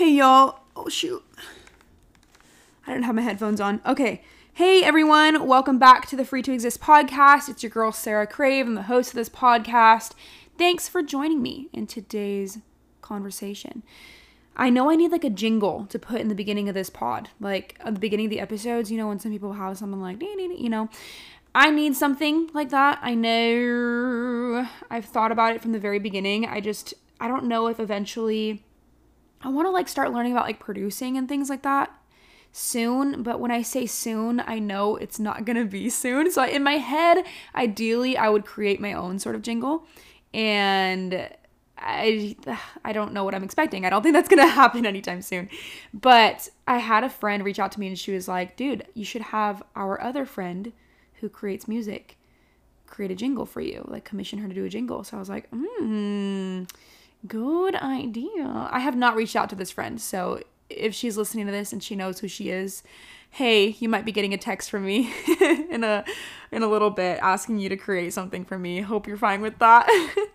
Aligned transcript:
Hey 0.00 0.12
y'all. 0.12 0.60
Oh 0.74 0.88
shoot. 0.88 1.22
I 2.86 2.94
don't 2.94 3.02
have 3.02 3.14
my 3.14 3.20
headphones 3.20 3.60
on. 3.60 3.82
Okay. 3.84 4.22
Hey 4.54 4.82
everyone, 4.82 5.46
welcome 5.46 5.78
back 5.78 6.08
to 6.08 6.16
the 6.16 6.24
Free 6.24 6.40
to 6.40 6.54
Exist 6.54 6.80
podcast. 6.80 7.50
It's 7.50 7.62
your 7.62 7.68
girl 7.68 7.92
Sara 7.92 8.26
Crave. 8.26 8.66
I'm 8.66 8.76
the 8.76 8.84
host 8.84 9.10
of 9.10 9.16
this 9.16 9.28
podcast. 9.28 10.12
Thanks 10.56 10.88
for 10.88 11.02
joining 11.02 11.42
me 11.42 11.68
in 11.74 11.86
today's 11.86 12.60
conversation. 13.02 13.82
I 14.56 14.70
know 14.70 14.90
I 14.90 14.96
need 14.96 15.12
like 15.12 15.22
a 15.22 15.28
jingle 15.28 15.84
to 15.90 15.98
put 15.98 16.22
in 16.22 16.28
the 16.28 16.34
beginning 16.34 16.70
of 16.70 16.74
this 16.74 16.88
pod. 16.88 17.28
Like 17.38 17.76
at 17.80 17.92
the 17.92 18.00
beginning 18.00 18.24
of 18.24 18.30
the 18.30 18.40
episodes, 18.40 18.90
you 18.90 18.96
know, 18.96 19.08
when 19.08 19.18
some 19.18 19.32
people 19.32 19.52
have 19.52 19.76
something 19.76 20.00
like, 20.00 20.22
you 20.22 20.70
know, 20.70 20.88
I 21.54 21.68
need 21.70 21.94
something 21.94 22.48
like 22.54 22.70
that. 22.70 23.00
I 23.02 23.14
know 23.14 24.66
I've 24.90 25.04
thought 25.04 25.30
about 25.30 25.54
it 25.54 25.60
from 25.60 25.72
the 25.72 25.78
very 25.78 25.98
beginning. 25.98 26.46
I 26.46 26.62
just, 26.62 26.94
I 27.20 27.28
don't 27.28 27.44
know 27.44 27.66
if 27.66 27.78
eventually 27.78 28.64
I 29.42 29.48
want 29.48 29.66
to 29.66 29.70
like 29.70 29.88
start 29.88 30.12
learning 30.12 30.32
about 30.32 30.44
like 30.44 30.60
producing 30.60 31.16
and 31.16 31.28
things 31.28 31.48
like 31.48 31.62
that 31.62 31.90
soon. 32.52 33.22
But 33.22 33.40
when 33.40 33.50
I 33.50 33.62
say 33.62 33.86
soon, 33.86 34.40
I 34.46 34.58
know 34.58 34.96
it's 34.96 35.18
not 35.18 35.44
going 35.46 35.56
to 35.56 35.64
be 35.64 35.90
soon. 35.90 36.30
So 36.30 36.44
in 36.44 36.62
my 36.62 36.74
head, 36.74 37.24
ideally, 37.54 38.16
I 38.16 38.28
would 38.28 38.44
create 38.44 38.80
my 38.80 38.92
own 38.92 39.18
sort 39.18 39.34
of 39.34 39.42
jingle. 39.42 39.86
And 40.32 41.28
I 41.80 42.36
I 42.84 42.92
don't 42.92 43.12
know 43.12 43.24
what 43.24 43.34
I'm 43.34 43.44
expecting. 43.44 43.84
I 43.84 43.90
don't 43.90 44.02
think 44.02 44.14
that's 44.14 44.28
gonna 44.28 44.46
happen 44.62 44.86
anytime 44.86 45.22
soon. 45.22 45.48
But 45.92 46.48
I 46.68 46.78
had 46.78 47.04
a 47.04 47.10
friend 47.10 47.44
reach 47.44 47.58
out 47.58 47.72
to 47.72 47.80
me 47.80 47.88
and 47.88 47.98
she 47.98 48.12
was 48.12 48.28
like, 48.28 48.56
"Dude, 48.56 48.86
you 48.94 49.04
should 49.04 49.22
have 49.22 49.62
our 49.74 50.00
other 50.00 50.26
friend 50.26 50.72
who 51.14 51.28
creates 51.28 51.66
music 51.68 52.16
create 52.86 53.12
a 53.12 53.14
jingle 53.14 53.46
for 53.46 53.60
you. 53.60 53.84
Like 53.86 54.04
commission 54.04 54.40
her 54.40 54.48
to 54.48 54.54
do 54.54 54.64
a 54.64 54.68
jingle." 54.68 55.04
So 55.04 55.16
I 55.16 55.20
was 55.20 55.28
like, 55.28 55.48
"Hmm, 55.50 56.64
good 57.26 57.74
idea." 57.76 58.68
I 58.70 58.80
have 58.80 58.96
not 58.96 59.16
reached 59.16 59.36
out 59.36 59.48
to 59.50 59.56
this 59.56 59.70
friend, 59.70 60.00
so 60.00 60.42
if 60.68 60.94
she's 60.94 61.16
listening 61.16 61.46
to 61.46 61.52
this 61.52 61.72
and 61.72 61.82
she 61.82 61.96
knows 61.96 62.20
who 62.20 62.28
she 62.28 62.50
is, 62.50 62.82
hey, 63.30 63.76
you 63.78 63.88
might 63.88 64.04
be 64.04 64.12
getting 64.12 64.34
a 64.34 64.38
text 64.38 64.70
from 64.70 64.84
me 64.84 65.12
in 65.70 65.84
a 65.84 66.04
in 66.52 66.62
a 66.62 66.68
little 66.68 66.90
bit 66.90 67.18
asking 67.22 67.58
you 67.58 67.68
to 67.68 67.76
create 67.76 68.12
something 68.12 68.44
for 68.44 68.58
me. 68.58 68.80
Hope 68.80 69.06
you're 69.06 69.16
fine 69.16 69.40
with 69.40 69.58
that. 69.58 69.88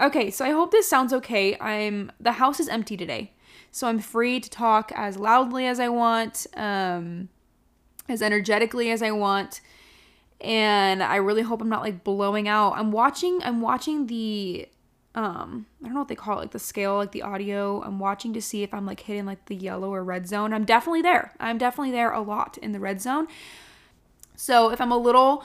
Okay, 0.00 0.30
so 0.30 0.44
I 0.44 0.50
hope 0.50 0.70
this 0.70 0.88
sounds 0.88 1.12
okay. 1.12 1.56
I'm 1.60 2.10
the 2.18 2.32
house 2.32 2.58
is 2.58 2.68
empty 2.68 2.96
today. 2.96 3.32
So 3.70 3.86
I'm 3.86 3.98
free 3.98 4.40
to 4.40 4.50
talk 4.50 4.90
as 4.94 5.16
loudly 5.16 5.66
as 5.66 5.78
I 5.78 5.88
want, 5.88 6.46
um, 6.54 7.28
as 8.08 8.22
energetically 8.22 8.90
as 8.90 9.02
I 9.02 9.10
want. 9.12 9.60
And 10.40 11.02
I 11.02 11.16
really 11.16 11.42
hope 11.42 11.62
I'm 11.62 11.68
not 11.68 11.82
like 11.82 12.02
blowing 12.02 12.48
out. 12.48 12.72
I'm 12.72 12.90
watching 12.90 13.40
I'm 13.44 13.60
watching 13.60 14.06
the 14.06 14.68
um 15.14 15.66
I 15.80 15.86
don't 15.86 15.94
know 15.94 16.00
what 16.00 16.08
they 16.08 16.14
call 16.14 16.38
it, 16.38 16.42
like 16.42 16.50
the 16.52 16.58
scale, 16.58 16.96
like 16.96 17.12
the 17.12 17.22
audio. 17.22 17.82
I'm 17.82 17.98
watching 17.98 18.32
to 18.34 18.42
see 18.42 18.62
if 18.62 18.72
I'm 18.72 18.86
like 18.86 19.00
hitting 19.00 19.26
like 19.26 19.46
the 19.46 19.56
yellow 19.56 19.92
or 19.92 20.02
red 20.02 20.26
zone. 20.26 20.52
I'm 20.52 20.64
definitely 20.64 21.02
there. 21.02 21.34
I'm 21.38 21.58
definitely 21.58 21.92
there 21.92 22.10
a 22.10 22.20
lot 22.20 22.58
in 22.58 22.72
the 22.72 22.80
red 22.80 23.00
zone. 23.00 23.28
So 24.36 24.70
if 24.70 24.80
I'm 24.80 24.92
a 24.92 24.96
little 24.96 25.44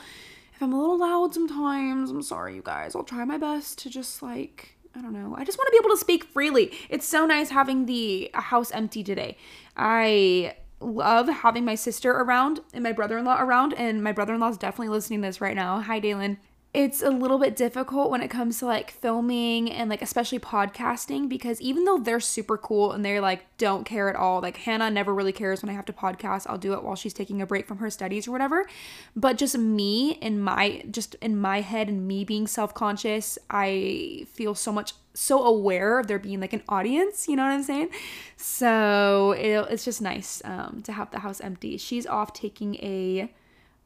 if 0.56 0.64
I'm 0.64 0.74
a 0.74 0.80
little 0.80 0.98
loud 0.98 1.34
sometimes, 1.34 2.10
I'm 2.10 2.24
sorry, 2.24 2.56
you 2.56 2.64
guys. 2.64 2.96
I'll 2.96 3.04
try 3.04 3.24
my 3.26 3.38
best 3.38 3.78
to 3.80 3.92
just 3.92 4.24
like, 4.24 4.76
I 4.96 5.02
don't 5.02 5.14
know. 5.14 5.36
I 5.38 5.44
just 5.44 5.56
want 5.56 5.68
to 5.68 5.72
be 5.72 5.78
able 5.86 5.96
to 5.96 6.00
speak 6.00 6.24
freely. 6.24 6.72
It's 6.90 7.06
so 7.06 7.28
nice 7.28 7.52
having 7.52 7.86
the 7.86 8.32
house 8.34 8.72
empty 8.72 9.04
today. 9.04 9.38
I 9.76 10.56
love 10.80 11.28
having 11.28 11.64
my 11.64 11.76
sister 11.76 12.12
around 12.12 12.62
and 12.74 12.84
my 12.84 12.92
brother 12.92 13.20
in 13.20 13.26
law 13.26 13.40
around, 13.40 13.74
and 13.74 14.04
my 14.04 14.12
brother 14.12 14.34
in 14.34 14.40
law 14.40 14.50
is 14.50 14.58
definitely 14.58 14.90
listening 14.90 15.22
to 15.22 15.28
this 15.28 15.42
right 15.42 15.56
now. 15.56 15.80
Hi, 15.82 16.00
Dalen 16.00 16.40
it's 16.78 17.02
a 17.02 17.10
little 17.10 17.40
bit 17.40 17.56
difficult 17.56 18.12
when 18.12 18.22
it 18.22 18.28
comes 18.28 18.60
to 18.60 18.66
like 18.68 18.92
filming 18.92 19.72
and 19.72 19.90
like 19.90 20.04
especially 20.04 20.38
podcasting 20.38 21.28
because 21.28 21.60
even 21.60 21.86
though 21.86 21.98
they're 21.98 22.20
super 22.20 22.56
cool 22.56 22.92
and 22.92 23.04
they're 23.04 23.20
like 23.20 23.48
don't 23.58 23.84
care 23.84 24.08
at 24.08 24.16
all 24.16 24.42
like 24.42 24.58
hannah 24.58 24.92
never 24.92 25.12
really 25.12 25.32
cares 25.32 25.64
when 25.64 25.72
i 25.72 25.74
have 25.74 25.86
to 25.86 25.94
podcast. 25.94 26.46
I'll 26.48 26.60
do 26.60 26.74
it 26.74 26.84
while 26.84 26.96
she's 26.96 27.16
taking 27.16 27.42
a 27.42 27.48
break 27.48 27.68
from 27.68 27.80
her 27.80 27.90
studies 27.90 28.28
or 28.28 28.32
whatever. 28.32 28.68
But 29.16 29.40
just 29.40 29.58
me 29.58 30.12
in 30.22 30.40
my 30.40 30.84
just 30.92 31.16
in 31.16 31.36
my 31.36 31.62
head 31.62 31.90
and 31.90 32.08
me 32.08 32.24
being 32.24 32.46
self-conscious 32.46 33.40
i 33.50 34.28
feel 34.32 34.54
so 34.54 34.72
much 34.72 34.94
so 35.16 35.44
aware 35.44 35.98
of 35.98 36.06
there 36.06 36.20
being 36.20 36.40
like 36.40 36.54
an 36.54 36.62
audience 36.70 37.28
you 37.28 37.36
know 37.36 37.44
what 37.44 37.54
i'm 37.54 37.64
saying? 37.64 37.90
So 38.36 39.32
it, 39.32 39.66
it's 39.72 39.84
just 39.84 40.00
nice 40.00 40.44
um, 40.46 40.82
to 40.84 40.92
have 40.92 41.10
the 41.10 41.20
house 41.20 41.42
empty. 41.42 41.78
She's 41.78 42.06
off 42.06 42.34
taking 42.34 42.76
a 42.76 43.32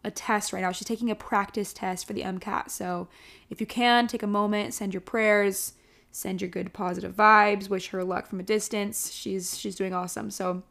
a 0.04 0.12
test 0.12 0.52
right 0.52 0.62
now. 0.62 0.72
She's 0.72 0.88
taking 0.88 1.12
a 1.12 1.16
practice 1.16 1.74
test 1.74 2.06
for 2.06 2.14
the 2.14 2.24
MCAT. 2.24 2.70
So 2.70 3.08
if 3.50 3.60
you 3.60 3.68
can, 3.68 4.08
take 4.08 4.24
a 4.24 4.28
moment, 4.28 4.74
send 4.74 4.94
your 4.94 5.02
prayers, 5.02 5.74
send 6.12 6.42
your 6.42 6.50
good 6.50 6.74
positive 6.74 7.16
vibes, 7.16 7.70
wish 7.70 7.90
her 7.90 8.04
luck 8.04 8.28
from 8.28 8.40
a 8.40 8.44
distance. 8.44 9.12
She's 9.12 9.58
she's 9.58 9.76
doing 9.76 9.94
awesome. 9.94 10.32
So 10.32 10.64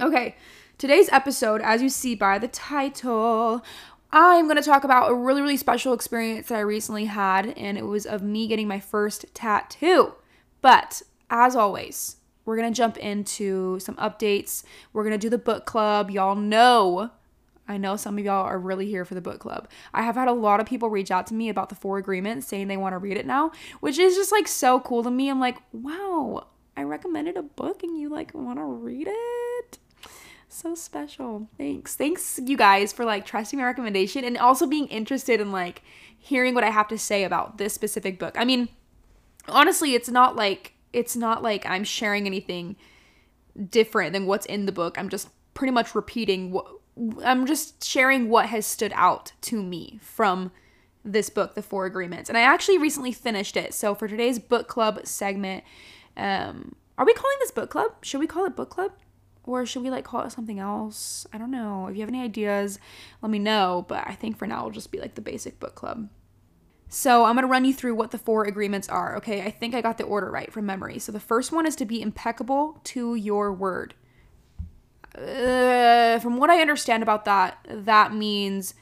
okay, 0.00 0.36
today's 0.78 1.08
episode, 1.10 1.60
as 1.62 1.82
you 1.82 1.88
see 1.88 2.14
by 2.14 2.38
the 2.38 2.48
title, 2.48 3.64
I'm 4.10 4.46
going 4.46 4.56
to 4.56 4.62
talk 4.62 4.84
about 4.84 5.10
a 5.10 5.14
really 5.14 5.42
really 5.42 5.56
special 5.56 5.92
experience 5.92 6.48
that 6.48 6.56
I 6.56 6.60
recently 6.60 7.06
had 7.06 7.46
and 7.56 7.76
it 7.76 7.86
was 7.86 8.06
of 8.06 8.22
me 8.22 8.46
getting 8.46 8.68
my 8.68 8.80
first 8.80 9.26
tattoo. 9.34 10.14
But 10.60 11.02
as 11.30 11.54
always, 11.54 12.16
we're 12.44 12.56
going 12.56 12.72
to 12.72 12.76
jump 12.76 12.96
into 12.96 13.78
some 13.80 13.96
updates. 13.96 14.62
We're 14.92 15.02
going 15.02 15.12
to 15.12 15.18
do 15.18 15.28
the 15.28 15.36
book 15.36 15.66
club. 15.66 16.10
Y'all 16.10 16.34
know 16.34 17.10
I 17.68 17.76
know 17.76 17.96
some 17.96 18.18
of 18.18 18.24
y'all 18.24 18.46
are 18.46 18.58
really 18.58 18.86
here 18.86 19.04
for 19.04 19.14
the 19.14 19.20
book 19.20 19.38
club. 19.38 19.68
I 19.92 20.02
have 20.02 20.14
had 20.14 20.26
a 20.26 20.32
lot 20.32 20.58
of 20.58 20.66
people 20.66 20.88
reach 20.88 21.10
out 21.10 21.26
to 21.28 21.34
me 21.34 21.50
about 21.50 21.68
the 21.68 21.74
four 21.74 21.98
agreements 21.98 22.46
saying 22.46 22.68
they 22.68 22.78
want 22.78 22.94
to 22.94 22.98
read 22.98 23.18
it 23.18 23.26
now, 23.26 23.52
which 23.80 23.98
is 23.98 24.16
just 24.16 24.32
like 24.32 24.48
so 24.48 24.80
cool 24.80 25.02
to 25.02 25.10
me. 25.10 25.28
I'm 25.28 25.38
like, 25.38 25.58
wow, 25.72 26.46
I 26.76 26.82
recommended 26.82 27.36
a 27.36 27.42
book 27.42 27.82
and 27.82 27.98
you 27.98 28.08
like 28.08 28.34
want 28.34 28.58
to 28.58 28.64
read 28.64 29.08
it? 29.10 29.78
So 30.48 30.74
special. 30.74 31.48
Thanks. 31.58 31.94
Thanks 31.94 32.40
you 32.42 32.56
guys 32.56 32.92
for 32.92 33.04
like 33.04 33.26
trusting 33.26 33.58
my 33.58 33.66
recommendation 33.66 34.24
and 34.24 34.38
also 34.38 34.66
being 34.66 34.86
interested 34.86 35.40
in 35.40 35.52
like 35.52 35.82
hearing 36.18 36.54
what 36.54 36.64
I 36.64 36.70
have 36.70 36.88
to 36.88 36.98
say 36.98 37.24
about 37.24 37.58
this 37.58 37.74
specific 37.74 38.18
book. 38.18 38.34
I 38.38 38.44
mean, 38.46 38.68
honestly, 39.46 39.94
it's 39.94 40.08
not 40.08 40.36
like 40.36 40.72
it's 40.92 41.16
not 41.16 41.42
like 41.42 41.66
I'm 41.66 41.84
sharing 41.84 42.26
anything 42.26 42.76
different 43.70 44.14
than 44.14 44.24
what's 44.24 44.46
in 44.46 44.64
the 44.64 44.72
book. 44.72 44.98
I'm 44.98 45.10
just 45.10 45.28
pretty 45.52 45.72
much 45.72 45.94
repeating 45.94 46.50
what 46.50 46.66
I'm 47.24 47.46
just 47.46 47.84
sharing 47.84 48.28
what 48.28 48.46
has 48.46 48.66
stood 48.66 48.92
out 48.94 49.32
to 49.42 49.62
me 49.62 49.98
from 50.02 50.50
this 51.04 51.30
book, 51.30 51.54
The 51.54 51.62
Four 51.62 51.86
Agreements. 51.86 52.28
And 52.28 52.36
I 52.36 52.42
actually 52.42 52.78
recently 52.78 53.12
finished 53.12 53.56
it. 53.56 53.74
So 53.74 53.94
for 53.94 54.08
today's 54.08 54.38
book 54.38 54.68
club 54.68 55.06
segment, 55.06 55.64
um, 56.16 56.74
are 56.96 57.06
we 57.06 57.14
calling 57.14 57.36
this 57.40 57.50
book 57.50 57.70
club? 57.70 57.92
Should 58.02 58.20
we 58.20 58.26
call 58.26 58.44
it 58.46 58.56
book 58.56 58.70
club? 58.70 58.92
Or 59.44 59.64
should 59.64 59.82
we 59.82 59.90
like 59.90 60.04
call 60.04 60.22
it 60.22 60.32
something 60.32 60.58
else? 60.58 61.26
I 61.32 61.38
don't 61.38 61.50
know. 61.50 61.86
If 61.86 61.96
you 61.96 62.02
have 62.02 62.10
any 62.10 62.20
ideas, 62.20 62.78
let 63.22 63.30
me 63.30 63.38
know. 63.38 63.86
But 63.88 64.06
I 64.06 64.14
think 64.14 64.36
for 64.36 64.46
now 64.46 64.58
it'll 64.58 64.70
just 64.70 64.92
be 64.92 65.00
like 65.00 65.14
the 65.14 65.22
basic 65.22 65.58
book 65.58 65.74
club. 65.74 66.08
So 66.90 67.24
I'm 67.24 67.34
going 67.34 67.44
to 67.44 67.50
run 67.50 67.64
you 67.64 67.74
through 67.74 67.94
what 67.94 68.10
the 68.10 68.18
four 68.18 68.44
agreements 68.44 68.88
are. 68.88 69.16
Okay, 69.16 69.42
I 69.42 69.50
think 69.50 69.74
I 69.74 69.80
got 69.80 69.98
the 69.98 70.04
order 70.04 70.30
right 70.30 70.52
from 70.52 70.66
memory. 70.66 70.98
So 70.98 71.12
the 71.12 71.20
first 71.20 71.52
one 71.52 71.66
is 71.66 71.76
to 71.76 71.84
be 71.84 72.02
impeccable 72.02 72.80
to 72.84 73.14
your 73.14 73.52
word 73.52 73.94
uh, 75.18 76.18
from 76.20 76.36
what 76.36 76.50
I 76.50 76.60
understand 76.60 77.02
about 77.02 77.24
that, 77.24 77.58
that 77.68 78.14
means 78.14 78.74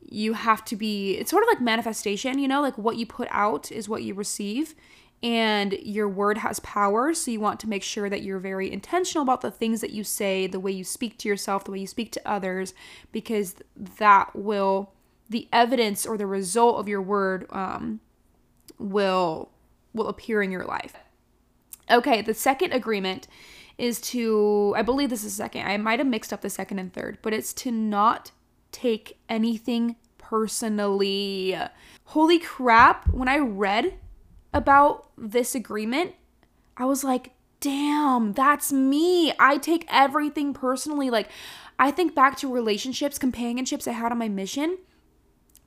you 0.00 0.34
have 0.34 0.64
to 0.66 0.76
be, 0.76 1.14
it's 1.14 1.30
sort 1.30 1.42
of 1.42 1.48
like 1.48 1.60
manifestation, 1.60 2.38
you 2.38 2.48
know, 2.48 2.60
like 2.60 2.78
what 2.78 2.96
you 2.96 3.06
put 3.06 3.28
out 3.30 3.72
is 3.72 3.88
what 3.88 4.02
you 4.02 4.14
receive. 4.14 4.74
And 5.22 5.72
your 5.82 6.08
word 6.08 6.38
has 6.38 6.60
power. 6.60 7.14
So 7.14 7.30
you 7.30 7.40
want 7.40 7.58
to 7.60 7.68
make 7.68 7.82
sure 7.82 8.10
that 8.10 8.22
you're 8.22 8.38
very 8.38 8.70
intentional 8.70 9.22
about 9.22 9.40
the 9.40 9.50
things 9.50 9.80
that 9.80 9.90
you 9.90 10.04
say, 10.04 10.46
the 10.46 10.60
way 10.60 10.70
you 10.70 10.84
speak 10.84 11.16
to 11.18 11.28
yourself, 11.28 11.64
the 11.64 11.70
way 11.70 11.78
you 11.78 11.86
speak 11.86 12.12
to 12.12 12.28
others, 12.28 12.74
because 13.10 13.54
that 13.98 14.36
will, 14.36 14.92
the 15.30 15.48
evidence 15.50 16.04
or 16.04 16.18
the 16.18 16.26
result 16.26 16.78
of 16.78 16.88
your 16.88 17.00
word 17.00 17.46
um, 17.50 18.00
will 18.78 19.50
will 19.94 20.08
appear 20.08 20.42
in 20.42 20.50
your 20.50 20.64
life. 20.64 20.94
Okay, 21.90 22.20
the 22.20 22.34
second 22.34 22.72
agreement 22.72 23.26
is 23.78 24.00
to, 24.00 24.74
I 24.76 24.82
believe 24.82 25.10
this 25.10 25.24
is 25.24 25.34
second. 25.34 25.66
I 25.66 25.76
might 25.76 25.98
have 25.98 26.08
mixed 26.08 26.32
up 26.32 26.40
the 26.40 26.50
second 26.50 26.78
and 26.78 26.92
third, 26.92 27.18
but 27.22 27.32
it's 27.32 27.52
to 27.54 27.70
not 27.70 28.30
take 28.72 29.18
anything 29.28 29.96
personally. 30.18 31.56
Holy 32.04 32.38
crap, 32.38 33.08
when 33.12 33.28
I 33.28 33.38
read 33.38 33.94
about 34.52 35.10
this 35.18 35.54
agreement, 35.54 36.14
I 36.76 36.84
was 36.84 37.04
like, 37.04 37.32
damn, 37.60 38.32
that's 38.32 38.72
me. 38.72 39.32
I 39.38 39.58
take 39.58 39.86
everything 39.88 40.54
personally. 40.54 41.10
Like, 41.10 41.30
I 41.78 41.90
think 41.90 42.14
back 42.14 42.36
to 42.38 42.52
relationships, 42.52 43.18
companionships 43.18 43.88
I 43.88 43.92
had 43.92 44.12
on 44.12 44.18
my 44.18 44.28
mission. 44.28 44.78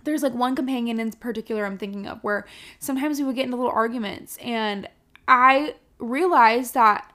There's 0.03 0.23
like 0.23 0.33
one 0.33 0.55
companion 0.55 0.99
in 0.99 1.11
particular 1.11 1.65
I'm 1.65 1.77
thinking 1.77 2.07
of 2.07 2.23
where 2.23 2.45
sometimes 2.79 3.19
we 3.19 3.25
would 3.25 3.35
get 3.35 3.45
into 3.45 3.57
little 3.57 3.71
arguments, 3.71 4.37
and 4.37 4.87
I 5.27 5.75
realized 5.99 6.75
that 6.75 7.11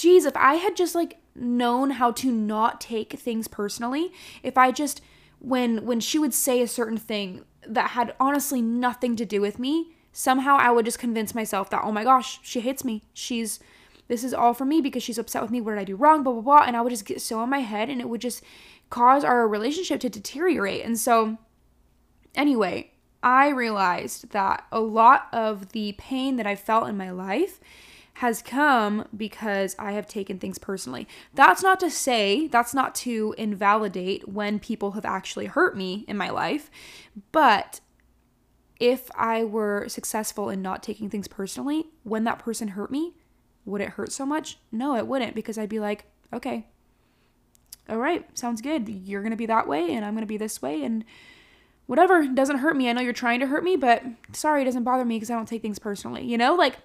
geez, 0.00 0.24
if 0.24 0.36
I 0.36 0.54
had 0.54 0.76
just 0.76 0.94
like 0.94 1.18
known 1.34 1.90
how 1.90 2.10
to 2.12 2.32
not 2.32 2.80
take 2.80 3.12
things 3.12 3.46
personally, 3.46 4.12
if 4.42 4.56
I 4.56 4.72
just 4.72 5.02
when 5.38 5.84
when 5.84 6.00
she 6.00 6.18
would 6.18 6.34
say 6.34 6.62
a 6.62 6.68
certain 6.68 6.96
thing 6.96 7.44
that 7.66 7.90
had 7.90 8.14
honestly 8.18 8.62
nothing 8.62 9.14
to 9.16 9.26
do 9.26 9.40
with 9.40 9.58
me, 9.58 9.94
somehow 10.12 10.56
I 10.56 10.70
would 10.70 10.86
just 10.86 10.98
convince 10.98 11.34
myself 11.34 11.68
that 11.70 11.82
oh 11.84 11.92
my 11.92 12.04
gosh, 12.04 12.40
she 12.42 12.60
hates 12.60 12.84
me. 12.84 13.02
She's 13.12 13.60
this 14.08 14.24
is 14.24 14.34
all 14.34 14.54
for 14.54 14.64
me 14.64 14.80
because 14.80 15.02
she's 15.02 15.18
upset 15.18 15.42
with 15.42 15.50
me. 15.50 15.60
What 15.60 15.72
did 15.72 15.80
I 15.80 15.84
do 15.84 15.96
wrong? 15.96 16.22
Blah, 16.22 16.32
blah, 16.32 16.42
blah. 16.42 16.64
And 16.66 16.76
I 16.76 16.80
would 16.80 16.90
just 16.90 17.04
get 17.04 17.20
so 17.20 17.42
in 17.44 17.50
my 17.50 17.60
head 17.60 17.88
and 17.90 18.00
it 18.00 18.08
would 18.08 18.22
just 18.22 18.42
cause 18.88 19.22
our 19.22 19.46
relationship 19.46 20.00
to 20.00 20.08
deteriorate. 20.08 20.84
And 20.84 20.98
so, 20.98 21.38
anyway, 22.34 22.90
I 23.22 23.50
realized 23.50 24.30
that 24.32 24.64
a 24.72 24.80
lot 24.80 25.28
of 25.32 25.70
the 25.70 25.92
pain 25.92 26.36
that 26.36 26.46
I 26.46 26.56
felt 26.56 26.88
in 26.88 26.96
my 26.96 27.10
life 27.10 27.60
has 28.20 28.42
come 28.42 29.06
because 29.16 29.74
I 29.78 29.92
have 29.92 30.06
taken 30.06 30.38
things 30.38 30.58
personally. 30.58 31.08
That's 31.32 31.62
not 31.62 31.80
to 31.80 31.90
say, 31.90 32.48
that's 32.48 32.74
not 32.74 32.94
to 32.96 33.34
invalidate 33.38 34.28
when 34.28 34.58
people 34.58 34.90
have 34.90 35.06
actually 35.06 35.46
hurt 35.46 35.74
me 35.74 36.04
in 36.06 36.18
my 36.18 36.28
life, 36.28 36.70
but 37.32 37.80
if 38.78 39.10
I 39.14 39.44
were 39.44 39.88
successful 39.88 40.50
in 40.50 40.60
not 40.60 40.82
taking 40.82 41.08
things 41.08 41.28
personally, 41.28 41.86
when 42.02 42.24
that 42.24 42.38
person 42.38 42.68
hurt 42.68 42.90
me, 42.90 43.14
would 43.64 43.80
it 43.80 43.88
hurt 43.88 44.12
so 44.12 44.26
much? 44.26 44.58
No, 44.70 44.96
it 44.96 45.06
wouldn't 45.06 45.34
because 45.34 45.56
I'd 45.56 45.70
be 45.70 45.80
like, 45.80 46.04
okay, 46.30 46.66
all 47.88 47.96
right, 47.96 48.26
sounds 48.38 48.60
good. 48.60 48.86
You're 48.86 49.22
going 49.22 49.30
to 49.30 49.36
be 49.36 49.46
that 49.46 49.66
way 49.66 49.94
and 49.94 50.04
I'm 50.04 50.12
going 50.12 50.20
to 50.20 50.26
be 50.26 50.36
this 50.36 50.60
way 50.60 50.84
and 50.84 51.06
whatever, 51.86 52.26
doesn't 52.26 52.58
hurt 52.58 52.76
me. 52.76 52.90
I 52.90 52.92
know 52.92 53.00
you're 53.00 53.14
trying 53.14 53.40
to 53.40 53.46
hurt 53.46 53.64
me, 53.64 53.76
but 53.76 54.02
sorry, 54.32 54.60
it 54.60 54.66
doesn't 54.66 54.84
bother 54.84 55.06
me 55.06 55.16
because 55.16 55.30
I 55.30 55.36
don't 55.36 55.48
take 55.48 55.62
things 55.62 55.78
personally. 55.78 56.26
You 56.26 56.36
know, 56.36 56.54
like, 56.54 56.76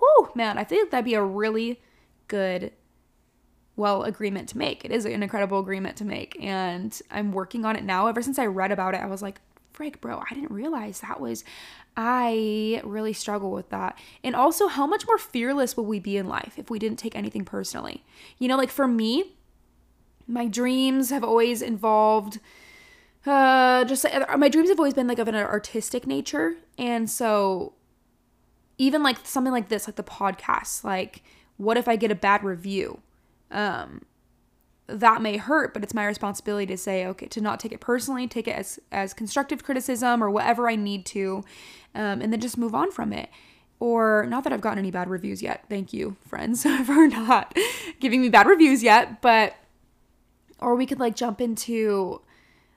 whoo, 0.00 0.30
man, 0.34 0.58
I 0.58 0.64
think 0.64 0.90
that'd 0.90 1.04
be 1.04 1.14
a 1.14 1.22
really 1.22 1.80
good, 2.28 2.72
well, 3.76 4.04
agreement 4.04 4.48
to 4.50 4.58
make. 4.58 4.84
It 4.84 4.90
is 4.90 5.04
an 5.04 5.22
incredible 5.22 5.58
agreement 5.58 5.96
to 5.98 6.04
make. 6.04 6.36
And 6.42 6.98
I'm 7.10 7.32
working 7.32 7.64
on 7.64 7.76
it 7.76 7.84
now. 7.84 8.06
Ever 8.06 8.22
since 8.22 8.38
I 8.38 8.46
read 8.46 8.72
about 8.72 8.94
it, 8.94 9.00
I 9.00 9.06
was 9.06 9.22
like, 9.22 9.40
frick, 9.72 10.00
bro, 10.00 10.22
I 10.30 10.34
didn't 10.34 10.50
realize 10.50 11.00
that 11.00 11.20
was, 11.20 11.44
I 11.96 12.80
really 12.84 13.12
struggle 13.12 13.50
with 13.50 13.70
that. 13.70 13.98
And 14.22 14.36
also, 14.36 14.68
how 14.68 14.86
much 14.86 15.06
more 15.06 15.18
fearless 15.18 15.76
would 15.76 15.84
we 15.84 16.00
be 16.00 16.16
in 16.16 16.28
life 16.28 16.54
if 16.56 16.70
we 16.70 16.78
didn't 16.78 16.98
take 16.98 17.16
anything 17.16 17.44
personally? 17.44 18.04
You 18.38 18.48
know, 18.48 18.56
like 18.56 18.70
for 18.70 18.86
me, 18.86 19.36
my 20.26 20.46
dreams 20.46 21.10
have 21.10 21.24
always 21.24 21.60
involved 21.60 22.38
uh 23.26 23.84
just 23.84 24.06
uh, 24.06 24.36
my 24.38 24.48
dreams 24.48 24.70
have 24.70 24.78
always 24.78 24.94
been 24.94 25.06
like 25.06 25.18
of 25.18 25.28
an 25.28 25.34
artistic 25.34 26.06
nature 26.06 26.54
and 26.78 27.10
so 27.10 27.74
even 28.80 29.02
like 29.02 29.18
something 29.24 29.52
like 29.52 29.68
this 29.68 29.86
like 29.86 29.96
the 29.96 30.02
podcast 30.02 30.82
like 30.82 31.22
what 31.58 31.76
if 31.76 31.86
i 31.86 31.94
get 31.96 32.10
a 32.10 32.14
bad 32.14 32.42
review? 32.42 33.00
Um 33.50 34.02
that 34.86 35.22
may 35.22 35.36
hurt 35.36 35.72
but 35.72 35.84
it's 35.84 35.94
my 35.94 36.04
responsibility 36.04 36.66
to 36.66 36.76
say 36.76 37.06
okay 37.06 37.26
to 37.28 37.40
not 37.40 37.60
take 37.60 37.70
it 37.70 37.78
personally 37.78 38.26
take 38.26 38.48
it 38.48 38.56
as 38.56 38.80
as 38.90 39.14
constructive 39.14 39.62
criticism 39.62 40.20
or 40.20 40.28
whatever 40.28 40.68
i 40.68 40.74
need 40.74 41.06
to 41.06 41.44
um, 41.94 42.20
and 42.20 42.32
then 42.32 42.40
just 42.40 42.58
move 42.58 42.74
on 42.74 42.90
from 42.90 43.12
it. 43.12 43.28
Or 43.78 44.26
not 44.28 44.44
that 44.44 44.52
i've 44.52 44.60
gotten 44.60 44.78
any 44.78 44.90
bad 44.90 45.08
reviews 45.08 45.42
yet. 45.42 45.64
Thank 45.68 45.92
you 45.92 46.16
friends 46.26 46.62
for 46.86 47.06
not 47.06 47.56
giving 48.00 48.20
me 48.22 48.30
bad 48.30 48.46
reviews 48.46 48.82
yet 48.82 49.20
but 49.20 49.54
or 50.58 50.74
we 50.74 50.86
could 50.86 50.98
like 50.98 51.14
jump 51.14 51.40
into 51.40 52.20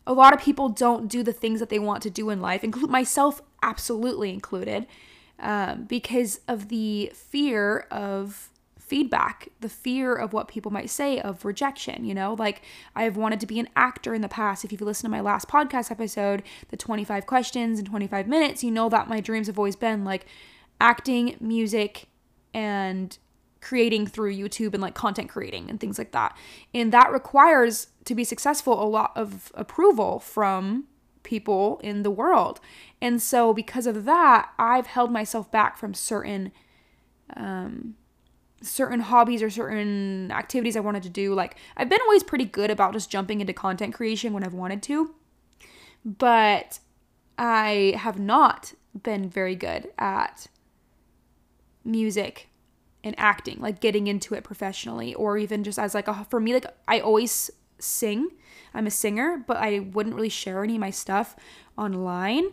a 0.06 0.14
lot 0.14 0.34
of 0.34 0.42
people 0.42 0.70
don't 0.70 1.08
do 1.08 1.24
the 1.24 1.34
things 1.34 1.60
that 1.60 1.70
they 1.70 1.80
want 1.80 2.04
to 2.04 2.10
do 2.10 2.30
in 2.30 2.42
life, 2.42 2.64
include 2.64 2.90
myself 2.90 3.42
absolutely 3.62 4.30
included, 4.32 4.86
um, 5.44 5.84
because 5.84 6.40
of 6.48 6.70
the 6.70 7.12
fear 7.14 7.86
of 7.92 8.50
feedback, 8.80 9.50
the 9.60 9.70
fear 9.70 10.14
of 10.14 10.34
what 10.34 10.48
people 10.48 10.72
might 10.72 10.90
say, 10.90 11.20
of 11.20 11.46
rejection. 11.46 12.06
You 12.06 12.14
know, 12.14 12.36
like 12.38 12.62
I've 12.96 13.18
wanted 13.18 13.40
to 13.42 13.46
be 13.46 13.60
an 13.60 13.70
actor 13.76 14.14
in 14.14 14.22
the 14.22 14.30
past. 14.30 14.64
If 14.64 14.72
you've 14.72 14.82
listened 14.82 15.08
to 15.08 15.12
my 15.12 15.22
last 15.22 15.48
podcast 15.48 15.92
episode, 15.92 16.44
the 16.70 16.78
25 16.78 17.26
questions 17.26 17.80
in 17.80 17.86
25 17.86 18.28
minutes, 18.28 18.64
you 18.64 18.72
know 18.72 18.90
that 18.90 19.10
my 19.10 19.20
dreams 19.20 19.48
have 19.48 19.58
always 19.58 19.76
been 19.76 20.04
like 20.04 20.26
acting, 20.80 21.36
music, 21.40 22.08
and 22.54 23.18
creating 23.62 24.06
through 24.06 24.36
YouTube 24.36 24.74
and 24.74 24.82
like 24.82 24.94
content 24.94 25.30
creating 25.30 25.70
and 25.70 25.80
things 25.80 25.98
like 25.98 26.12
that. 26.12 26.38
And 26.74 26.92
that 26.94 27.12
requires 27.12 27.88
to 28.06 28.14
be 28.14 28.24
successful 28.24 28.82
a 28.82 28.86
lot 28.86 29.12
of 29.16 29.52
approval 29.56 30.20
from 30.20 30.86
people 31.24 31.80
in 31.84 32.04
the 32.04 32.12
world. 32.12 32.60
And 33.02 33.22
so 33.22 33.54
because 33.54 33.88
of 33.88 34.06
that, 34.06 34.52
I've 34.60 34.88
held 34.88 35.12
myself 35.12 35.52
back 35.52 35.78
from 35.78 35.94
certain 35.94 36.52
um 37.36 37.96
certain 38.62 39.02
hobbies 39.02 39.44
or 39.44 39.50
certain 39.50 40.32
activities 40.32 40.78
I 40.78 40.82
wanted 40.82 41.04
to 41.04 41.10
do. 41.10 41.34
Like 41.34 41.58
I've 41.76 41.90
been 41.90 42.02
always 42.02 42.24
pretty 42.24 42.46
good 42.46 42.72
about 42.72 42.94
just 42.94 43.10
jumping 43.10 43.42
into 43.42 43.54
content 43.54 43.94
creation 43.94 44.34
when 44.34 44.44
I've 44.44 44.54
wanted 44.54 44.82
to. 44.84 45.14
But 46.06 46.80
I 47.38 47.94
have 47.98 48.20
not 48.20 48.74
been 49.02 49.30
very 49.30 49.56
good 49.56 49.90
at 49.98 50.48
music 51.84 52.50
and 53.04 53.16
acting, 53.18 53.60
like 53.60 53.82
getting 53.82 54.08
into 54.08 54.34
it 54.34 54.44
professionally 54.44 55.14
or 55.14 55.38
even 55.38 55.64
just 55.64 55.78
as 55.78 55.94
like 55.94 56.08
a 56.08 56.26
for 56.30 56.40
me 56.40 56.54
like 56.54 56.66
I 56.88 57.00
always 57.00 57.52
sing. 57.80 58.30
I'm 58.74 58.88
a 58.88 58.92
singer, 58.92 59.44
but 59.46 59.58
I 59.58 59.80
wouldn't 59.80 60.16
really 60.16 60.30
share 60.30 60.64
any 60.64 60.76
of 60.76 60.82
my 60.82 60.90
stuff 60.90 61.36
online. 61.78 62.46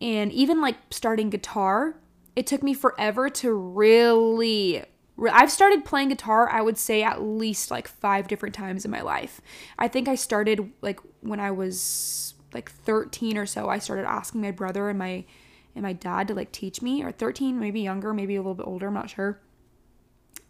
And 0.00 0.32
even 0.32 0.60
like 0.60 0.76
starting 0.90 1.30
guitar, 1.30 1.98
it 2.34 2.46
took 2.46 2.62
me 2.62 2.74
forever 2.74 3.28
to 3.30 3.52
really 3.52 4.84
I've 5.32 5.50
started 5.50 5.86
playing 5.86 6.10
guitar, 6.10 6.50
I 6.50 6.60
would 6.60 6.76
say 6.76 7.02
at 7.02 7.22
least 7.22 7.70
like 7.70 7.88
5 7.88 8.28
different 8.28 8.54
times 8.54 8.84
in 8.84 8.90
my 8.90 9.00
life. 9.00 9.40
I 9.78 9.88
think 9.88 10.08
I 10.08 10.14
started 10.14 10.70
like 10.82 11.00
when 11.20 11.40
I 11.40 11.50
was 11.50 12.34
like 12.52 12.70
13 12.70 13.38
or 13.38 13.46
so. 13.46 13.70
I 13.70 13.78
started 13.78 14.06
asking 14.06 14.42
my 14.42 14.50
brother 14.50 14.90
and 14.90 14.98
my 14.98 15.24
and 15.74 15.82
my 15.82 15.94
dad 15.94 16.28
to 16.28 16.34
like 16.34 16.52
teach 16.52 16.82
me 16.82 17.02
or 17.02 17.12
13, 17.12 17.58
maybe 17.58 17.80
younger, 17.80 18.12
maybe 18.12 18.36
a 18.36 18.40
little 18.40 18.54
bit 18.54 18.66
older, 18.66 18.88
I'm 18.88 18.94
not 18.94 19.10
sure 19.10 19.40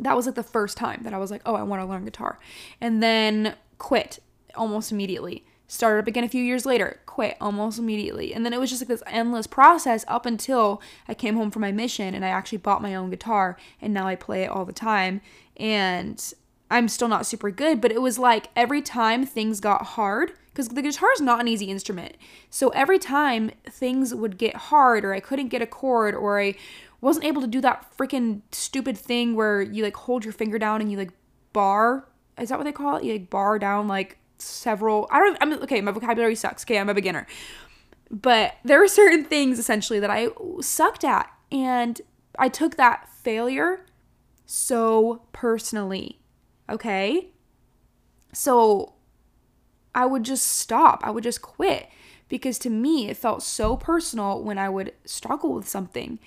that 0.01 0.17
was 0.17 0.27
like 0.27 0.35
the 0.35 0.43
first 0.43 0.77
time 0.77 1.03
that 1.03 1.15
I 1.15 1.19
was 1.19 1.31
like, 1.31 1.43
oh, 1.47 1.55
I 1.55 1.63
want 1.63 1.81
to 1.81 1.87
learn 1.87 2.05
guitar. 2.05 2.39
And 2.81 3.03
then 3.03 3.55
quit 3.79 4.19
almost 4.55 4.93
immediately. 4.93 5.45
Started 5.69 6.01
up 6.01 6.07
again 6.07 6.23
a 6.23 6.29
few 6.29 6.45
years 6.45 6.65
later, 6.65 7.01
quit 7.07 7.37
almost 7.41 7.79
immediately. 7.79 8.33
And 8.33 8.47
then 8.47 8.53
it 8.53 8.61
was 8.61 8.71
just 8.71 8.83
like 8.83 8.89
this 8.89 9.03
endless 9.07 9.47
process 9.47 10.05
up 10.07 10.25
until 10.25 10.81
I 11.09 11.15
came 11.15 11.37
home 11.37 11.51
from 11.51 11.63
my 11.63 11.73
mission 11.73 12.15
and 12.15 12.25
I 12.25 12.29
actually 12.29 12.59
bought 12.59 12.83
my 12.83 12.95
own 12.95 13.11
guitar 13.11 13.57
and 13.81 13.93
now 13.93 14.07
I 14.07 14.15
play 14.15 14.45
it 14.45 14.51
all 14.51 14.65
the 14.65 14.73
time. 14.73 15.21
And 15.57 16.23
I'm 16.71 16.89
still 16.89 17.09
not 17.09 17.27
super 17.27 17.51
good, 17.51 17.81
but 17.81 17.93
it 17.93 18.01
was 18.01 18.19
like 18.19 18.49
every 18.57 18.83
time 18.83 19.25
things 19.25 19.61
got 19.61 19.83
hard, 19.83 20.33
because 20.49 20.69
the 20.69 20.83
guitar 20.83 21.13
is 21.13 21.21
not 21.21 21.41
an 21.41 21.49
easy 21.49 21.67
instrument. 21.67 22.17
So 22.51 22.71
every 22.71 22.99
time 22.99 23.51
things 23.69 24.15
would 24.15 24.39
get 24.39 24.57
hard, 24.57 25.05
or 25.05 25.13
I 25.13 25.21
couldn't 25.21 25.49
get 25.49 25.63
a 25.63 25.67
chord, 25.67 26.15
or 26.15 26.41
I 26.41 26.55
wasn't 27.01 27.27
able 27.27 27.43
to 27.43 27.47
do 27.47 27.61
that 27.61 27.93
freaking 27.97 28.41
stupid 28.51 28.97
thing 28.99 29.35
where 29.37 29.61
you 29.61 29.85
like 29.85 29.97
hold 29.97 30.25
your 30.25 30.33
finger 30.33 30.59
down 30.59 30.81
and 30.81 30.91
you 30.91 30.99
like 30.99 31.13
bar. 31.53 32.09
Is 32.39 32.51
that 32.51 32.59
what 32.59 32.65
they 32.65 32.73
call 32.73 32.97
it? 32.97 33.05
You 33.05 33.13
like 33.13 33.31
bar 33.31 33.59
down 33.59 33.89
like 33.89 34.19
several. 34.39 35.09
I 35.11 35.19
don't. 35.19 35.39
I'm 35.41 35.53
okay. 35.63 35.81
My 35.81 35.93
vocabulary 35.93 36.35
sucks. 36.35 36.65
Okay, 36.65 36.79
I'm 36.79 36.89
a 36.89 36.95
beginner. 36.95 37.27
But 38.11 38.55
there 38.65 38.79
were 38.79 38.89
certain 38.89 39.25
things 39.25 39.59
essentially 39.59 39.99
that 40.01 40.11
I 40.11 40.29
sucked 40.61 41.05
at, 41.05 41.31
and 41.51 42.01
I 42.39 42.49
took 42.49 42.77
that 42.77 43.09
failure 43.23 43.87
so 44.45 45.23
personally. 45.33 46.21
Okay, 46.69 47.31
so 48.33 48.95
I 49.95 50.07
would 50.07 50.25
just 50.25 50.47
stop. 50.47 51.01
I 51.05 51.11
would 51.11 51.25
just 51.25 51.43
quit 51.43 51.89
because 52.29 52.59
to 52.61 52.71
me 52.71 53.09
it 53.09 53.17
felt 53.17 53.43
so 53.43 53.77
personal 53.77 54.43
when 54.43 54.59
I 54.59 54.69
would 54.69 54.93
struggle 55.05 55.55
with 55.55 55.69
something 55.69 56.19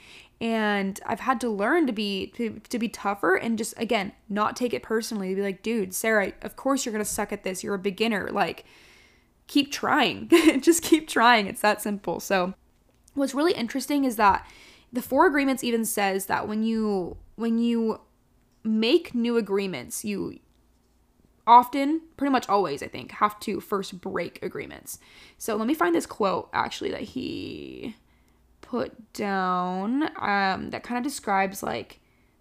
and 0.42 1.00
I've 1.06 1.20
had 1.20 1.42
to 1.42 1.50
learn 1.50 1.86
to 1.88 1.94
be 1.94 2.28
to, 2.36 2.62
to 2.70 2.80
be 2.80 2.88
tougher 2.88 3.36
and 3.36 3.58
just 3.58 3.74
again 3.78 4.14
not 4.30 4.56
take 4.56 4.74
it 4.74 4.84
personally. 4.84 5.36
Be 5.36 5.42
like, 5.42 5.62
dude, 5.62 5.94
Sara, 5.94 6.34
of 6.42 6.56
course 6.56 6.86
you're 6.86 6.94
gonna 6.94 7.06
suck 7.06 7.34
at 7.34 7.44
this. 7.44 7.64
You're 7.64 7.76
a 7.76 7.80
beginner. 7.80 8.30
Like, 8.32 8.66
keep 9.48 9.72
trying. 9.72 10.30
just 10.62 10.84
keep 10.84 11.08
trying. 11.08 11.48
It's 11.48 11.62
that 11.62 11.82
simple. 11.82 12.20
So, 12.20 12.54
what's 13.14 13.34
really 13.34 13.54
interesting 13.54 14.06
is 14.06 14.16
that 14.16 14.48
the 14.94 15.02
four 15.02 15.26
agreements 15.26 15.64
even 15.64 15.86
says 15.86 16.28
that 16.28 16.48
when 16.48 16.64
you 16.64 17.18
when 17.36 17.58
you 17.58 18.02
make 18.64 19.14
new 19.14 19.38
agreements, 19.38 20.06
you 20.06 20.40
often, 21.50 22.02
pretty 22.16 22.32
much 22.32 22.48
always, 22.48 22.84
I 22.84 22.88
think, 22.88 23.12
have 23.14 23.40
to 23.42 23.60
first 23.60 24.00
break 24.00 24.42
agreements. 24.44 25.00
So 25.38 25.56
let 25.56 25.68
me 25.68 25.74
find 25.74 25.96
this 25.96 26.06
quote 26.06 26.48
actually 26.54 26.92
that 26.92 27.02
he 27.02 27.96
put 28.70 29.14
down 29.14 30.04
um, 30.22 30.70
that 30.70 30.84
kind 30.84 30.98
of 31.00 31.04
describes 31.04 31.64
like 31.64 32.00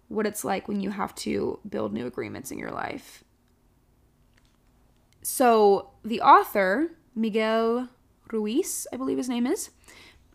what 0.09 0.27
it's 0.27 0.45
like 0.45 0.67
when 0.67 0.79
you 0.79 0.91
have 0.91 1.15
to 1.15 1.59
build 1.67 1.91
new 1.91 2.05
agreements 2.05 2.51
in 2.51 2.59
your 2.59 2.69
life. 2.69 3.23
So 5.23 5.89
the 6.05 6.21
author, 6.21 6.91
Miguel 7.15 7.89
Ruiz, 8.31 8.85
I 8.93 8.97
believe 8.97 9.17
his 9.17 9.27
name 9.27 9.47
is, 9.47 9.71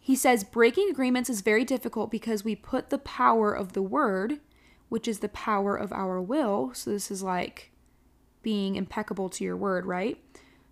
he 0.00 0.16
says 0.16 0.42
breaking 0.42 0.90
agreements 0.90 1.30
is 1.30 1.42
very 1.42 1.64
difficult 1.64 2.10
because 2.10 2.44
we 2.44 2.56
put 2.56 2.90
the 2.90 2.98
power 2.98 3.52
of 3.52 3.72
the 3.72 3.82
word, 3.82 4.40
which 4.88 5.06
is 5.06 5.20
the 5.20 5.28
power 5.28 5.76
of 5.76 5.92
our 5.92 6.20
will. 6.20 6.72
So 6.74 6.90
this 6.90 7.08
is 7.08 7.22
like 7.22 7.70
being 8.42 8.74
impeccable 8.74 9.28
to 9.30 9.44
your 9.44 9.56
word, 9.56 9.86
right? 9.86 10.18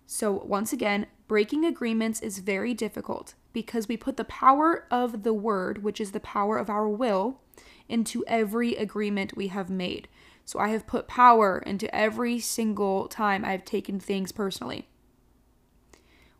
So 0.05 0.33
once 0.33 0.73
again, 0.73 1.07
breaking 1.29 1.63
agreements 1.63 2.21
is 2.21 2.39
very 2.39 2.73
difficult 2.73 3.35
because 3.53 3.87
we 3.87 3.95
put 3.95 4.17
the 4.17 4.25
power 4.25 4.85
of 4.91 5.23
the 5.23 5.33
word, 5.33 5.83
which 5.83 6.01
is 6.01 6.11
the 6.11 6.19
power 6.19 6.57
of 6.57 6.69
our 6.69 6.89
will, 6.89 7.39
into 7.87 8.23
every 8.27 8.75
agreement 8.75 9.37
we 9.37 9.47
have 9.47 9.69
made. 9.69 10.07
So 10.45 10.59
I 10.59 10.69
have 10.69 10.87
put 10.87 11.07
power 11.07 11.59
into 11.59 11.93
every 11.95 12.39
single 12.39 13.07
time 13.07 13.45
I've 13.45 13.63
taken 13.63 13.99
things 13.99 14.31
personally. 14.31 14.89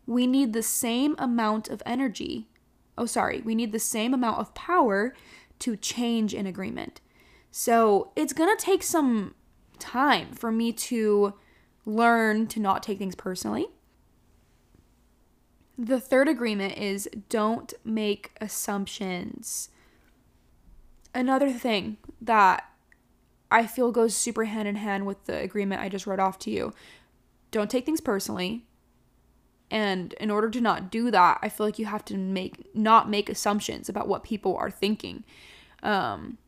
We 0.06 0.26
need 0.26 0.52
the 0.52 0.62
same 0.62 1.14
amount 1.18 1.68
of 1.68 1.82
energy. 1.86 2.48
Oh, 2.98 3.06
sorry. 3.06 3.40
We 3.40 3.54
need 3.54 3.72
the 3.72 3.78
same 3.78 4.12
amount 4.12 4.40
of 4.40 4.54
power 4.54 5.14
to 5.60 5.76
change 5.76 6.34
an 6.34 6.46
agreement. 6.46 7.00
So 7.50 8.10
it's 8.16 8.32
going 8.32 8.54
to 8.54 8.62
take 8.62 8.82
some 8.82 9.34
time 9.78 10.32
for 10.32 10.52
me 10.52 10.72
to 10.72 11.34
learn 11.86 12.46
to 12.48 12.60
not 12.60 12.82
take 12.82 12.98
things 12.98 13.14
personally. 13.14 13.68
The 15.76 16.00
third 16.00 16.28
agreement 16.28 16.78
is 16.78 17.08
don't 17.28 17.74
make 17.84 18.32
assumptions. 18.40 19.70
Another 21.14 21.50
thing 21.50 21.96
that 22.20 22.68
I 23.50 23.66
feel 23.66 23.92
goes 23.92 24.16
super 24.16 24.44
hand 24.44 24.68
in 24.68 24.76
hand 24.76 25.06
with 25.06 25.24
the 25.24 25.38
agreement 25.38 25.80
I 25.80 25.88
just 25.88 26.06
read 26.06 26.20
off 26.20 26.38
to 26.40 26.50
you. 26.50 26.72
Don't 27.50 27.70
take 27.70 27.86
things 27.86 28.00
personally. 28.00 28.66
And 29.70 30.12
in 30.14 30.30
order 30.30 30.50
to 30.50 30.60
not 30.60 30.90
do 30.90 31.10
that, 31.10 31.38
I 31.42 31.48
feel 31.48 31.66
like 31.66 31.78
you 31.78 31.86
have 31.86 32.04
to 32.06 32.16
make 32.16 32.74
not 32.74 33.08
make 33.08 33.28
assumptions 33.28 33.88
about 33.88 34.08
what 34.08 34.22
people 34.22 34.56
are 34.56 34.70
thinking. 34.70 35.24
Um, 35.82 36.38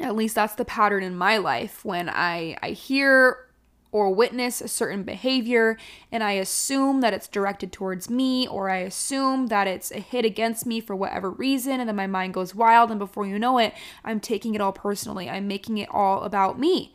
at 0.00 0.14
least 0.14 0.34
that's 0.34 0.54
the 0.54 0.64
pattern 0.64 1.02
in 1.02 1.16
my 1.16 1.38
life 1.38 1.84
when 1.84 2.08
I 2.08 2.56
I 2.62 2.70
hear 2.70 3.47
or 3.90 4.14
witness 4.14 4.60
a 4.60 4.68
certain 4.68 5.02
behavior 5.02 5.78
and 6.12 6.22
I 6.22 6.32
assume 6.32 7.00
that 7.00 7.14
it's 7.14 7.26
directed 7.26 7.72
towards 7.72 8.10
me 8.10 8.46
or 8.46 8.68
I 8.68 8.78
assume 8.78 9.46
that 9.46 9.66
it's 9.66 9.90
a 9.90 10.00
hit 10.00 10.24
against 10.24 10.66
me 10.66 10.80
for 10.80 10.94
whatever 10.94 11.30
reason 11.30 11.80
and 11.80 11.88
then 11.88 11.96
my 11.96 12.06
mind 12.06 12.34
goes 12.34 12.54
wild 12.54 12.90
and 12.90 12.98
before 12.98 13.26
you 13.26 13.38
know 13.38 13.58
it 13.58 13.72
I'm 14.04 14.20
taking 14.20 14.54
it 14.54 14.60
all 14.60 14.72
personally. 14.72 15.28
I'm 15.28 15.48
making 15.48 15.78
it 15.78 15.88
all 15.90 16.22
about 16.22 16.58
me. 16.58 16.94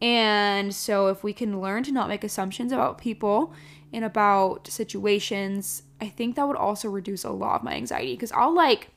And 0.00 0.74
so 0.74 1.06
if 1.08 1.22
we 1.22 1.32
can 1.32 1.60
learn 1.60 1.84
to 1.84 1.92
not 1.92 2.08
make 2.08 2.24
assumptions 2.24 2.72
about 2.72 2.98
people 2.98 3.52
and 3.92 4.04
about 4.04 4.66
situations, 4.66 5.84
I 6.00 6.08
think 6.08 6.34
that 6.34 6.46
would 6.48 6.56
also 6.56 6.88
reduce 6.88 7.24
a 7.24 7.30
lot 7.30 7.56
of 7.56 7.62
my 7.62 7.74
anxiety 7.74 8.14
because 8.14 8.32
I'll 8.32 8.54
like 8.54 8.88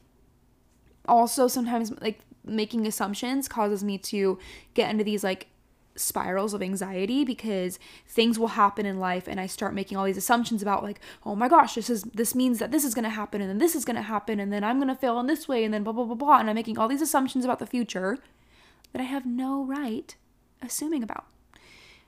also 1.08 1.48
sometimes 1.48 1.92
like 2.02 2.20
making 2.44 2.88
assumptions 2.88 3.48
causes 3.48 3.84
me 3.84 3.98
to 3.98 4.40
get 4.74 4.90
into 4.90 5.04
these 5.04 5.24
like 5.24 5.48
spirals 5.96 6.54
of 6.54 6.62
anxiety 6.62 7.24
because 7.24 7.80
things 8.08 8.38
will 8.38 8.50
happen 8.50 8.86
in 8.86 9.00
life 9.00 9.28
and 9.28 9.40
I 9.40 9.48
start 9.48 9.74
making 9.74 9.98
all 9.98 10.06
these 10.06 10.18
assumptions 10.18 10.62
about 10.62 10.84
like, 10.84 11.00
oh 11.26 11.36
my 11.36 11.48
gosh, 11.48 11.76
this 11.76 11.90
is 11.90 12.04
this 12.04 12.36
means 12.36 12.60
that 12.60 12.72
this 12.72 12.84
is 12.84 12.94
gonna 12.94 13.10
happen 13.10 13.42
and 13.42 13.50
then 13.50 13.58
this 13.58 13.76
is 13.76 13.86
gonna 13.86 14.02
happen 14.02 14.40
and 14.40 14.52
then 14.52 14.64
I'm 14.64 14.80
gonna 14.80 14.96
fail 14.96 15.20
in 15.20 15.28
this 15.28 15.48
way 15.48 15.64
and 15.64 15.74
then 15.74 15.84
blah 15.84 15.94
blah 15.94 16.06
blah 16.06 16.16
blah 16.16 16.40
and 16.40 16.50
I'm 16.50 16.56
making 16.56 16.78
all 16.78 16.88
these 16.88 17.02
assumptions 17.02 17.46
about 17.46 17.60
the 17.60 17.66
future 17.66 18.20
that 18.92 19.02
I 19.02 19.06
have 19.06 19.26
no 19.26 19.64
right 19.64 20.16
assuming 20.62 21.04
about. 21.04 21.26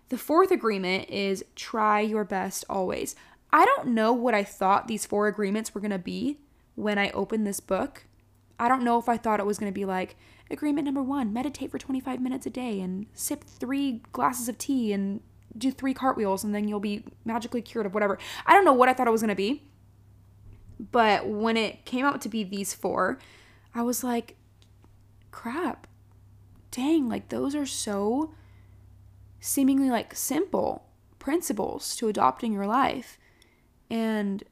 The 0.09 0.17
fourth 0.17 0.51
agreement 0.51 1.09
is 1.09 1.43
try 1.55 1.99
your 2.01 2.23
best 2.23 2.63
always. 2.69 3.15
I 3.51 3.65
don't 3.65 3.89
know 3.89 4.13
what 4.13 4.33
I 4.33 4.43
thought 4.43 4.87
these 4.87 5.05
four 5.05 5.27
agreements 5.27 5.73
were 5.73 5.81
gonna 5.81 5.99
be 5.99 6.37
when 6.75 6.97
I 6.97 7.09
opened 7.11 7.45
this 7.45 7.59
book. 7.59 8.05
I 8.59 8.67
don't 8.67 8.83
know 8.83 8.99
if 8.99 9.07
I 9.09 9.17
thought 9.17 9.39
it 9.39 9.45
was 9.45 9.57
gonna 9.57 9.71
be 9.71 9.85
like 9.85 10.15
Agreement 10.49 10.85
number 10.85 11.03
one 11.03 11.33
meditate 11.33 11.71
for 11.71 11.77
25 11.77 12.21
minutes 12.21 12.45
a 12.45 12.49
day 12.49 12.79
and 12.79 13.05
sip 13.13 13.43
three 13.43 14.01
glasses 14.11 14.47
of 14.47 14.57
tea 14.57 14.93
and 14.93 15.21
do 15.57 15.71
three 15.71 15.93
cartwheels 15.93 16.43
and 16.43 16.53
then 16.53 16.67
you'll 16.67 16.79
be 16.79 17.03
magically 17.25 17.61
cured 17.61 17.85
of 17.85 17.93
whatever. 17.93 18.17
I 18.45 18.53
don't 18.53 18.65
know 18.65 18.73
what 18.73 18.89
I 18.89 18.93
thought 18.93 19.07
it 19.07 19.11
was 19.11 19.21
going 19.21 19.29
to 19.29 19.35
be. 19.35 19.63
But 20.79 21.27
when 21.27 21.57
it 21.57 21.85
came 21.85 22.05
out 22.05 22.21
to 22.21 22.29
be 22.29 22.43
these 22.43 22.73
four, 22.73 23.17
I 23.73 23.81
was 23.81 24.03
like, 24.03 24.35
crap. 25.31 25.87
Dang, 26.71 27.09
like 27.09 27.29
those 27.29 27.55
are 27.55 27.65
so 27.65 28.33
seemingly 29.39 29.89
like 29.89 30.15
simple 30.15 30.85
principles 31.19 31.95
to 31.95 32.07
adopting 32.07 32.53
your 32.53 32.67
life. 32.67 33.17
And 33.89 34.43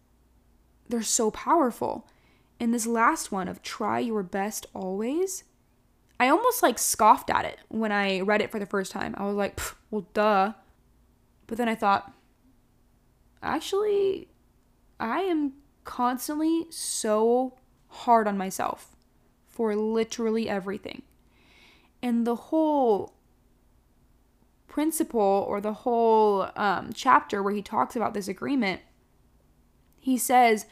they're 0.89 1.03
so 1.03 1.31
powerful. 1.31 2.07
And 2.59 2.73
this 2.73 2.87
last 2.87 3.31
one 3.31 3.47
of 3.47 3.61
try 3.61 3.99
your 3.99 4.23
best 4.23 4.65
always 4.73 5.43
I 6.19 6.29
almost 6.29 6.63
like 6.63 6.79
scoffed 6.79 7.29
at 7.29 7.45
it 7.45 7.60
when 7.67 7.91
I 7.91 8.22
read 8.22 8.41
it 8.41 8.51
for 8.51 8.60
the 8.60 8.65
first 8.65 8.91
time. 8.91 9.15
I 9.17 9.25
was 9.25 9.36
like, 9.36 9.60
well, 9.91 10.07
duh. 10.13 10.53
But 11.48 11.57
then 11.57 11.67
I 11.67 11.75
thought, 11.75 12.12
actually, 13.43 14.29
I 15.00 15.22
am 15.22 15.53
constantly 15.84 16.65
so 16.69 17.57
hard 17.89 18.27
on 18.27 18.38
myself 18.38 18.95
for 19.48 19.75
literally 19.75 20.50
everything. 20.50 21.03
And 22.01 22.25
the 22.25 22.36
whole 22.36 23.13
principle 24.67 25.45
or 25.48 25.62
the 25.62 25.74
whole 25.74 26.50
um, 26.55 26.91
chapter 26.93 27.41
where 27.41 27.53
he 27.53 27.62
talks 27.62 27.95
about 27.95 28.13
this 28.13 28.27
agreement, 28.27 28.81
he 30.00 30.17
says, 30.17 30.65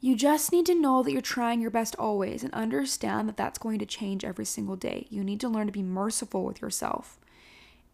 you 0.00 0.14
just 0.14 0.52
need 0.52 0.66
to 0.66 0.74
know 0.74 1.02
that 1.02 1.12
you're 1.12 1.22
trying 1.22 1.60
your 1.60 1.70
best 1.70 1.96
always 1.96 2.42
and 2.42 2.52
understand 2.52 3.28
that 3.28 3.36
that's 3.36 3.58
going 3.58 3.78
to 3.78 3.86
change 3.86 4.24
every 4.24 4.44
single 4.44 4.76
day. 4.76 5.06
You 5.10 5.24
need 5.24 5.40
to 5.40 5.48
learn 5.48 5.66
to 5.66 5.72
be 5.72 5.82
merciful 5.82 6.44
with 6.44 6.60
yourself. 6.60 7.18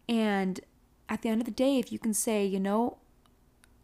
And 0.09 0.59
at 1.07 1.21
the 1.21 1.29
end 1.29 1.41
of 1.41 1.45
the 1.45 1.51
day, 1.51 1.79
if 1.79 1.91
you 1.91 1.99
can 1.99 2.13
say, 2.13 2.45
you 2.45 2.59
know, 2.59 2.97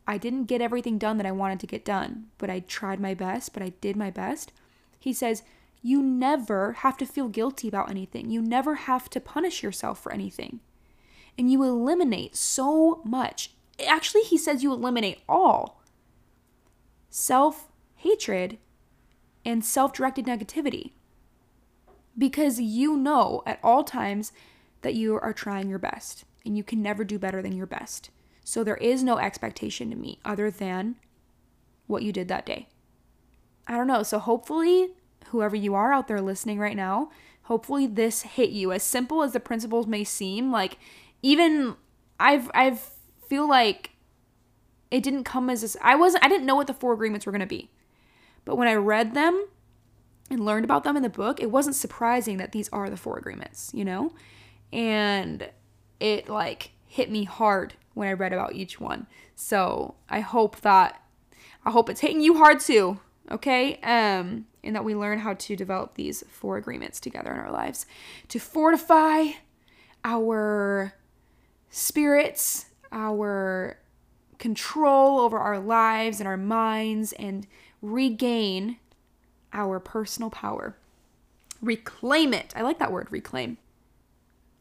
I 0.06 0.18
didn't 0.18 0.46
get 0.46 0.62
everything 0.62 0.98
done 0.98 1.18
that 1.18 1.26
I 1.26 1.32
wanted 1.32 1.60
to 1.62 1.68
get 1.68 1.86
done, 1.86 2.28
but 2.38 2.50
I 2.50 2.60
tried 2.62 3.00
my 3.00 3.14
best, 3.14 3.54
but 3.54 3.64
I 3.64 3.74
did 3.80 3.96
my 3.96 4.10
best. 4.10 4.52
He 5.00 5.14
says, 5.14 5.44
you 5.82 6.02
never 6.02 6.74
have 6.74 6.98
to 6.98 7.06
feel 7.06 7.30
guilty 7.30 7.68
about 7.68 7.90
anything. 7.90 8.30
You 8.30 8.42
never 8.42 8.76
have 8.76 9.10
to 9.12 9.20
punish 9.20 9.64
yourself 9.64 10.02
for 10.02 10.12
anything. 10.12 10.60
And 11.38 11.52
you 11.52 11.64
eliminate 11.64 12.36
so 12.36 13.02
much. 13.06 13.52
Actually, 13.88 14.24
he 14.24 14.38
says 14.38 14.62
you 14.62 14.74
eliminate 14.74 15.22
all 15.30 15.82
self 17.10 17.69
hatred, 18.00 18.58
and 19.46 19.64
self 19.64 19.94
directed 19.94 20.26
negativity. 20.26 20.92
Because 22.18 22.60
you 22.60 22.98
know 22.98 23.44
at 23.46 23.60
all 23.64 23.84
times 23.84 24.32
that 24.82 24.96
you 24.96 25.20
are 25.20 25.34
trying 25.34 25.70
your 25.70 25.80
best 25.80 26.26
and 26.46 26.58
you 26.58 26.64
can 26.64 26.82
never 26.82 27.04
do 27.04 27.20
better 27.20 27.42
than 27.42 27.56
your 27.56 27.66
best. 27.66 28.10
So 28.44 28.64
there 28.64 28.78
is 28.78 29.04
no 29.04 29.18
expectation 29.18 29.90
to 29.90 29.96
meet 29.96 30.20
other 30.26 30.50
than 30.50 30.96
what 31.88 32.04
you 32.04 32.12
did 32.12 32.28
that 32.28 32.46
day. 32.46 32.68
I 33.68 33.78
don't 33.78 33.88
know. 33.88 34.04
So 34.04 34.20
hopefully, 34.20 34.90
whoever 35.28 35.56
you 35.56 35.76
are 35.76 35.94
out 35.94 36.08
there 36.08 36.22
listening 36.22 36.60
right 36.60 36.76
now, 36.76 37.12
hopefully 37.44 37.86
this 37.86 38.24
hit 38.24 38.50
you. 38.50 38.72
As 38.72 38.84
simple 38.84 39.22
as 39.22 39.34
the 39.34 39.40
principles 39.40 39.86
may 39.86 40.04
seem, 40.04 40.52
like 40.52 40.78
even 41.22 41.76
I've 42.20 42.50
I've 42.54 42.92
feel 43.28 43.48
like 43.48 43.92
it 44.90 45.04
didn't 45.04 45.24
come 45.24 45.50
as 45.50 45.62
this, 45.62 45.78
I 45.82 45.96
wasn't 45.96 46.24
I 46.24 46.30
didn't 46.30 46.48
know 46.48 46.56
what 46.56 46.68
the 46.68 46.74
four 46.74 46.94
agreements 46.94 47.26
were 47.26 47.32
going 47.32 47.42
to 47.42 47.46
be. 47.46 47.70
But 48.50 48.56
when 48.56 48.68
I 48.68 48.74
read 48.74 49.14
them 49.14 49.46
and 50.32 50.44
learned 50.44 50.66
about 50.66 50.84
them 50.84 50.98
in 50.98 51.04
the 51.04 51.08
book, 51.10 51.40
it 51.40 51.52
wasn't 51.52 51.76
surprising 51.76 52.38
that 52.38 52.52
these 52.52 52.68
are 52.70 52.90
the 52.90 52.98
four 52.98 53.16
agreements, 53.16 53.70
you 53.76 53.86
know? 53.86 54.12
And 54.74 55.52
it 56.00 56.28
like 56.30 56.72
hit 56.88 57.12
me 57.12 57.26
hard 57.26 57.76
when 57.94 58.08
I 58.08 58.14
read 58.14 58.34
about 58.34 58.56
each 58.56 58.80
one. 58.80 59.06
So 59.36 59.94
I 60.10 60.22
hope 60.22 60.62
that 60.62 61.00
I 61.64 61.70
hope 61.70 61.92
it's 61.92 62.00
hitting 62.00 62.22
you 62.22 62.40
hard 62.40 62.60
too, 62.60 63.00
okay? 63.30 63.76
Um, 63.84 64.48
and 64.64 64.76
that 64.76 64.84
we 64.84 64.96
learn 64.96 65.20
how 65.20 65.36
to 65.36 65.56
develop 65.56 65.94
these 65.94 66.24
four 66.28 66.58
agreements 66.58 67.00
together 67.00 67.32
in 67.32 67.40
our 67.40 67.52
lives 67.52 67.86
to 68.30 68.40
fortify 68.40 69.28
our 70.04 70.96
spirits, 71.70 72.66
our 72.92 73.78
control 74.40 75.20
over 75.20 75.38
our 75.38 75.60
lives 75.60 76.20
and 76.20 76.28
our 76.28 76.38
minds, 76.38 77.14
and 77.14 77.46
regain 77.82 78.78
our 79.54 79.80
personal 79.80 80.30
power. 80.30 80.78
Reclaim 81.62 82.34
it. 82.34 82.54
I 82.56 82.62
like 82.62 82.80
that 82.80 82.92
word, 82.92 83.08
reclaim. 83.12 83.58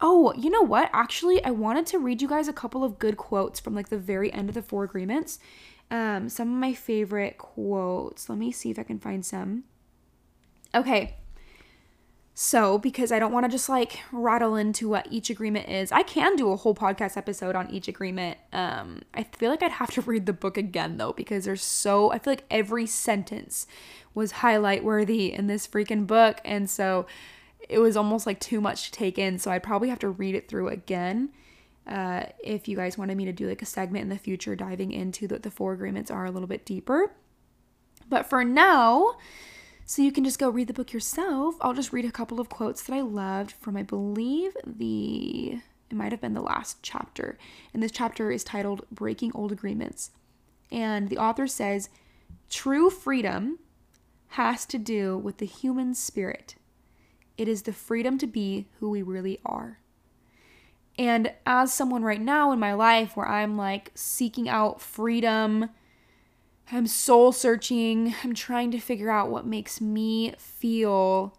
Oh, 0.01 0.33
you 0.33 0.49
know 0.49 0.61
what? 0.61 0.89
Actually, 0.93 1.43
I 1.43 1.51
wanted 1.51 1.85
to 1.87 1.99
read 1.99 2.21
you 2.21 2.27
guys 2.27 2.47
a 2.47 2.53
couple 2.53 2.83
of 2.83 2.99
good 2.99 3.17
quotes 3.17 3.59
from 3.59 3.75
like 3.75 3.89
the 3.89 3.97
very 3.97 4.31
end 4.31 4.49
of 4.49 4.55
the 4.55 4.61
four 4.61 4.83
agreements. 4.83 5.39
Um, 5.91 6.29
some 6.29 6.53
of 6.53 6.59
my 6.59 6.73
favorite 6.73 7.37
quotes. 7.37 8.29
Let 8.29 8.37
me 8.37 8.51
see 8.51 8.69
if 8.71 8.79
I 8.79 8.83
can 8.83 8.99
find 8.99 9.25
some. 9.25 9.63
Okay, 10.73 11.15
so, 12.41 12.77
because 12.77 13.11
I 13.11 13.19
don't 13.19 13.33
want 13.33 13.43
to 13.43 13.51
just 13.51 13.67
like 13.67 13.99
rattle 14.13 14.55
into 14.55 14.87
what 14.87 15.09
each 15.11 15.29
agreement 15.29 15.67
is, 15.67 15.91
I 15.91 16.03
can 16.03 16.37
do 16.37 16.53
a 16.53 16.55
whole 16.55 16.73
podcast 16.73 17.17
episode 17.17 17.53
on 17.53 17.69
each 17.69 17.89
agreement. 17.89 18.37
Um, 18.53 19.01
I 19.13 19.23
feel 19.23 19.49
like 19.49 19.61
I'd 19.61 19.71
have 19.71 19.91
to 19.91 20.01
read 20.01 20.25
the 20.25 20.31
book 20.31 20.55
again 20.55 20.95
though, 20.95 21.11
because 21.11 21.43
there's 21.43 21.61
so, 21.61 22.13
I 22.13 22.17
feel 22.17 22.31
like 22.31 22.45
every 22.49 22.85
sentence 22.85 23.67
was 24.15 24.31
highlight 24.31 24.85
worthy 24.85 25.33
in 25.33 25.47
this 25.47 25.67
freaking 25.67 26.07
book. 26.07 26.39
And 26.45 26.69
so 26.69 27.07
it 27.67 27.79
was 27.79 27.97
almost 27.97 28.25
like 28.25 28.39
too 28.39 28.61
much 28.61 28.85
to 28.85 28.91
take 28.93 29.19
in. 29.19 29.37
So 29.37 29.51
I'd 29.51 29.61
probably 29.61 29.89
have 29.89 29.99
to 29.99 30.09
read 30.09 30.33
it 30.33 30.47
through 30.47 30.69
again. 30.69 31.31
Uh, 31.85 32.23
if 32.41 32.69
you 32.69 32.77
guys 32.77 32.97
wanted 32.97 33.17
me 33.17 33.25
to 33.25 33.33
do 33.33 33.49
like 33.49 33.61
a 33.61 33.65
segment 33.65 34.03
in 34.03 34.09
the 34.09 34.17
future 34.17 34.55
diving 34.55 34.93
into 34.93 35.27
what 35.27 35.43
the 35.43 35.51
four 35.51 35.73
agreements 35.73 36.09
are 36.09 36.23
a 36.23 36.31
little 36.31 36.47
bit 36.47 36.65
deeper. 36.65 37.11
But 38.07 38.29
for 38.29 38.45
now, 38.45 39.17
So 39.89 40.03
you 40.03 40.11
can 40.11 40.23
just 40.23 40.37
go 40.37 40.51
read 40.51 40.67
the 40.67 40.73
book 40.73 40.93
yourself. 40.93 41.55
I'll 41.61 41.73
just 41.73 41.91
read 41.91 42.05
a 42.05 42.11
couple 42.11 42.39
of 42.39 42.47
quotes 42.47 42.83
that 42.83 42.93
I 42.93 43.01
loved 43.01 43.53
from, 43.53 43.75
I 43.75 43.81
believe, 43.81 44.55
the, 44.63 45.61
it 45.89 45.95
might 45.95 46.11
have 46.11 46.21
been 46.21 46.35
the 46.35 46.43
last 46.43 46.77
chapter. 46.83 47.39
And 47.73 47.81
this 47.81 47.91
chapter 47.91 48.29
is 48.29 48.43
titled 48.43 48.85
Breaking 48.91 49.31
Old 49.33 49.51
Agreements. 49.51 50.11
And 50.71 51.09
the 51.09 51.17
author 51.17 51.47
says, 51.47 51.89
True 52.51 52.91
freedom 52.91 53.57
has 54.27 54.63
to 54.67 54.77
do 54.77 55.17
with 55.17 55.39
the 55.39 55.47
human 55.47 55.95
spirit. 55.95 56.53
It 57.35 57.47
is 57.47 57.63
the 57.63 57.73
freedom 57.73 58.19
to 58.19 58.27
be 58.27 58.67
who 58.79 58.91
we 58.91 59.01
really 59.01 59.39
are. 59.43 59.79
And 60.99 61.33
as 61.47 61.73
someone 61.73 62.03
right 62.03 62.21
now 62.21 62.51
in 62.51 62.59
my 62.59 62.73
life 62.73 63.17
where 63.17 63.27
I'm 63.27 63.57
like 63.57 63.89
seeking 63.95 64.47
out 64.47 64.81
freedom, 64.81 65.71
I'm 66.71 66.87
soul 66.87 67.31
searching, 67.31 68.13
I'm 68.23 68.33
trying 68.35 68.71
to 68.71 68.79
figure 68.79 69.09
out 69.09 69.29
what 69.29 69.45
makes 69.45 69.81
me 69.81 70.33
feel 70.37 71.37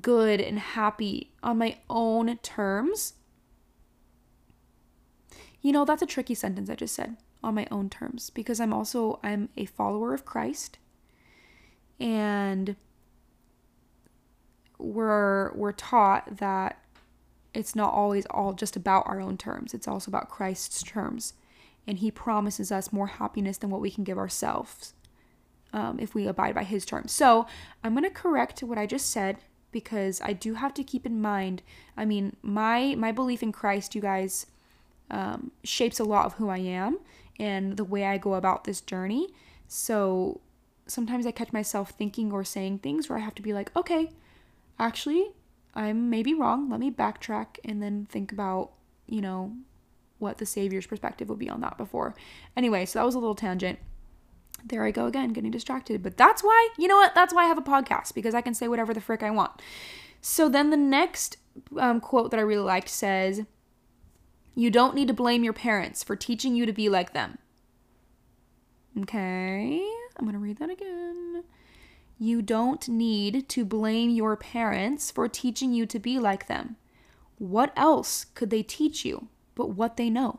good 0.00 0.40
and 0.40 0.58
happy 0.58 1.32
on 1.42 1.58
my 1.58 1.78
own 1.88 2.36
terms. 2.38 3.14
You 5.62 5.72
know, 5.72 5.84
that's 5.84 6.02
a 6.02 6.06
tricky 6.06 6.34
sentence 6.34 6.68
I 6.68 6.74
just 6.74 6.94
said, 6.94 7.16
on 7.42 7.54
my 7.54 7.66
own 7.70 7.88
terms, 7.88 8.30
because 8.30 8.60
I'm 8.60 8.72
also 8.72 9.18
I'm 9.22 9.48
a 9.56 9.64
follower 9.64 10.12
of 10.12 10.24
Christ. 10.24 10.78
And 11.98 12.76
we're 14.78 15.52
we're 15.54 15.72
taught 15.72 16.36
that 16.36 16.78
it's 17.54 17.74
not 17.74 17.92
always 17.92 18.26
all 18.26 18.52
just 18.52 18.76
about 18.76 19.04
our 19.06 19.20
own 19.20 19.36
terms. 19.36 19.74
It's 19.74 19.88
also 19.88 20.10
about 20.10 20.28
Christ's 20.28 20.82
terms 20.82 21.32
and 21.88 21.98
he 21.98 22.10
promises 22.10 22.70
us 22.70 22.92
more 22.92 23.06
happiness 23.06 23.56
than 23.56 23.70
what 23.70 23.80
we 23.80 23.90
can 23.90 24.04
give 24.04 24.18
ourselves 24.18 24.92
um, 25.72 25.98
if 25.98 26.14
we 26.14 26.26
abide 26.26 26.54
by 26.54 26.62
his 26.62 26.84
terms. 26.84 27.10
So 27.10 27.46
I'm 27.82 27.94
going 27.94 28.04
to 28.04 28.10
correct 28.10 28.62
what 28.62 28.76
I 28.76 28.86
just 28.86 29.10
said 29.10 29.38
because 29.72 30.20
I 30.22 30.34
do 30.34 30.54
have 30.54 30.74
to 30.74 30.84
keep 30.84 31.06
in 31.06 31.20
mind. 31.20 31.62
I 31.96 32.04
mean, 32.04 32.36
my 32.42 32.94
my 32.94 33.10
belief 33.10 33.42
in 33.42 33.52
Christ, 33.52 33.94
you 33.94 34.02
guys, 34.02 34.46
um, 35.10 35.50
shapes 35.64 35.98
a 35.98 36.04
lot 36.04 36.26
of 36.26 36.34
who 36.34 36.50
I 36.50 36.58
am 36.58 36.98
and 37.40 37.76
the 37.78 37.84
way 37.84 38.04
I 38.04 38.18
go 38.18 38.34
about 38.34 38.64
this 38.64 38.82
journey. 38.82 39.28
So 39.66 40.40
sometimes 40.86 41.26
I 41.26 41.30
catch 41.30 41.52
myself 41.52 41.90
thinking 41.90 42.32
or 42.32 42.44
saying 42.44 42.78
things 42.78 43.08
where 43.08 43.18
I 43.18 43.22
have 43.22 43.34
to 43.36 43.42
be 43.42 43.54
like, 43.54 43.74
okay, 43.74 44.10
actually, 44.78 45.32
I'm 45.74 46.10
maybe 46.10 46.34
wrong. 46.34 46.68
Let 46.68 46.80
me 46.80 46.90
backtrack 46.90 47.58
and 47.64 47.82
then 47.82 48.06
think 48.10 48.32
about, 48.32 48.72
you 49.06 49.20
know, 49.20 49.52
what 50.18 50.38
the 50.38 50.46
Savior's 50.46 50.86
perspective 50.86 51.28
would 51.28 51.38
be 51.38 51.50
on 51.50 51.60
that 51.60 51.78
before. 51.78 52.14
Anyway, 52.56 52.84
so 52.84 52.98
that 52.98 53.04
was 53.04 53.14
a 53.14 53.18
little 53.18 53.34
tangent. 53.34 53.78
There 54.64 54.84
I 54.84 54.90
go 54.90 55.06
again, 55.06 55.32
getting 55.32 55.50
distracted. 55.50 56.02
But 56.02 56.16
that's 56.16 56.42
why, 56.42 56.68
you 56.76 56.88
know 56.88 56.96
what? 56.96 57.14
That's 57.14 57.32
why 57.32 57.44
I 57.44 57.48
have 57.48 57.58
a 57.58 57.62
podcast, 57.62 58.14
because 58.14 58.34
I 58.34 58.40
can 58.40 58.54
say 58.54 58.68
whatever 58.68 58.92
the 58.92 59.00
frick 59.00 59.22
I 59.22 59.30
want. 59.30 59.52
So 60.20 60.48
then 60.48 60.70
the 60.70 60.76
next 60.76 61.36
um, 61.76 62.00
quote 62.00 62.30
that 62.30 62.40
I 62.40 62.42
really 62.42 62.62
liked 62.62 62.88
says, 62.88 63.42
You 64.54 64.70
don't 64.70 64.94
need 64.94 65.08
to 65.08 65.14
blame 65.14 65.44
your 65.44 65.52
parents 65.52 66.02
for 66.02 66.16
teaching 66.16 66.56
you 66.56 66.66
to 66.66 66.72
be 66.72 66.88
like 66.88 67.12
them. 67.12 67.38
Okay, 69.00 69.80
I'm 70.16 70.24
going 70.24 70.32
to 70.32 70.40
read 70.40 70.58
that 70.58 70.70
again. 70.70 71.44
You 72.18 72.42
don't 72.42 72.88
need 72.88 73.48
to 73.50 73.64
blame 73.64 74.10
your 74.10 74.34
parents 74.34 75.12
for 75.12 75.28
teaching 75.28 75.72
you 75.72 75.86
to 75.86 76.00
be 76.00 76.18
like 76.18 76.48
them. 76.48 76.76
What 77.38 77.72
else 77.76 78.24
could 78.34 78.50
they 78.50 78.64
teach 78.64 79.04
you 79.04 79.28
but 79.58 79.70
what 79.70 79.96
they 79.96 80.08
know. 80.08 80.38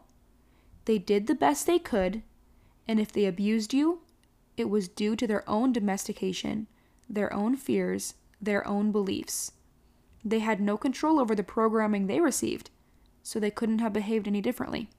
They 0.85 0.97
did 0.97 1.27
the 1.27 1.35
best 1.35 1.67
they 1.67 1.77
could, 1.77 2.23
and 2.87 3.01
if 3.01 3.11
they 3.11 3.25
abused 3.25 3.73
you, 3.73 3.99
it 4.55 4.69
was 4.69 4.87
due 4.87 5.17
to 5.17 5.27
their 5.27 5.47
own 5.47 5.73
domestication, 5.73 6.67
their 7.09 7.31
own 7.33 7.57
fears, 7.57 8.13
their 8.41 8.65
own 8.65 8.93
beliefs. 8.93 9.51
They 10.23 10.39
had 10.39 10.61
no 10.61 10.77
control 10.77 11.19
over 11.19 11.35
the 11.35 11.43
programming 11.43 12.07
they 12.07 12.21
received, 12.21 12.69
so 13.21 13.39
they 13.39 13.51
couldn't 13.51 13.79
have 13.79 13.91
behaved 13.91 14.25
any 14.25 14.39
differently. 14.39 14.89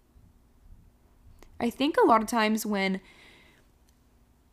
I 1.58 1.70
think 1.70 1.96
a 1.96 2.06
lot 2.06 2.20
of 2.20 2.28
times 2.28 2.66
when 2.66 3.00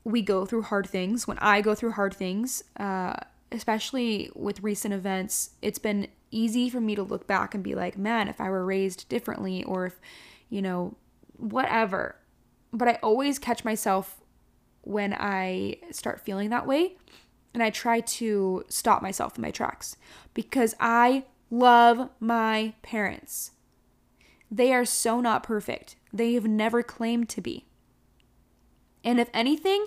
we 0.05 0.21
go 0.21 0.45
through 0.45 0.63
hard 0.63 0.87
things, 0.87 1.27
when 1.27 1.39
I 1.39 1.59
go 1.59 1.75
through 1.75 1.91
hard 1.91 2.13
things, 2.13 2.63
uh, 2.77 3.17
especially 3.51 4.31
with 4.33 4.63
recent 4.63 4.93
events, 4.93 5.51
it's 5.61 5.79
been 5.79 6.07
easy 6.31 6.69
for 6.69 6.81
me 6.81 6.95
to 6.95 7.03
look 7.03 7.27
back 7.27 7.53
and 7.53 7.63
be 7.63 7.75
like, 7.75 7.97
man, 7.97 8.27
if 8.27 8.39
I 8.41 8.49
were 8.49 8.65
raised 8.65 9.07
differently 9.09 9.63
or 9.63 9.85
if, 9.85 9.99
you 10.49 10.61
know, 10.61 10.95
whatever. 11.37 12.15
But 12.73 12.87
I 12.87 12.99
always 13.03 13.39
catch 13.39 13.63
myself 13.63 14.21
when 14.81 15.13
I 15.13 15.77
start 15.91 16.21
feeling 16.21 16.49
that 16.49 16.67
way 16.67 16.95
and 17.53 17.63
I 17.63 17.69
try 17.69 18.01
to 18.01 18.63
stop 18.69 19.01
myself 19.01 19.37
in 19.37 19.41
my 19.41 19.51
tracks 19.51 19.97
because 20.33 20.75
I 20.79 21.25
love 21.49 22.09
my 22.19 22.73
parents. 22.81 23.51
They 24.49 24.73
are 24.73 24.85
so 24.85 25.19
not 25.19 25.43
perfect. 25.43 25.95
They 26.13 26.33
have 26.33 26.47
never 26.47 26.83
claimed 26.83 27.29
to 27.29 27.41
be. 27.41 27.65
And 29.03 29.19
if 29.19 29.29
anything, 29.33 29.85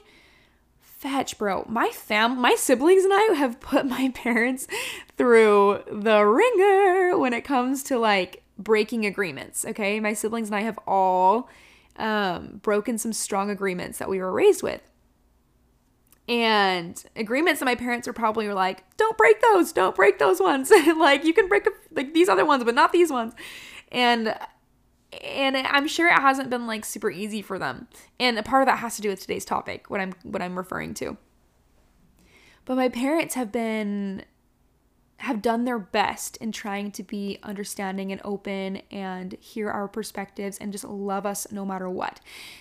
fetch, 1.01 1.39
bro. 1.39 1.65
My 1.67 1.89
fam, 1.89 2.39
my 2.39 2.55
siblings 2.57 3.05
and 3.05 3.13
I 3.13 3.33
have 3.35 3.59
put 3.59 3.87
my 3.87 4.11
parents 4.15 4.67
through 5.17 5.83
the 5.91 6.25
ringer 6.25 7.17
when 7.17 7.33
it 7.33 7.43
comes 7.43 7.83
to 7.85 7.99
like 7.99 8.43
breaking 8.59 9.07
agreements. 9.07 9.65
Okay, 9.65 9.99
my 9.99 10.13
siblings 10.13 10.49
and 10.49 10.57
I 10.57 10.61
have 10.61 10.79
all 10.87 11.49
um, 11.97 12.61
broken 12.63 12.99
some 12.99 13.15
strong 13.15 13.49
agreements 13.51 13.99
that 13.99 14.11
we 14.11 14.19
were 14.19 14.31
raised 14.31 14.63
with. 14.63 14.83
And 16.29 17.03
agreements 17.17 17.61
that 17.61 17.67
my 17.67 17.75
parents 17.75 18.07
were 18.07 18.13
probably 18.13 18.47
were 18.47 18.55
like, 18.55 18.85
don't 18.99 19.17
break 19.17 19.41
those, 19.41 19.73
don't 19.73 19.97
break 19.97 20.19
those 20.19 20.39
ones. 20.39 20.71
like 20.99 21.25
you 21.25 21.33
can 21.33 21.49
break 21.49 21.67
like 21.93 22.13
these 22.13 22.29
other 22.29 22.45
ones, 22.45 22.63
but 22.63 22.75
not 22.75 22.93
these 22.93 23.11
ones. 23.11 23.33
And 23.91 24.37
and 25.13 25.57
I'm 25.57 25.89
sure 25.89 26.09
it 26.09 26.21
hasn't 26.21 26.51
been 26.51 26.67
like 26.67 26.85
super 26.85 27.11
easy 27.11 27.43
for 27.43 27.59
them. 27.59 27.89
And 28.19 28.39
a 28.39 28.43
part 28.43 28.63
of 28.63 28.67
that 28.67 28.79
has 28.79 28.97
to 28.97 29.03
do 29.03 29.09
with 29.09 29.21
today's 29.21 29.45
topic, 29.45 29.91
what 29.91 30.01
I'm 30.01 30.15
what 30.23 30.43
I'm 30.43 30.57
referring 30.57 30.95
to. 30.95 31.17
But 32.65 32.77
my 32.77 32.89
parents 32.89 33.35
have 33.35 33.51
been 33.51 34.25
have 35.19 35.43
done 35.43 35.65
their 35.65 35.79
best 35.79 36.37
in 36.39 36.51
trying 36.51 36.91
to 36.91 37.03
be 37.03 37.39
understanding 37.43 38.11
and 38.11 38.21
open 38.25 38.81
and 38.91 39.35
hear 39.39 39.71
our 39.71 39.87
perspectives 39.87 40.57
and 40.59 40.73
just 40.73 40.85
love 40.85 41.27
us 41.27 41.47
no 41.53 41.67
matter 41.67 41.91
what. 41.91 42.21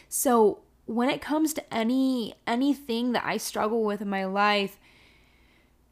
So, 0.09 0.59
when 0.85 1.09
it 1.09 1.21
comes 1.21 1.53
to 1.53 1.73
any 1.73 2.33
anything 2.47 3.11
that 3.13 3.23
I 3.23 3.37
struggle 3.37 3.83
with 3.83 4.01
in 4.01 4.09
my 4.09 4.25
life, 4.25 4.79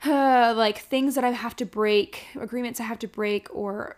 uh, 0.03 0.53
like 0.57 0.79
things 0.79 1.15
that 1.15 1.23
I 1.23 1.31
have 1.31 1.55
to 1.57 1.65
break, 1.65 2.25
agreements 2.35 2.79
I 2.79 2.83
have 2.83 2.99
to 2.99 3.07
break 3.07 3.47
or 3.55 3.97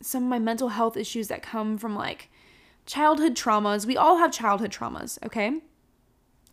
some 0.00 0.24
of 0.24 0.28
my 0.28 0.38
mental 0.38 0.70
health 0.70 0.96
issues 0.96 1.28
that 1.28 1.42
come 1.42 1.78
from 1.78 1.94
like 1.94 2.30
childhood 2.86 3.34
traumas. 3.34 3.86
We 3.86 3.96
all 3.96 4.18
have 4.18 4.32
childhood 4.32 4.72
traumas, 4.72 5.18
okay? 5.24 5.60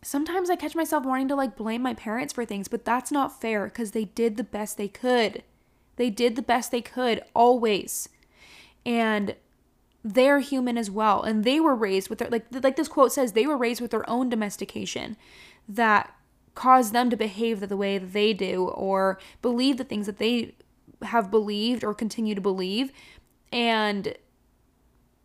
Sometimes 0.02 0.50
I 0.50 0.56
catch 0.56 0.74
myself 0.74 1.04
wanting 1.04 1.28
to 1.28 1.34
like 1.34 1.56
blame 1.56 1.82
my 1.82 1.94
parents 1.94 2.32
for 2.32 2.44
things, 2.44 2.68
but 2.68 2.84
that's 2.84 3.10
not 3.10 3.40
fair 3.40 3.64
because 3.64 3.92
they 3.92 4.04
did 4.04 4.36
the 4.36 4.44
best 4.44 4.76
they 4.76 4.88
could. 4.88 5.42
They 5.96 6.10
did 6.10 6.36
the 6.36 6.42
best 6.42 6.70
they 6.70 6.82
could 6.82 7.22
always. 7.34 8.08
And 8.84 9.34
they're 10.04 10.38
human 10.38 10.78
as 10.78 10.88
well 10.88 11.20
and 11.20 11.42
they 11.42 11.58
were 11.58 11.74
raised 11.74 12.08
with 12.08 12.20
their 12.20 12.28
like 12.28 12.46
like 12.62 12.76
this 12.76 12.86
quote 12.86 13.12
says 13.12 13.32
they 13.32 13.44
were 13.44 13.56
raised 13.56 13.80
with 13.80 13.90
their 13.90 14.08
own 14.08 14.28
domestication 14.28 15.16
that 15.68 16.14
caused 16.54 16.92
them 16.92 17.10
to 17.10 17.16
behave 17.16 17.58
the 17.58 17.76
way 17.76 17.98
that 17.98 18.12
they 18.12 18.32
do 18.32 18.68
or 18.68 19.18
believe 19.42 19.78
the 19.78 19.84
things 19.84 20.06
that 20.06 20.18
they 20.18 20.54
have 21.02 21.28
believed 21.28 21.82
or 21.82 21.92
continue 21.92 22.36
to 22.36 22.40
believe 22.40 22.92
and 23.56 24.14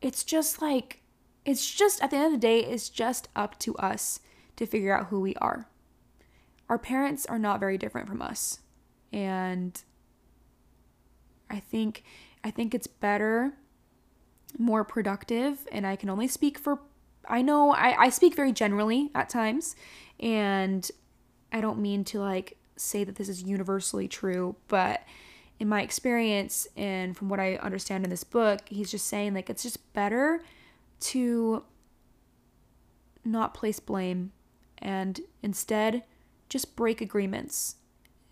it's 0.01 0.23
just 0.23 0.61
like, 0.61 1.01
it's 1.43 1.69
just, 1.69 2.01
at 2.01 2.11
the 2.11 2.15
end 2.15 2.27
of 2.27 2.31
the 2.31 2.37
day, 2.37 2.63
it's 2.63 2.87
just 2.87 3.27
up 3.35 3.59
to 3.59 3.75
us 3.75 4.21
to 4.55 4.65
figure 4.65 4.97
out 4.97 5.07
who 5.07 5.19
we 5.19 5.35
are. 5.35 5.67
Our 6.69 6.79
parents 6.79 7.25
are 7.25 7.37
not 7.37 7.59
very 7.59 7.77
different 7.77 8.07
from 8.07 8.21
us. 8.21 8.59
And 9.11 9.79
I 11.49 11.59
think, 11.59 12.05
I 12.41 12.51
think 12.51 12.73
it's 12.73 12.87
better, 12.87 13.51
more 14.57 14.85
productive, 14.85 15.67
and 15.69 15.85
I 15.85 15.97
can 15.97 16.09
only 16.09 16.29
speak 16.29 16.57
for, 16.57 16.79
I 17.27 17.41
know 17.41 17.71
I, 17.71 18.03
I 18.03 18.09
speak 18.09 18.33
very 18.33 18.53
generally 18.53 19.11
at 19.13 19.27
times, 19.27 19.75
and 20.21 20.89
I 21.51 21.59
don't 21.59 21.79
mean 21.79 22.05
to 22.05 22.19
like 22.21 22.57
say 22.77 23.03
that 23.03 23.15
this 23.15 23.27
is 23.27 23.43
universally 23.43 24.07
true, 24.07 24.55
but 24.69 25.01
in 25.61 25.69
my 25.69 25.83
experience 25.83 26.67
and 26.75 27.15
from 27.15 27.29
what 27.29 27.39
I 27.39 27.57
understand 27.57 28.03
in 28.03 28.09
this 28.09 28.23
book, 28.23 28.61
he's 28.65 28.89
just 28.89 29.05
saying 29.05 29.35
like 29.35 29.47
it's 29.47 29.61
just 29.61 29.93
better 29.93 30.41
to 31.01 31.63
not 33.23 33.53
place 33.53 33.79
blame 33.79 34.31
and 34.79 35.21
instead 35.43 36.03
just 36.49 36.75
break 36.75 36.99
agreements 36.99 37.75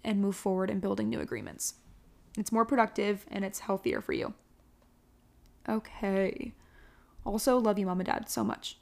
and 0.03 0.19
move 0.19 0.35
forward 0.35 0.71
in 0.71 0.79
building 0.79 1.07
new 1.07 1.19
agreements. 1.19 1.75
It's 2.35 2.51
more 2.51 2.65
productive 2.65 3.27
and 3.27 3.45
it's 3.45 3.59
healthier 3.59 4.01
for 4.01 4.13
you. 4.13 4.33
Okay. 5.69 6.53
Also, 7.27 7.59
love 7.59 7.77
you, 7.77 7.85
mom 7.85 7.99
and 7.99 8.07
dad, 8.07 8.27
so 8.27 8.43
much. 8.43 8.78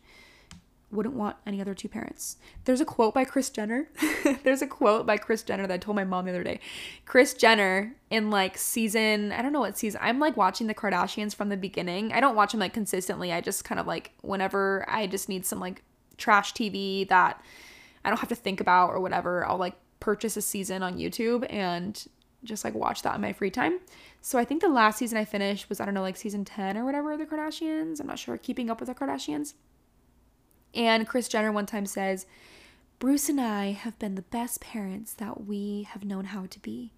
Wouldn't 0.90 1.16
want 1.16 1.36
any 1.46 1.60
other 1.60 1.74
two 1.74 1.90
parents. 1.90 2.38
There's 2.64 2.80
a 2.80 2.86
quote 2.86 3.14
by 3.14 3.26
Kris 3.26 3.50
Jenner. 3.50 3.90
There's 4.44 4.62
a 4.62 4.68
quote 4.68 5.06
by 5.06 5.18
Kris 5.18 5.44
Jenner 5.44 5.68
that 5.68 5.74
I 5.74 5.78
told 5.78 5.96
my 5.96 6.06
mom 6.06 6.26
the 6.26 6.32
other 6.32 6.44
day. 6.44 6.62
Kris 7.06 7.34
Jenner 7.34 7.94
in 8.10 8.30
like 8.30 8.58
season, 8.58 9.34
I 9.34 9.42
don't 9.42 9.52
know 9.52 9.60
what 9.60 9.78
season. 9.78 10.00
I'm 10.02 10.20
like 10.20 10.38
watching 10.38 10.68
the 10.68 10.74
Kardashians 10.74 11.36
from 11.36 11.50
the 11.50 11.58
beginning. 11.58 12.14
I 12.14 12.22
don't 12.22 12.36
watch 12.36 12.52
them 12.52 12.62
like 12.62 12.74
consistently. 12.74 13.34
I 13.34 13.42
just 13.42 13.66
kind 13.66 13.80
of 13.80 13.88
like 13.88 14.12
whenever 14.22 14.86
I 14.88 15.08
just 15.08 15.28
need 15.28 15.46
some 15.46 15.60
like 15.60 15.84
trash 16.18 16.54
TV 16.54 17.08
that 17.10 17.42
I 18.06 18.10
don't 18.10 18.20
have 18.20 18.30
to 18.30 18.36
think 18.36 18.62
about 18.62 18.92
or 18.92 19.02
whatever, 19.02 19.46
I'll 19.46 19.58
like 19.58 19.76
purchase 20.00 20.38
a 20.38 20.42
season 20.42 20.84
on 20.84 20.98
YouTube 20.98 21.46
and 21.52 22.02
just 22.46 22.64
like 22.64 22.76
watch 22.76 23.02
that 23.02 23.16
in 23.16 23.22
my 23.22 23.34
free 23.34 23.52
time. 23.52 23.80
So 24.22 24.40
I 24.40 24.46
think 24.46 24.62
the 24.62 24.70
last 24.70 25.00
season 25.00 25.18
I 25.18 25.26
finished 25.26 25.68
was 25.68 25.82
I 25.82 25.86
don't 25.86 25.94
know 25.94 26.02
like 26.02 26.16
season 26.16 26.46
10 26.46 26.78
or 26.78 26.86
whatever 26.86 27.18
the 27.18 27.26
Kardashians. 27.26 28.00
I'm 28.00 28.08
not 28.08 28.20
sure 28.20 28.38
keeping 28.38 28.70
up 28.70 28.80
with 28.80 28.88
the 28.88 28.96
Kardashians. 28.96 29.54
And 30.74 31.08
Kris 31.08 31.28
Jenner 31.28 31.52
one 31.52 31.66
time 31.66 31.86
says, 31.86 32.26
Bruce 33.00 33.30
and 33.30 33.40
I 33.40 33.72
have 33.72 33.98
been 34.00 34.16
the 34.16 34.22
best 34.24 34.60
parents 34.62 35.14
that 35.14 35.46
we 35.46 35.88
have 35.92 36.04
known 36.04 36.26
how 36.26 36.46
to 36.48 36.60
be. 36.60 36.92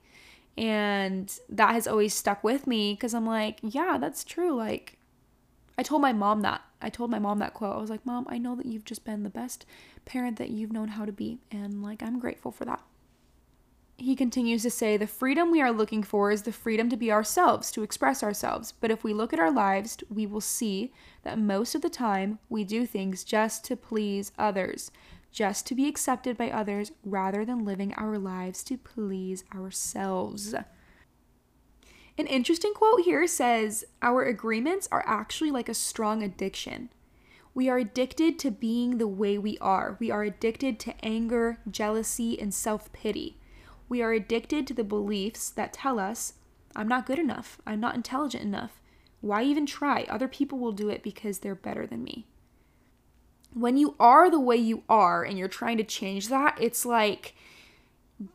And 0.58 1.34
that 1.50 1.74
has 1.74 1.88
always 1.88 2.14
stuck 2.14 2.44
with 2.44 2.68
me 2.68 2.94
because 2.94 3.14
I'm 3.14 3.26
like, 3.26 3.60
yeah, 3.62 3.98
that's 4.00 4.24
true. 4.24 4.56
Like, 4.56 4.98
I 5.78 5.84
told 5.84 6.02
my 6.02 6.12
mom 6.12 6.42
that. 6.42 6.62
I 6.82 6.90
told 6.90 7.10
my 7.12 7.20
mom 7.20 7.40
that 7.40 7.54
quote. 7.54 7.76
I 7.76 7.80
was 7.80 7.90
like, 7.90 8.06
Mom, 8.06 8.26
I 8.30 8.38
know 8.38 8.56
that 8.56 8.66
you've 8.66 8.86
just 8.86 9.06
been 9.06 9.24
the 9.24 9.30
best 9.30 9.66
parent 10.06 10.38
that 10.38 10.50
you've 10.50 10.72
known 10.72 10.90
how 10.90 11.06
to 11.06 11.12
be. 11.12 11.40
And 11.52 11.82
like, 11.82 12.02
I'm 12.02 12.20
grateful 12.20 12.52
for 12.52 12.66
that. 12.66 12.82
He 14.00 14.16
continues 14.16 14.64
to 14.64 14.70
say, 14.70 14.96
The 14.96 15.08
freedom 15.08 15.52
we 15.52 15.62
are 15.62 15.74
looking 15.74 16.04
for 16.04 16.32
is 16.32 16.44
the 16.44 16.54
freedom 16.54 16.90
to 16.90 16.96
be 16.96 17.12
ourselves, 17.12 17.70
to 17.72 17.84
express 17.84 18.24
ourselves. 18.24 18.72
But 18.72 18.92
if 18.92 19.04
we 19.04 19.14
look 19.14 19.34
at 19.34 19.42
our 19.42 19.52
lives, 19.52 19.98
we 20.10 20.26
will 20.26 20.40
see 20.40 20.94
that 21.24 21.38
most 21.38 21.76
of 21.76 21.82
the 21.82 21.90
time 21.90 22.40
we 22.48 22.64
do 22.64 22.86
things 22.86 23.26
just 23.26 23.66
to 23.66 23.76
please 23.76 24.32
others, 24.40 24.90
just 25.34 25.68
to 25.68 25.76
be 25.76 25.86
accepted 25.86 26.38
by 26.38 26.50
others, 26.50 26.94
rather 27.04 27.44
than 27.44 27.66
living 27.66 27.94
our 27.96 28.18
lives 28.18 28.64
to 28.66 28.78
please 28.78 29.44
ourselves. 29.54 30.56
An 32.18 32.28
interesting 32.28 32.74
quote 32.74 33.02
here 33.02 33.28
says, 33.28 33.84
Our 34.02 34.24
agreements 34.24 34.88
are 34.94 35.04
actually 35.06 35.52
like 35.52 35.68
a 35.68 35.74
strong 35.74 36.24
addiction. 36.24 36.90
We 37.54 37.68
are 37.68 37.78
addicted 37.78 38.40
to 38.40 38.52
being 38.52 38.98
the 38.98 39.08
way 39.10 39.38
we 39.38 39.58
are. 39.58 39.98
We 40.00 40.10
are 40.10 40.24
addicted 40.24 40.80
to 40.80 41.06
anger, 41.06 41.58
jealousy, 41.70 42.40
and 42.40 42.54
self 42.54 42.94
pity. 42.94 43.36
We 43.90 44.02
are 44.04 44.14
addicted 44.14 44.68
to 44.68 44.74
the 44.74 44.84
beliefs 44.84 45.50
that 45.50 45.74
tell 45.74 46.00
us, 46.00 46.34
I'm 46.76 46.88
not 46.88 47.08
good 47.08 47.20
enough, 47.20 47.60
I'm 47.66 47.80
not 47.80 47.96
intelligent 47.96 48.44
enough. 48.44 48.80
Why 49.22 49.44
even 49.44 49.66
try? 49.66 50.06
Other 50.08 50.28
people 50.28 50.60
will 50.60 50.72
do 50.72 50.90
it 50.90 51.04
because 51.04 51.40
they're 51.40 51.56
better 51.56 51.86
than 51.86 52.04
me. 52.04 52.26
When 53.54 53.78
you 53.78 53.96
are 54.00 54.30
the 54.30 54.40
way 54.40 54.56
you 54.56 54.84
are 54.88 55.24
and 55.24 55.38
you're 55.38 55.48
trying 55.48 55.78
to 55.78 55.84
change 55.84 56.30
that, 56.30 56.58
it's 56.62 56.86
like 56.86 57.36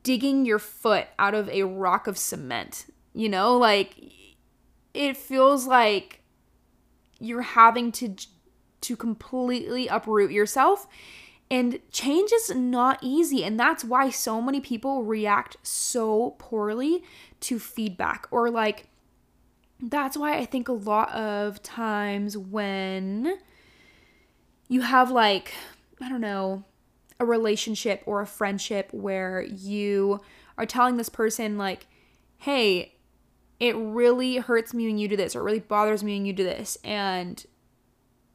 digging 0.03 0.45
your 0.45 0.59
foot 0.59 1.07
out 1.19 1.35
of 1.35 1.49
a 1.49 1.63
rock 1.63 2.07
of 2.07 2.19
cement. 2.19 2.87
You 3.15 3.29
know, 3.29 3.57
like 3.57 3.97
it 4.93 5.17
feels 5.17 5.67
like 5.67 6.21
you're 7.21 7.43
having 7.43 7.93
to 7.93 8.17
to 8.81 8.97
completely 8.97 9.89
uproot 9.89 10.31
yourself 10.31 10.87
and 11.55 11.79
change 11.93 12.33
is 12.33 12.53
not 12.53 12.99
easy. 13.01 13.45
And 13.45 13.61
that's 13.61 13.85
why 13.85 14.11
so 14.11 14.43
many 14.43 14.59
people 14.61 15.05
react 15.05 15.57
so 15.63 16.35
poorly 16.37 17.05
to 17.43 17.61
feedback 17.61 18.27
or 18.33 18.51
like, 18.51 18.89
that's 19.81 20.17
why 20.17 20.37
I 20.37 20.47
think 20.47 20.67
a 20.67 20.73
lot 20.73 21.13
of 21.13 21.63
times 21.63 22.37
when 22.37 23.39
you 24.69 24.81
have 24.81 25.13
like, 25.13 25.55
I 26.01 26.09
don't 26.09 26.21
know, 26.21 26.65
a 27.21 27.25
relationship 27.25 28.03
or 28.05 28.21
a 28.21 28.27
friendship 28.27 28.89
where 28.91 29.41
you 29.41 30.21
are 30.59 30.67
telling 30.67 30.97
this 30.97 31.09
person, 31.09 31.57
like, 31.57 31.87
hey, 32.39 32.97
it 33.61 33.77
really 33.77 34.39
hurts 34.39 34.75
me 34.75 34.87
when 34.87 34.99
you 34.99 35.07
do 35.07 35.17
this, 35.17 35.37
or 35.37 35.41
it 35.41 35.45
really 35.45 35.61
bothers 35.61 36.03
me 36.03 36.15
when 36.15 36.27
you 36.27 36.33
do 36.33 36.43
this. 36.43 36.79
And 36.83 37.47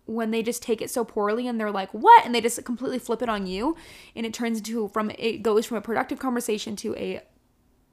when 0.10 0.32
they 0.32 0.42
just 0.42 0.64
take 0.64 0.82
it 0.82 0.90
so 0.90 1.06
poorly 1.06 1.48
and 1.48 1.60
they're 1.60 1.72
like, 1.72 1.92
what? 1.92 2.26
And 2.26 2.34
they 2.34 2.42
just 2.42 2.64
completely 2.66 3.00
flip 3.00 3.22
it 3.22 3.30
on 3.30 3.46
you. 3.46 3.76
And 4.16 4.26
it 4.26 4.34
turns 4.34 4.58
into 4.58 4.88
from 4.90 5.12
it 5.12 5.44
goes 5.44 5.66
from 5.66 5.78
a 5.78 5.82
productive 5.82 6.20
conversation 6.20 6.76
to 6.78 6.96
a 6.96 7.22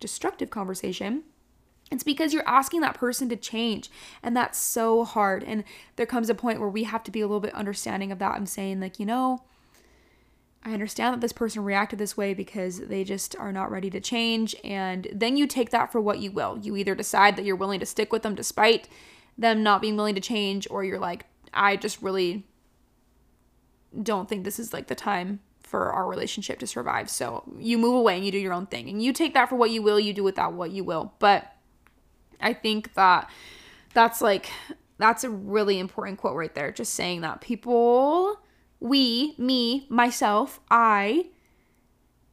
destructive 0.00 0.50
conversation. 0.50 1.24
It's 1.90 2.02
because 2.02 2.32
you're 2.32 2.48
asking 2.48 2.80
that 2.80 2.94
person 2.94 3.28
to 3.28 3.36
change. 3.36 3.90
And 4.22 4.36
that's 4.36 4.58
so 4.58 5.04
hard. 5.04 5.44
And 5.44 5.62
there 5.94 6.06
comes 6.06 6.28
a 6.28 6.34
point 6.34 6.58
where 6.58 6.68
we 6.68 6.84
have 6.84 7.04
to 7.04 7.12
be 7.12 7.20
a 7.20 7.26
little 7.26 7.40
bit 7.40 7.54
understanding 7.54 8.10
of 8.10 8.18
that. 8.18 8.34
I'm 8.34 8.46
saying, 8.46 8.80
like, 8.80 8.98
you 8.98 9.06
know, 9.06 9.44
I 10.64 10.72
understand 10.72 11.14
that 11.14 11.20
this 11.20 11.32
person 11.32 11.62
reacted 11.62 12.00
this 12.00 12.16
way 12.16 12.34
because 12.34 12.80
they 12.80 13.04
just 13.04 13.36
are 13.36 13.52
not 13.52 13.70
ready 13.70 13.88
to 13.90 14.00
change. 14.00 14.56
And 14.64 15.06
then 15.12 15.36
you 15.36 15.46
take 15.46 15.70
that 15.70 15.92
for 15.92 16.00
what 16.00 16.18
you 16.18 16.32
will. 16.32 16.58
You 16.60 16.76
either 16.76 16.96
decide 16.96 17.36
that 17.36 17.44
you're 17.44 17.54
willing 17.54 17.78
to 17.78 17.86
stick 17.86 18.12
with 18.12 18.22
them 18.22 18.34
despite 18.34 18.88
them 19.38 19.62
not 19.62 19.80
being 19.80 19.96
willing 19.96 20.14
to 20.14 20.20
change, 20.20 20.66
or 20.70 20.82
you're 20.82 20.98
like, 20.98 21.26
I 21.56 21.76
just 21.76 22.02
really 22.02 22.46
don't 24.02 24.28
think 24.28 24.44
this 24.44 24.58
is 24.58 24.72
like 24.72 24.88
the 24.88 24.94
time 24.94 25.40
for 25.60 25.92
our 25.92 26.06
relationship 26.06 26.58
to 26.60 26.66
survive. 26.66 27.10
So 27.10 27.42
you 27.58 27.78
move 27.78 27.94
away 27.94 28.16
and 28.16 28.24
you 28.24 28.30
do 28.30 28.38
your 28.38 28.52
own 28.52 28.66
thing. 28.66 28.88
And 28.88 29.02
you 29.02 29.12
take 29.12 29.34
that 29.34 29.48
for 29.48 29.56
what 29.56 29.70
you 29.70 29.82
will, 29.82 29.98
you 29.98 30.12
do 30.12 30.22
with 30.22 30.36
that 30.36 30.52
what 30.52 30.70
you 30.70 30.84
will. 30.84 31.14
But 31.18 31.52
I 32.40 32.52
think 32.52 32.94
that 32.94 33.28
that's 33.94 34.20
like 34.20 34.50
that's 34.98 35.24
a 35.24 35.30
really 35.30 35.78
important 35.78 36.18
quote 36.18 36.36
right 36.36 36.54
there. 36.54 36.70
Just 36.70 36.94
saying 36.94 37.22
that 37.22 37.40
people 37.40 38.38
we, 38.78 39.34
me, 39.38 39.86
myself, 39.88 40.60
I 40.70 41.30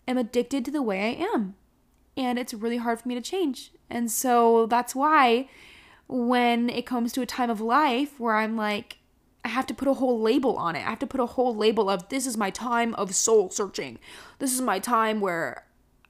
am 0.08 0.18
addicted 0.18 0.66
to 0.66 0.72
the 0.72 0.82
way 0.82 1.00
I 1.02 1.26
am. 1.34 1.56
And 2.16 2.38
it's 2.38 2.54
really 2.54 2.78
hard 2.78 3.02
for 3.02 3.08
me 3.08 3.16
to 3.16 3.22
change. 3.22 3.72
And 3.90 4.12
so 4.12 4.66
that's 4.68 4.94
why 4.94 5.50
when 6.08 6.70
it 6.70 6.86
comes 6.86 7.12
to 7.14 7.22
a 7.22 7.26
time 7.26 7.50
of 7.50 7.62
life 7.62 8.20
where 8.20 8.36
I'm 8.36 8.56
like 8.56 8.98
I 9.46 9.50
have 9.50 9.68
to 9.68 9.74
put 9.74 9.88
a 9.88 9.94
whole 9.94 10.20
label 10.22 10.56
on 10.56 10.76
it. 10.76 10.86
I 10.86 10.90
have 10.90 11.00
to 11.00 11.08
put 11.08 11.20
a 11.20 11.26
whole 11.26 11.56
label 11.56 11.90
of 11.90 12.08
this 12.10 12.26
is 12.26 12.38
my 12.38 12.50
time 12.50 12.94
of 12.96 13.14
soul 13.14 13.50
searching. 13.50 14.00
This 14.40 14.54
is 14.54 14.62
my 14.62 14.80
time 14.80 15.20
where 15.20 15.66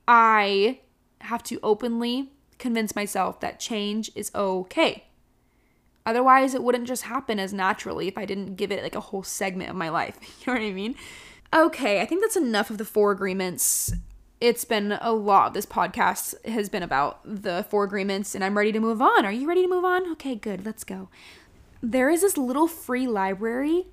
I 0.07 0.79
have 1.21 1.41
to 1.43 1.59
openly 1.63 2.31
convince 2.59 2.95
myself 2.95 3.39
that 3.39 3.59
change 3.59 4.11
is 4.15 4.31
okay. 4.35 5.05
Otherwise, 6.05 6.53
it 6.53 6.61
wouldn't 6.61 6.87
just 6.87 7.03
happen 7.03 7.39
as 7.39 7.53
naturally 7.53 8.07
if 8.07 8.17
I 8.17 8.25
didn't 8.25 8.55
give 8.55 8.71
it 8.71 8.83
like 8.83 8.95
a 8.95 8.99
whole 8.99 9.23
segment 9.23 9.69
of 9.69 9.75
my 9.75 9.89
life. 9.89 10.17
You 10.45 10.53
know 10.53 10.59
what 10.59 10.67
I 10.67 10.73
mean? 10.73 10.95
Okay, 11.53 12.01
I 12.01 12.05
think 12.05 12.21
that's 12.21 12.35
enough 12.35 12.69
of 12.69 12.77
the 12.77 12.85
four 12.85 13.11
agreements. 13.11 13.93
It's 14.41 14.65
been 14.65 14.91
a 14.99 15.13
lot. 15.13 15.53
This 15.53 15.65
podcast 15.65 16.45
has 16.45 16.67
been 16.67 16.83
about 16.83 17.21
the 17.23 17.65
four 17.69 17.85
agreements, 17.85 18.35
and 18.35 18.43
I'm 18.43 18.57
ready 18.57 18.73
to 18.73 18.79
move 18.79 19.01
on. 19.01 19.25
Are 19.25 19.31
you 19.31 19.47
ready 19.47 19.61
to 19.61 19.69
move 19.69 19.85
on? 19.85 20.11
Okay, 20.13 20.35
good. 20.35 20.65
Let's 20.65 20.83
go 20.83 21.09
there 21.83 22.09
is 22.09 22.21
this 22.21 22.37
little 22.37 22.67
free 22.67 23.05
library 23.05 23.87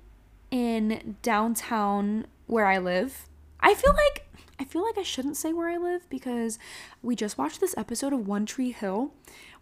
in 0.49 1.17
downtown 1.21 2.25
where 2.47 2.65
I 2.65 2.77
live. 2.77 3.27
I 3.59 3.73
feel 3.73 3.91
like 3.91 4.25
I 4.57 4.63
feel 4.63 4.83
like 4.83 4.97
I 4.97 5.03
shouldn't 5.03 5.37
say 5.37 5.51
where 5.51 5.67
I 5.67 5.77
live 5.77 6.09
because 6.09 6.57
we 7.01 7.15
just 7.15 7.37
watched 7.37 7.59
this 7.59 7.75
episode 7.77 8.13
of 8.13 8.27
One 8.27 8.45
Tree 8.45 8.71
Hill 8.71 9.13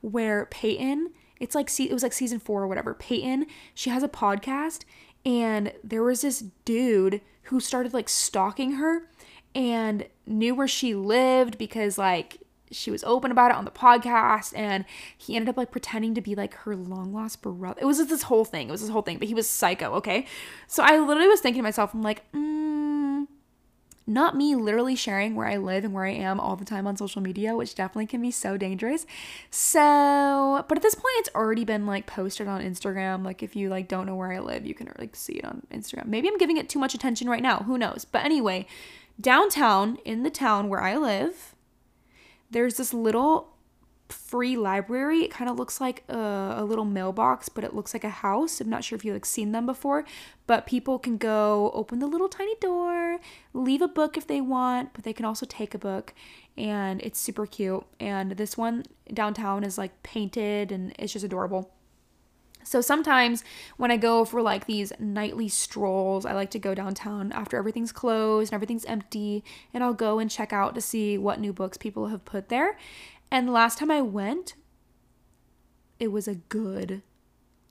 where 0.01 0.45
Peyton, 0.45 1.09
it's 1.39 1.55
like 1.55 1.71
it 1.79 1.91
was 1.91 2.03
like 2.03 2.13
season 2.13 2.39
4 2.39 2.61
or 2.61 2.67
whatever. 2.67 2.93
Peyton, 2.93 3.47
she 3.73 3.89
has 3.89 4.03
a 4.03 4.07
podcast 4.07 4.83
and 5.25 5.73
there 5.83 6.03
was 6.03 6.21
this 6.21 6.43
dude 6.65 7.21
who 7.43 7.59
started 7.59 7.95
like 7.95 8.09
stalking 8.09 8.73
her 8.73 9.09
and 9.55 10.05
knew 10.27 10.53
where 10.53 10.67
she 10.67 10.93
lived 10.93 11.57
because 11.57 11.97
like 11.97 12.37
she 12.71 12.91
was 12.91 13.03
open 13.03 13.31
about 13.31 13.51
it 13.51 13.57
on 13.57 13.65
the 13.65 13.71
podcast 13.71 14.53
and 14.55 14.85
he 15.17 15.35
ended 15.35 15.49
up 15.49 15.57
like 15.57 15.71
pretending 15.71 16.13
to 16.15 16.21
be 16.21 16.35
like 16.35 16.53
her 16.53 16.75
long 16.75 17.13
lost 17.13 17.41
brother. 17.41 17.79
It 17.81 17.85
was 17.85 17.97
just 17.97 18.09
this 18.09 18.23
whole 18.23 18.45
thing. 18.45 18.69
It 18.69 18.71
was 18.71 18.81
this 18.81 18.89
whole 18.89 19.01
thing, 19.01 19.17
but 19.17 19.27
he 19.27 19.33
was 19.33 19.49
psycho, 19.49 19.93
okay? 19.93 20.25
So 20.67 20.83
I 20.83 20.97
literally 20.99 21.29
was 21.29 21.41
thinking 21.41 21.61
to 21.61 21.63
myself, 21.63 21.93
I'm 21.93 22.01
like, 22.01 22.31
mm, 22.31 23.27
not 24.09 24.35
me 24.35 24.55
literally 24.55 24.95
sharing 24.95 25.35
where 25.35 25.47
I 25.47 25.57
live 25.57 25.83
and 25.83 25.93
where 25.93 26.05
I 26.05 26.13
am 26.13 26.39
all 26.39 26.55
the 26.55 26.65
time 26.65 26.87
on 26.87 26.97
social 26.97 27.21
media, 27.21 27.55
which 27.55 27.75
definitely 27.75 28.07
can 28.07 28.21
be 28.21 28.31
so 28.31 28.57
dangerous. 28.57 29.05
So, 29.51 30.65
but 30.67 30.77
at 30.77 30.81
this 30.81 30.95
point 30.95 31.13
it's 31.17 31.29
already 31.35 31.63
been 31.63 31.85
like 31.85 32.07
posted 32.07 32.47
on 32.47 32.61
Instagram. 32.61 33.23
Like 33.23 33.43
if 33.43 33.55
you 33.55 33.69
like 33.69 33.87
don't 33.87 34.07
know 34.07 34.15
where 34.15 34.33
I 34.33 34.39
live, 34.39 34.65
you 34.65 34.73
can 34.73 34.91
like 34.97 35.15
see 35.15 35.33
it 35.33 35.45
on 35.45 35.65
Instagram. 35.71 36.07
Maybe 36.07 36.27
I'm 36.27 36.37
giving 36.37 36.57
it 36.57 36.69
too 36.69 36.79
much 36.79 36.95
attention 36.95 37.29
right 37.29 37.43
now. 37.43 37.59
Who 37.59 37.77
knows? 37.77 38.03
But 38.03 38.25
anyway, 38.25 38.65
downtown 39.21 39.97
in 40.05 40.23
the 40.23 40.31
town 40.31 40.69
where 40.69 40.81
I 40.81 40.97
live, 40.97 41.55
there's 42.49 42.77
this 42.77 42.93
little 42.93 43.55
free 44.11 44.57
library. 44.57 45.19
It 45.19 45.31
kind 45.31 45.49
of 45.49 45.57
looks 45.57 45.79
like 45.79 46.03
a, 46.09 46.55
a, 46.57 46.65
little 46.65 46.85
mailbox, 46.85 47.47
but 47.47 47.63
it 47.63 47.75
looks 47.75 47.93
like 47.93 48.03
a 48.03 48.09
house. 48.09 48.59
I'm 48.59 48.69
not 48.69 48.83
sure 48.83 48.95
if 48.95 49.05
you've 49.05 49.15
like 49.15 49.25
seen 49.25 49.51
them 49.51 49.65
before, 49.65 50.03
but 50.47 50.65
people 50.65 50.99
can 50.99 51.17
go 51.17 51.71
open 51.73 51.99
the 51.99 52.07
little 52.07 52.27
tiny 52.27 52.55
door, 52.55 53.19
leave 53.53 53.81
a 53.81 53.87
book 53.87 54.17
if 54.17 54.27
they 54.27 54.41
want, 54.41 54.93
but 54.93 55.03
they 55.03 55.13
can 55.13 55.25
also 55.25 55.45
take 55.45 55.73
a 55.73 55.77
book, 55.77 56.13
and 56.57 57.01
it's 57.01 57.19
super 57.19 57.45
cute. 57.45 57.85
And 57.99 58.31
this 58.31 58.57
one 58.57 58.83
downtown 59.13 59.63
is 59.63 59.77
like 59.77 60.01
painted 60.03 60.71
and 60.71 60.93
it's 60.97 61.13
just 61.13 61.25
adorable. 61.25 61.71
So 62.63 62.81
sometimes 62.81 63.43
when 63.77 63.89
I 63.89 63.97
go 63.97 64.25
for 64.25 64.41
like 64.41 64.65
these 64.65 64.93
nightly 64.99 65.47
strolls, 65.47 66.25
I 66.25 66.33
like 66.33 66.51
to 66.51 66.59
go 66.59 66.75
downtown 66.75 67.31
after 67.31 67.57
everything's 67.57 67.91
closed 67.91 68.51
and 68.51 68.55
everything's 68.55 68.85
empty, 68.85 69.43
and 69.73 69.83
I'll 69.83 69.93
go 69.93 70.19
and 70.19 70.29
check 70.29 70.53
out 70.53 70.75
to 70.75 70.81
see 70.81 71.17
what 71.17 71.39
new 71.39 71.53
books 71.53 71.77
people 71.77 72.07
have 72.07 72.25
put 72.25 72.49
there. 72.49 72.77
And 73.31 73.47
the 73.47 73.53
last 73.53 73.77
time 73.77 73.89
I 73.89 74.01
went, 74.01 74.55
it 75.99 76.11
was 76.11 76.27
a 76.27 76.35
good 76.35 77.01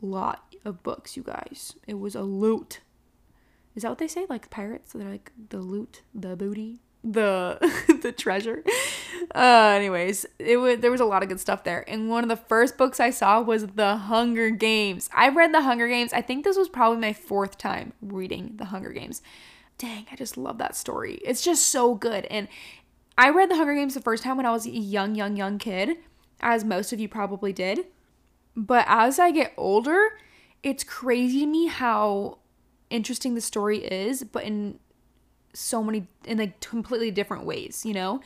lot 0.01 0.55
of 0.64 0.83
books, 0.83 1.16
you 1.16 1.22
guys. 1.22 1.74
It 1.87 1.98
was 1.98 2.14
a 2.14 2.22
loot. 2.22 2.81
Is 3.74 3.83
that 3.83 3.90
what 3.90 3.98
they 3.98 4.09
say? 4.09 4.27
Like 4.29 4.51
pirates? 4.51 4.92
They're 4.92 5.09
like 5.09 5.33
the 5.51 5.59
loot, 5.59 6.03
the 6.14 6.37
booty, 6.37 6.81
the 7.04 7.58
the 8.02 8.12
treasure. 8.12 8.62
Uh, 9.34 9.74
anyways, 9.76 10.26
it 10.38 10.56
was 10.56 10.78
there 10.80 10.90
was 10.90 11.00
a 11.00 11.04
lot 11.04 11.22
of 11.22 11.28
good 11.28 11.40
stuff 11.40 11.64
there. 11.64 11.84
And 11.88 12.08
one 12.08 12.22
of 12.22 12.28
the 12.28 12.37
first 12.37 12.78
books 12.78 13.00
I 13.00 13.11
saw 13.11 13.40
was 13.40 13.66
The 13.66 13.96
Hunger 13.96 14.50
Games. 14.50 15.08
I 15.14 15.28
read 15.28 15.52
The 15.52 15.62
Hunger 15.62 15.88
Games. 15.88 16.12
I 16.12 16.22
think 16.22 16.44
this 16.44 16.56
was 16.56 16.68
probably 16.68 16.98
my 16.98 17.12
fourth 17.12 17.58
time 17.58 17.92
reading 18.00 18.54
The 18.56 18.66
Hunger 18.66 18.92
Games. 18.92 19.22
Dang, 19.76 20.06
I 20.11 20.16
just 20.16 20.37
love 20.37 20.58
that 20.58 20.74
story. 20.74 21.20
It's 21.24 21.42
just 21.42 21.68
so 21.68 21.94
good. 21.94 22.26
And 22.26 22.48
I 23.16 23.30
read 23.30 23.50
The 23.50 23.56
Hunger 23.56 23.74
Games 23.74 23.94
the 23.94 24.00
first 24.00 24.24
time 24.24 24.37
when 24.37 24.46
I 24.46 24.50
was 24.50 24.66
a 24.66 24.70
young, 24.70 25.14
young, 25.14 25.37
young 25.37 25.58
kid, 25.58 25.98
as 26.40 26.64
most 26.64 26.92
of 26.92 27.00
you 27.00 27.08
probably 27.08 27.52
did. 27.52 27.87
But 28.56 28.87
as 28.88 29.20
I 29.20 29.30
get 29.30 29.52
older, 29.56 30.18
it's 30.64 30.82
crazy 30.82 31.40
to 31.40 31.46
me 31.46 31.66
how 31.66 32.38
interesting 32.90 33.34
the 33.34 33.40
story 33.40 33.78
is, 33.78 34.24
but 34.24 34.42
in 34.42 34.80
so 35.59 35.83
many, 35.83 36.07
in 36.25 36.38
like 36.38 36.61
completely 36.61 37.11
different 37.11 37.44
ways, 37.44 37.85
you 37.85 37.94
know? 37.94 38.21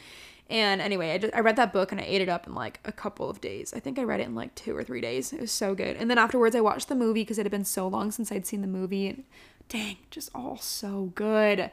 And 0.50 0.82
anyway, 0.82 1.12
I, 1.12 1.18
just, 1.18 1.34
I 1.34 1.40
read 1.40 1.56
that 1.56 1.72
book 1.72 1.92
and 1.92 2.00
I 2.00 2.04
ate 2.04 2.20
it 2.20 2.28
up 2.28 2.46
in 2.46 2.54
like 2.54 2.80
a 2.84 2.92
couple 2.92 3.30
of 3.30 3.40
days. 3.40 3.72
I 3.74 3.80
think 3.80 3.98
I 3.98 4.02
read 4.02 4.20
it 4.20 4.26
in 4.26 4.34
like 4.34 4.54
two 4.54 4.76
or 4.76 4.84
three 4.84 5.00
days. 5.00 5.32
It 5.32 5.40
was 5.40 5.50
so 5.50 5.74
good. 5.74 5.96
And 5.96 6.10
then 6.10 6.18
afterwards, 6.18 6.54
I 6.54 6.60
watched 6.60 6.88
the 6.88 6.94
movie 6.94 7.22
because 7.22 7.38
it 7.38 7.46
had 7.46 7.50
been 7.50 7.64
so 7.64 7.88
long 7.88 8.10
since 8.10 8.30
I'd 8.30 8.46
seen 8.46 8.60
the 8.60 8.66
movie. 8.66 9.08
And 9.08 9.24
dang, 9.70 9.96
just 10.10 10.30
all 10.34 10.58
so 10.58 11.12
good. 11.14 11.70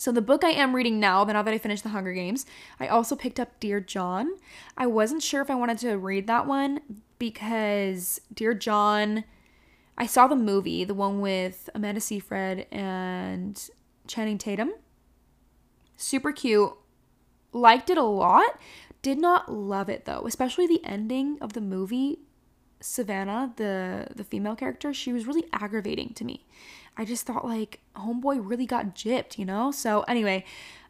So, 0.00 0.12
the 0.12 0.22
book 0.22 0.44
I 0.44 0.50
am 0.50 0.76
reading 0.76 1.00
now, 1.00 1.24
now 1.24 1.42
that 1.42 1.52
I 1.52 1.58
finished 1.58 1.82
The 1.82 1.88
Hunger 1.88 2.12
Games, 2.12 2.46
I 2.78 2.86
also 2.86 3.16
picked 3.16 3.40
up 3.40 3.58
Dear 3.58 3.80
John. 3.80 4.30
I 4.76 4.86
wasn't 4.86 5.24
sure 5.24 5.42
if 5.42 5.50
I 5.50 5.56
wanted 5.56 5.78
to 5.78 5.98
read 5.98 6.28
that 6.28 6.46
one 6.46 6.80
because 7.18 8.20
Dear 8.32 8.54
John, 8.54 9.24
I 9.96 10.06
saw 10.06 10.28
the 10.28 10.36
movie, 10.36 10.84
the 10.84 10.94
one 10.94 11.20
with 11.20 11.68
Amanda 11.74 12.00
Seyfried 12.00 12.68
and 12.70 13.68
Channing 14.08 14.38
Tatum. 14.38 14.72
Super 15.96 16.32
cute. 16.32 16.72
Liked 17.52 17.90
it 17.90 17.98
a 17.98 18.02
lot. 18.02 18.58
Did 19.02 19.18
not 19.18 19.52
love 19.52 19.88
it 19.88 20.04
though, 20.04 20.24
especially 20.26 20.66
the 20.66 20.84
ending 20.84 21.38
of 21.40 21.52
the 21.52 21.60
movie. 21.60 22.18
Savannah, 22.80 23.52
the 23.56 24.08
the 24.14 24.24
female 24.24 24.54
character, 24.54 24.92
she 24.92 25.12
was 25.12 25.26
really 25.26 25.44
aggravating 25.52 26.14
to 26.14 26.24
me. 26.24 26.46
I 26.96 27.04
just 27.04 27.26
thought 27.26 27.44
like 27.44 27.80
homeboy 27.96 28.40
really 28.42 28.66
got 28.66 28.94
gypped, 28.94 29.38
you 29.38 29.44
know? 29.44 29.70
So 29.70 30.02
anyway, 30.02 30.44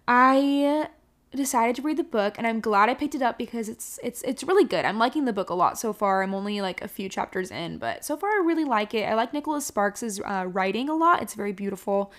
I 0.07 0.89
decided 1.37 1.77
to 1.77 1.83
read 1.83 1.99
the 1.99 2.05
book 2.05 2.39
and 2.39 2.47
I'm 2.47 2.61
glad 2.61 2.89
I 2.89 2.95
picked 2.95 3.15
it 3.15 3.23
up 3.23 3.37
because 3.37 3.69
it's 3.69 4.01
it's 4.03 4.23
it's 4.23 4.43
really 4.43 4.65
good. 4.65 4.85
I'm 4.85 4.99
liking 4.99 5.27
the 5.27 5.33
book 5.33 5.51
a 5.51 5.55
lot 5.55 5.79
so 5.79 5.93
far. 5.93 6.23
I'm 6.23 6.35
only 6.35 6.61
like 6.61 6.81
a 6.83 6.89
few 6.89 7.09
chapters 7.09 7.51
in, 7.51 7.79
but 7.79 8.05
so 8.05 8.17
far 8.17 8.31
I 8.31 8.43
really 8.45 8.65
like 8.65 8.95
it. 8.95 9.05
I 9.09 9.15
like 9.15 9.33
Nicholas 9.33 9.67
Sparks's 9.67 10.21
uh, 10.21 10.47
writing 10.49 10.89
a 10.89 10.95
lot. 10.95 11.23
It's 11.23 11.35
very 11.35 11.53
beautiful. 11.53 12.13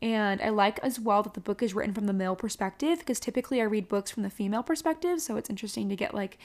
And 0.00 0.40
I 0.40 0.50
like 0.50 0.78
as 0.80 1.00
well 1.00 1.22
that 1.24 1.34
the 1.34 1.40
book 1.40 1.62
is 1.62 1.74
written 1.74 1.94
from 1.94 2.06
the 2.06 2.12
male 2.12 2.36
perspective 2.36 3.00
because 3.00 3.18
typically 3.18 3.60
I 3.60 3.64
read 3.64 3.88
books 3.88 4.10
from 4.10 4.22
the 4.22 4.30
female 4.30 4.62
perspective, 4.62 5.20
so 5.20 5.36
it's 5.36 5.50
interesting 5.50 5.88
to 5.88 5.96
get 5.96 6.14
like 6.14 6.38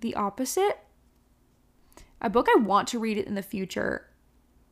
the 0.00 0.14
opposite. 0.14 0.80
A 2.20 2.28
book 2.28 2.48
I 2.54 2.60
want 2.60 2.88
to 2.88 2.98
read 2.98 3.16
it 3.16 3.26
in 3.26 3.34
the 3.34 3.42
future 3.42 4.08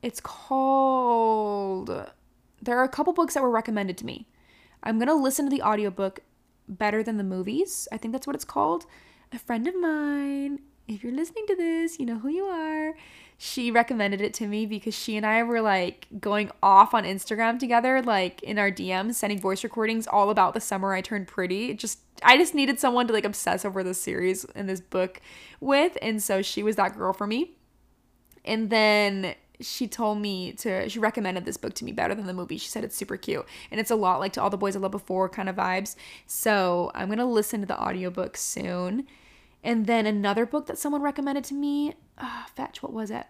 it's 0.03 0.21
called. 0.21 1.89
There 2.63 2.79
are 2.79 2.85
a 2.85 2.89
couple 2.89 3.13
books 3.13 3.35
that 3.35 3.43
were 3.43 3.51
recommended 3.51 3.99
to 3.99 4.07
me. 4.07 4.29
I'm 4.83 4.99
going 4.99 5.09
to 5.09 5.15
listen 5.15 5.47
to 5.47 5.51
the 5.51 5.63
audiobook 5.63 6.21
better 6.69 7.03
than 7.03 7.17
the 7.17 7.25
movies. 7.25 7.89
I 7.91 7.97
think 7.97 8.13
that's 8.13 8.27
what 8.27 8.37
it's 8.37 8.45
called. 8.45 8.87
A 9.33 9.39
friend 9.39 9.67
of 9.67 9.75
mine, 9.75 10.61
if 10.89 11.03
you're 11.03 11.13
listening 11.13 11.47
to 11.49 11.57
this, 11.57 11.99
you 11.99 12.07
know 12.07 12.19
who 12.19 12.29
you 12.29 12.45
are. 12.45 12.95
She 13.39 13.71
recommended 13.71 14.21
it 14.21 14.33
to 14.35 14.47
me 14.47 14.65
because 14.65 14.95
she 14.95 15.17
and 15.17 15.27
I 15.27 15.43
were 15.43 15.61
like 15.61 16.07
going 16.21 16.51
off 16.63 16.95
on 16.95 17.05
Instagram 17.05 17.59
together, 17.59 18.01
like 18.01 18.43
in 18.43 18.59
our 18.59 18.71
DMs, 18.71 19.15
sending 19.15 19.41
voice 19.41 19.63
recordings 19.63 20.07
all 20.07 20.31
about 20.31 20.55
the 20.55 20.61
summer 20.61 20.95
I 20.95 21.01
turned 21.01 21.29
pretty. 21.29 21.75
just 21.75 21.99
I 22.23 22.39
just 22.39 22.55
needed 22.55 22.81
someone 22.81 23.07
to 23.09 23.13
like 23.13 23.27
obsess 23.27 23.65
over 23.65 23.83
this 23.83 24.01
series 24.01 24.45
and 24.55 24.69
this 24.69 24.81
book 24.81 25.21
with, 25.61 25.99
and 26.01 26.23
so 26.23 26.41
she 26.41 26.63
was 26.63 26.77
that 26.77 26.97
girl 26.97 27.13
for 27.13 27.27
me. 27.27 27.53
And 28.45 28.71
then 28.71 29.35
she 29.61 29.87
told 29.89 30.19
me 30.19 30.53
to 30.53 30.89
she 30.89 30.99
recommended 30.99 31.45
this 31.45 31.57
book 31.57 31.75
to 31.75 31.85
me 31.85 31.93
better 31.93 32.15
than 32.15 32.27
the 32.27 32.35
movie 32.35 32.59
she 32.59 32.69
said 32.69 32.85
it's 32.85 32.95
super 32.95 33.17
cute 33.17 33.47
and 33.71 33.81
it's 33.81 33.91
a 33.91 33.97
lot 33.97 34.21
like 34.21 34.33
to 34.33 34.43
all 34.43 34.51
the 34.51 34.57
boys 34.59 34.77
i 34.77 34.79
loved 34.79 34.93
before 34.93 35.31
kind 35.31 35.49
of 35.49 35.57
vibes 35.57 35.97
so 36.27 36.91
i'm 36.95 37.09
gonna 37.09 37.25
listen 37.25 37.61
to 37.61 37.67
the 37.67 37.81
audiobook 37.81 38.37
soon 38.37 39.07
and 39.67 39.87
then 39.87 40.07
another 40.07 40.47
book 40.47 40.67
that 40.67 40.79
someone 40.79 41.03
recommended 41.03 41.45
to 41.45 41.55
me 41.55 41.95
uh, 42.19 42.45
fetch 42.55 42.83
what 42.83 42.93
was 42.93 43.11
it 43.11 43.27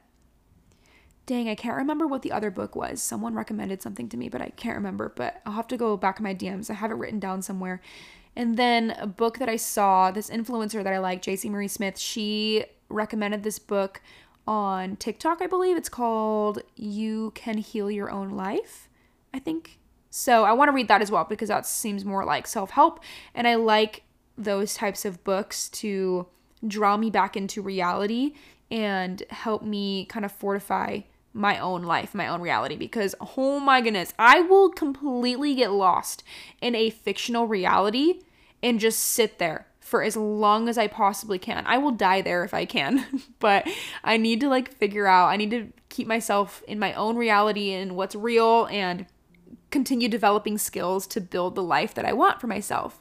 dang 1.24 1.48
i 1.48 1.54
can't 1.54 1.76
remember 1.76 2.06
what 2.06 2.22
the 2.22 2.30
other 2.30 2.50
book 2.50 2.76
was 2.76 3.02
someone 3.02 3.34
recommended 3.34 3.82
something 3.82 4.08
to 4.08 4.16
me 4.16 4.28
but 4.28 4.40
i 4.40 4.50
can't 4.50 4.76
remember 4.76 5.12
but 5.16 5.40
i'll 5.44 5.54
have 5.54 5.66
to 5.66 5.76
go 5.76 5.96
back 5.96 6.18
in 6.18 6.24
my 6.24 6.34
dms 6.34 6.70
i 6.70 6.74
have 6.74 6.90
it 6.90 6.94
written 6.94 7.18
down 7.18 7.42
somewhere 7.42 7.80
and 8.36 8.56
then 8.56 8.90
a 8.98 9.06
book 9.06 9.38
that 9.38 9.48
i 9.48 9.56
saw 9.56 10.10
this 10.10 10.30
influencer 10.30 10.84
that 10.84 10.92
i 10.92 10.98
like 10.98 11.22
jc 11.22 11.50
marie 11.50 11.66
smith 11.66 11.98
she 11.98 12.64
recommended 12.88 13.42
this 13.42 13.58
book 13.58 14.00
on 14.46 14.96
TikTok, 14.96 15.42
I 15.42 15.46
believe. 15.46 15.76
It's 15.76 15.88
called 15.88 16.62
You 16.76 17.32
Can 17.34 17.58
Heal 17.58 17.90
Your 17.90 18.10
Own 18.10 18.30
Life, 18.30 18.88
I 19.34 19.38
think. 19.38 19.78
So 20.10 20.44
I 20.44 20.52
want 20.52 20.68
to 20.68 20.72
read 20.72 20.88
that 20.88 21.02
as 21.02 21.10
well 21.10 21.24
because 21.24 21.48
that 21.48 21.66
seems 21.66 22.04
more 22.04 22.24
like 22.24 22.46
self 22.46 22.70
help. 22.70 23.00
And 23.34 23.46
I 23.46 23.56
like 23.56 24.02
those 24.36 24.74
types 24.74 25.04
of 25.04 25.22
books 25.24 25.68
to 25.68 26.26
draw 26.66 26.96
me 26.96 27.10
back 27.10 27.36
into 27.36 27.62
reality 27.62 28.34
and 28.70 29.22
help 29.30 29.62
me 29.62 30.06
kind 30.06 30.24
of 30.24 30.32
fortify 30.32 31.00
my 31.32 31.58
own 31.58 31.82
life, 31.82 32.14
my 32.14 32.26
own 32.26 32.40
reality. 32.40 32.76
Because, 32.76 33.14
oh 33.36 33.60
my 33.60 33.80
goodness, 33.80 34.12
I 34.18 34.40
will 34.40 34.70
completely 34.70 35.54
get 35.54 35.70
lost 35.70 36.24
in 36.60 36.74
a 36.74 36.90
fictional 36.90 37.46
reality 37.46 38.20
and 38.62 38.80
just 38.80 38.98
sit 38.98 39.38
there 39.38 39.66
for 39.80 40.02
as 40.02 40.16
long 40.16 40.68
as 40.68 40.78
I 40.78 40.88
possibly 40.88 41.38
can. 41.38 41.64
I 41.66 41.78
will 41.78 41.92
die 41.92 42.20
there 42.20 42.42
if 42.42 42.52
I 42.52 42.64
can, 42.64 43.22
but 43.38 43.68
I 44.02 44.16
need 44.16 44.40
to 44.40 44.48
like 44.48 44.74
figure 44.74 45.06
out, 45.06 45.28
I 45.28 45.36
need 45.36 45.50
to 45.52 45.68
keep 45.88 46.08
myself 46.08 46.62
in 46.66 46.78
my 46.78 46.92
own 46.94 47.16
reality 47.16 47.72
and 47.72 47.94
what's 47.94 48.16
real 48.16 48.66
and 48.66 49.06
continue 49.70 50.08
developing 50.08 50.58
skills 50.58 51.06
to 51.08 51.20
build 51.20 51.54
the 51.54 51.62
life 51.62 51.94
that 51.94 52.04
I 52.04 52.12
want 52.12 52.40
for 52.40 52.46
myself. 52.46 53.00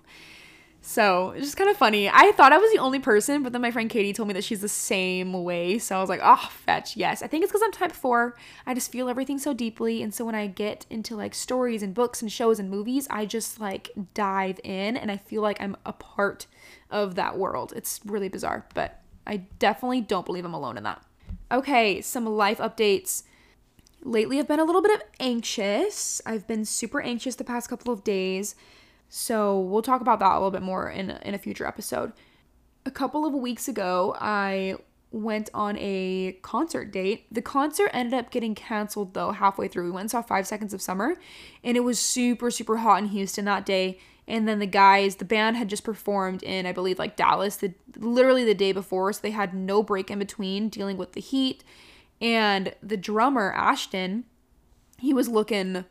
So 0.88 1.32
it's 1.32 1.48
just 1.48 1.58
kind 1.58 1.68
of 1.68 1.76
funny. 1.76 2.10
I 2.10 2.32
thought 2.34 2.54
I 2.54 2.60
was 2.60 2.72
the 2.72 2.78
only 2.78 3.00
person, 3.00 3.42
but 3.42 3.52
then 3.52 3.62
my 3.62 3.72
friend 3.72 3.90
Katie 3.90 4.14
told 4.14 4.28
me 4.28 4.36
that 4.36 4.44
she's 4.44 4.62
the 4.62 4.70
same 4.70 5.34
way. 5.34 5.80
So 5.80 5.98
I 5.98 6.00
was 6.00 6.10
like, 6.10 6.22
oh, 6.24 6.50
fetch, 6.64 6.96
yes. 6.96 7.24
I 7.24 7.28
think 7.28 7.44
it's 7.44 7.52
because 7.52 7.64
I'm 7.66 7.72
type 7.72 7.92
four. 7.92 8.38
I 8.68 8.76
just 8.76 8.92
feel 8.92 9.10
everything 9.10 9.40
so 9.40 9.52
deeply. 9.52 10.04
And 10.04 10.14
so 10.14 10.24
when 10.24 10.36
I 10.36 10.46
get 10.46 10.86
into 10.92 11.16
like 11.16 11.34
stories 11.34 11.82
and 11.82 11.96
books 11.96 12.22
and 12.22 12.32
shows 12.32 12.60
and 12.60 12.70
movies, 12.70 13.08
I 13.10 13.26
just 13.26 13.60
like 13.60 13.90
dive 14.14 14.60
in 14.64 14.96
and 14.96 15.12
I 15.12 15.18
feel 15.18 15.42
like 15.42 15.60
I'm 15.60 15.76
a 15.88 15.92
part 15.92 16.46
of 16.92 17.16
that 17.16 17.36
world. 17.36 17.74
It's 17.76 18.00
really 18.06 18.30
bizarre, 18.30 18.68
but 18.76 19.02
I 19.26 19.38
definitely 19.58 20.02
don't 20.02 20.26
believe 20.26 20.46
I'm 20.46 20.54
alone 20.54 20.78
in 20.78 20.84
that. 20.84 21.04
Okay, 21.52 22.00
some 22.00 22.28
life 22.28 22.60
updates. 22.60 23.24
Lately, 24.04 24.38
I've 24.38 24.48
been 24.48 24.60
a 24.60 24.64
little 24.64 24.84
bit 24.84 24.94
of 24.94 25.02
anxious. 25.20 26.22
I've 26.28 26.46
been 26.46 26.64
super 26.64 27.02
anxious 27.02 27.36
the 27.36 27.44
past 27.44 27.70
couple 27.70 27.92
of 27.92 28.04
days. 28.04 28.54
So 29.10 29.60
we'll 29.60 29.82
talk 29.82 30.02
about 30.02 30.20
that 30.20 30.32
a 30.32 30.36
little 30.36 30.52
bit 30.52 30.62
more 30.62 30.90
in 30.90 31.12
in 31.12 31.34
a 31.34 31.38
future 31.38 31.66
episode. 31.66 32.14
A 32.86 32.92
couple 32.92 33.26
of 33.26 33.34
weeks 33.34 33.68
ago, 33.68 34.16
I 34.20 34.78
went 35.12 35.50
on 35.54 35.78
a 35.80 36.38
concert 36.42 36.92
date. 36.92 37.26
The 37.32 37.42
concert 37.42 37.90
ended 37.94 38.20
up 38.20 38.32
getting 38.32 38.54
canceled 38.54 39.14
though 39.14 39.32
halfway 39.32 39.68
through. 39.68 39.86
We 39.86 39.92
went 39.92 40.02
and 40.02 40.12
saw 40.12 40.22
5 40.22 40.46
Seconds 40.46 40.74
of 40.74 40.82
Summer 40.82 41.16
and 41.64 41.78
it 41.78 41.82
was 41.82 42.00
super 42.00 42.52
super 42.52 42.78
hot 42.78 43.00
in 43.00 43.10
Houston 43.10 43.46
that 43.46 43.66
day. 43.66 44.00
And 44.28 44.48
then 44.48 44.58
the 44.60 44.66
guys, 44.66 45.18
the 45.18 45.26
band 45.26 45.56
had 45.56 45.70
just 45.70 45.84
performed 45.84 46.44
in 46.44 46.66
I 46.66 46.74
believe 46.74 47.00
like 47.00 47.16
Dallas 47.16 47.56
the 47.58 47.74
literally 47.98 48.44
the 48.44 48.54
day 48.54 48.72
before, 48.74 49.14
so 49.14 49.22
they 49.22 49.32
had 49.32 49.54
no 49.54 49.82
break 49.82 50.12
in 50.12 50.20
between 50.20 50.68
dealing 50.70 50.98
with 50.98 51.14
the 51.14 51.22
heat. 51.22 51.64
And 52.20 52.74
the 52.82 52.98
drummer 52.98 53.54
Ashton, 53.54 54.26
he 54.98 55.14
was 55.14 55.30
looking 55.30 55.86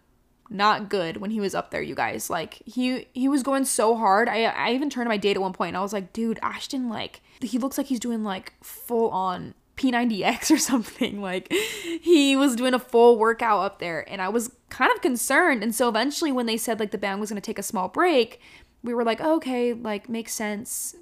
not 0.50 0.88
good 0.88 1.16
when 1.18 1.30
he 1.30 1.40
was 1.40 1.54
up 1.54 1.70
there, 1.70 1.83
you 1.83 1.94
guys. 1.94 2.30
Like 2.30 2.62
he 2.66 3.07
he 3.12 3.28
was 3.28 3.42
going 3.42 3.64
so 3.64 3.96
hard. 3.96 4.28
I 4.28 4.44
I 4.44 4.72
even 4.72 4.90
turned 4.90 5.09
my 5.09 5.16
date 5.16 5.37
at 5.37 5.42
one 5.42 5.52
point 5.52 5.68
and 5.68 5.76
I 5.76 5.83
was 5.83 5.92
like, 5.92 6.12
dude, 6.12 6.38
Ashton, 6.42 6.88
like 6.88 7.20
he 7.40 7.59
looks 7.59 7.78
like 7.78 7.87
he's 7.87 8.00
doing 8.00 8.24
like 8.24 8.52
full 8.62 9.11
on 9.11 9.54
P90X 9.76 10.50
or 10.54 10.59
something. 10.59 11.20
Like 11.20 11.52
he 11.52 12.37
was 12.37 12.57
doing 12.57 12.74
a 12.74 12.78
full 12.78 13.18
workout 13.18 13.64
up 13.64 13.78
there 13.78 14.09
and 14.11 14.20
I 14.20 14.28
was 14.28 14.52
kind 14.70 14.92
of 14.92 15.00
concerned. 15.00 15.62
And 15.62 15.74
so 15.74 15.88
eventually 15.88 16.33
when 16.33 16.46
they 16.46 16.57
said 16.57 16.80
like 16.80 16.90
the 16.90 16.98
band 16.98 17.20
was 17.20 17.30
gonna 17.30 17.40
take 17.40 17.59
a 17.59 17.62
small 17.62 17.88
break, 17.88 18.40
we 18.83 18.94
were 18.94 19.04
like, 19.04 19.20
oh, 19.22 19.37
okay, 19.37 19.72
like 19.72 20.09
makes 20.09 20.35
sense. 20.35 20.94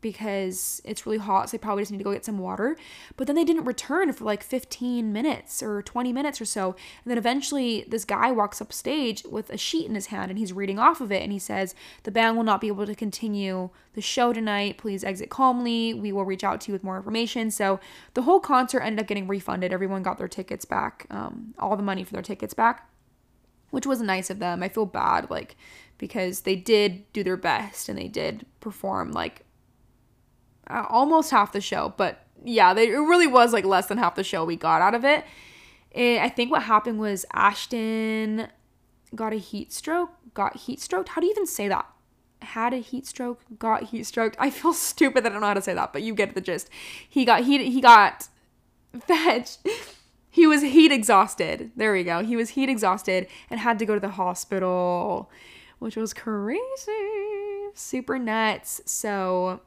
Because 0.00 0.80
it's 0.84 1.06
really 1.06 1.18
hot. 1.18 1.48
So 1.48 1.56
they 1.56 1.60
probably 1.60 1.82
just 1.82 1.92
need 1.92 1.98
to 1.98 2.04
go 2.04 2.12
get 2.12 2.24
some 2.24 2.38
water. 2.38 2.76
But 3.16 3.26
then 3.26 3.36
they 3.36 3.44
didn't 3.44 3.64
return 3.64 4.12
for 4.12 4.24
like 4.24 4.42
15 4.42 5.12
minutes 5.12 5.62
or 5.62 5.82
20 5.82 6.12
minutes 6.12 6.40
or 6.40 6.44
so. 6.44 6.70
And 7.04 7.10
then 7.10 7.18
eventually 7.18 7.84
this 7.88 8.04
guy 8.04 8.30
walks 8.32 8.60
up 8.60 8.72
stage 8.72 9.24
with 9.24 9.50
a 9.50 9.56
sheet 9.56 9.86
in 9.86 9.94
his 9.94 10.06
hand 10.06 10.30
and 10.30 10.38
he's 10.38 10.52
reading 10.52 10.78
off 10.78 11.00
of 11.00 11.12
it. 11.12 11.22
And 11.22 11.32
he 11.32 11.38
says, 11.38 11.74
The 12.04 12.10
band 12.10 12.36
will 12.36 12.44
not 12.44 12.60
be 12.60 12.68
able 12.68 12.86
to 12.86 12.94
continue 12.94 13.70
the 13.94 14.00
show 14.00 14.32
tonight. 14.32 14.78
Please 14.78 15.04
exit 15.04 15.30
calmly. 15.30 15.92
We 15.94 16.12
will 16.12 16.24
reach 16.24 16.44
out 16.44 16.60
to 16.62 16.68
you 16.68 16.72
with 16.72 16.84
more 16.84 16.96
information. 16.96 17.50
So 17.50 17.80
the 18.14 18.22
whole 18.22 18.40
concert 18.40 18.80
ended 18.80 19.00
up 19.00 19.06
getting 19.06 19.26
refunded. 19.26 19.72
Everyone 19.72 20.02
got 20.02 20.18
their 20.18 20.28
tickets 20.28 20.64
back, 20.64 21.06
um, 21.10 21.54
all 21.58 21.76
the 21.76 21.82
money 21.82 22.04
for 22.04 22.12
their 22.12 22.22
tickets 22.22 22.54
back, 22.54 22.88
which 23.70 23.86
was 23.86 24.00
nice 24.00 24.30
of 24.30 24.38
them. 24.38 24.62
I 24.62 24.68
feel 24.68 24.86
bad, 24.86 25.30
like, 25.30 25.56
because 25.98 26.40
they 26.40 26.56
did 26.56 27.10
do 27.12 27.22
their 27.22 27.36
best 27.36 27.88
and 27.88 27.98
they 27.98 28.08
did 28.08 28.46
perform 28.60 29.12
like 29.12 29.44
uh, 30.70 30.86
almost 30.88 31.30
half 31.30 31.52
the 31.52 31.60
show, 31.60 31.92
but 31.96 32.24
yeah, 32.44 32.72
they, 32.74 32.88
it 32.88 32.96
really 32.96 33.26
was 33.26 33.52
like 33.52 33.64
less 33.64 33.86
than 33.86 33.98
half 33.98 34.14
the 34.14 34.24
show 34.24 34.44
we 34.44 34.56
got 34.56 34.80
out 34.80 34.94
of 34.94 35.04
it. 35.04 35.24
I 35.94 36.28
think 36.28 36.50
what 36.50 36.62
happened 36.62 37.00
was 37.00 37.26
Ashton 37.32 38.48
got 39.14 39.32
a 39.32 39.36
heat 39.36 39.72
stroke, 39.72 40.10
got 40.34 40.56
heat 40.56 40.80
stroked. 40.80 41.10
How 41.10 41.20
do 41.20 41.26
you 41.26 41.32
even 41.32 41.46
say 41.46 41.68
that? 41.68 41.86
Had 42.42 42.72
a 42.72 42.78
heat 42.78 43.06
stroke, 43.06 43.40
got 43.58 43.84
heat 43.84 44.04
stroked. 44.04 44.36
I 44.38 44.50
feel 44.50 44.72
stupid 44.90 45.24
that 45.24 45.30
I 45.30 45.32
don't 45.32 45.40
know 45.40 45.48
how 45.48 45.54
to 45.54 45.62
say 45.62 45.74
that, 45.74 45.92
but 45.92 46.02
you 46.02 46.14
get 46.14 46.34
the 46.34 46.40
gist. 46.40 46.68
He 47.08 47.24
got 47.24 47.44
heat. 47.44 47.60
He 47.60 47.80
got 47.80 48.28
fetched. 49.00 49.66
He 50.30 50.46
was 50.46 50.62
heat 50.62 50.92
exhausted. 50.92 51.72
There 51.74 51.92
we 51.92 52.04
go. 52.04 52.22
He 52.22 52.36
was 52.36 52.50
heat 52.50 52.68
exhausted 52.68 53.26
and 53.50 53.58
had 53.58 53.78
to 53.80 53.86
go 53.86 53.94
to 53.94 54.00
the 54.00 54.10
hospital, 54.10 55.28
which 55.80 55.96
was 55.96 56.14
crazy, 56.14 56.60
super 57.74 58.16
nuts. 58.16 58.80
So 58.86 59.60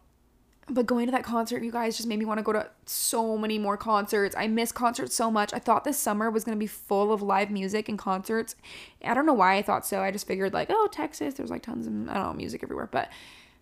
but 0.69 0.85
going 0.85 1.05
to 1.07 1.11
that 1.11 1.23
concert, 1.23 1.63
you 1.63 1.71
guys 1.71 1.97
just 1.97 2.07
made 2.07 2.19
me 2.19 2.25
want 2.25 2.37
to 2.37 2.43
go 2.43 2.53
to 2.53 2.69
so 2.85 3.37
many 3.37 3.59
more 3.59 3.75
concerts. 3.75 4.35
I 4.35 4.47
miss 4.47 4.71
concerts 4.71 5.15
so 5.15 5.29
much. 5.29 5.53
I 5.53 5.59
thought 5.59 5.83
this 5.83 5.99
summer 5.99 6.31
was 6.31 6.43
going 6.43 6.57
to 6.57 6.59
be 6.59 6.67
full 6.67 7.11
of 7.11 7.21
live 7.21 7.51
music 7.51 7.89
and 7.89 7.99
concerts. 7.99 8.55
I 9.03 9.13
don't 9.13 9.25
know 9.25 9.33
why 9.33 9.57
I 9.57 9.61
thought 9.61 9.85
so. 9.85 10.01
I 10.01 10.11
just 10.11 10.25
figured 10.25 10.53
like, 10.53 10.69
oh, 10.71 10.87
Texas, 10.91 11.33
there's 11.33 11.49
like 11.49 11.63
tons 11.63 11.85
of 11.85 11.93
I 11.93 12.13
don't 12.13 12.27
know, 12.27 12.33
music 12.33 12.63
everywhere, 12.63 12.87
but 12.91 13.09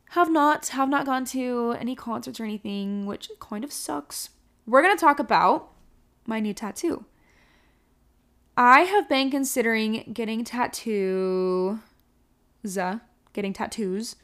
have 0.10 0.30
not 0.30 0.68
have 0.68 0.90
not 0.90 1.06
gone 1.06 1.26
to 1.26 1.76
any 1.80 1.96
concerts 1.96 2.40
or 2.40 2.44
anything, 2.44 3.06
which 3.06 3.32
kind 3.40 3.64
of 3.64 3.72
sucks. 3.72 4.30
We're 4.68 4.84
going 4.84 4.96
to 4.96 5.02
talk 5.02 5.20
about 5.20 5.72
my 6.28 6.40
new 6.40 6.54
tattoo. 6.54 7.06
I 8.56 8.82
have 8.82 9.10
been 9.10 9.32
considering 9.32 10.12
getting 10.14 10.44
tattoos, 10.44 11.80
getting 13.34 13.54
tattoos 13.54 14.18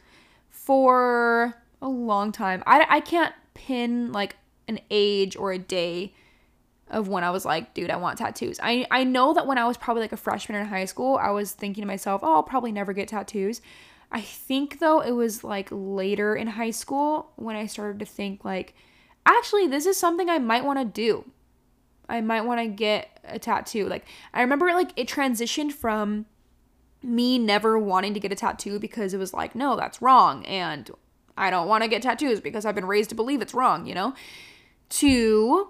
for 0.50 1.56
a 1.82 1.90
long 1.90 2.32
time. 2.32 2.64
I, 2.66 2.86
I 2.90 3.00
can't 3.00 3.34
pin 3.54 4.12
like 4.12 4.36
an 4.68 4.80
age 4.90 5.36
or 5.36 5.52
a 5.52 5.60
day 5.60 6.14
of 6.90 7.08
when 7.08 7.24
I 7.24 7.32
was 7.32 7.46
like, 7.46 7.74
dude, 7.74 7.90
I 7.90 7.98
want 7.98 8.18
tattoos. 8.18 8.60
I, 8.62 8.86
I 8.90 9.04
know 9.04 9.34
that 9.34 9.46
when 9.46 9.58
I 9.58 9.68
was 9.68 9.78
probably 9.78 10.02
like 10.02 10.14
a 10.14 10.18
freshman 10.18 10.60
in 10.60 10.68
high 10.68 10.86
school, 10.86 11.18
I 11.18 11.32
was 11.32 11.52
thinking 11.52 11.82
to 11.82 11.88
myself, 11.88 12.22
oh, 12.24 12.36
I'll 12.36 12.44
probably 12.44 12.72
never 12.72 12.94
get 12.94 13.10
tattoos. 13.10 13.62
I 14.12 14.22
think 14.22 14.80
though 14.80 15.02
it 15.02 15.12
was 15.12 15.44
like 15.44 15.68
later 15.70 16.36
in 16.36 16.48
high 16.48 16.72
school 16.72 17.32
when 17.36 17.56
I 17.56 17.66
started 17.66 18.00
to 18.00 18.06
think 18.06 18.46
like, 18.46 18.74
actually, 19.26 19.68
this 19.68 19.86
is 19.86 19.98
something 19.98 20.30
I 20.30 20.40
might 20.40 20.64
want 20.64 20.80
to 20.80 20.86
do. 20.86 21.26
I 22.08 22.22
might 22.22 22.42
want 22.42 22.62
to 22.62 22.68
get 22.68 23.20
a 23.26 23.38
tattoo. 23.38 23.88
Like 23.88 24.06
I 24.34 24.42
remember 24.42 24.68
like 24.68 24.92
it 24.96 25.10
transitioned 25.10 25.74
from 25.74 26.26
me 27.04 27.38
never 27.38 27.78
wanting 27.78 28.14
to 28.14 28.20
get 28.20 28.32
a 28.32 28.36
tattoo 28.36 28.80
because 28.80 29.14
it 29.14 29.18
was 29.18 29.34
like, 29.34 29.56
no, 29.56 29.76
that's 29.76 30.02
wrong 30.02 30.46
and 30.46 30.90
I 31.38 31.50
don't 31.50 31.68
want 31.68 31.84
to 31.84 31.90
get 31.90 32.02
tattoos 32.02 32.42
because 32.42 32.66
I've 32.66 32.76
been 32.76 32.86
raised 32.86 33.10
to 33.10 33.16
believe 33.16 33.42
it's 33.42 33.54
wrong, 33.54 33.86
you 33.86 33.94
know? 33.94 34.14
To 34.90 35.70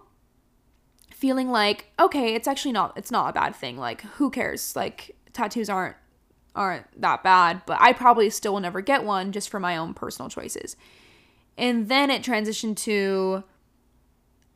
feeling 1.12 1.50
like, 1.50 1.92
okay, 2.00 2.36
it's 2.36 2.48
actually 2.48 2.72
not 2.72 2.96
it's 2.96 3.12
not 3.12 3.30
a 3.30 3.34
bad 3.34 3.56
thing. 3.56 3.78
Like 3.78 4.02
who 4.02 4.30
cares? 4.30 4.76
Like 4.76 5.16
tattoos 5.34 5.70
aren't 5.70 5.96
aren't 6.56 6.86
that 7.00 7.24
bad, 7.24 7.62
but 7.66 7.78
I 7.80 7.94
probably 7.94 8.30
still 8.30 8.54
will 8.54 8.60
never 8.60 8.82
get 8.82 9.04
one 9.04 9.32
just 9.32 9.50
for 9.50 9.60
my 9.60 9.78
own 9.78 9.94
personal 9.94 10.30
choices. 10.30 10.76
And 11.58 11.90
then 11.90 12.10
it 12.10 12.24
transitioned 12.24 12.78
to 12.78 13.44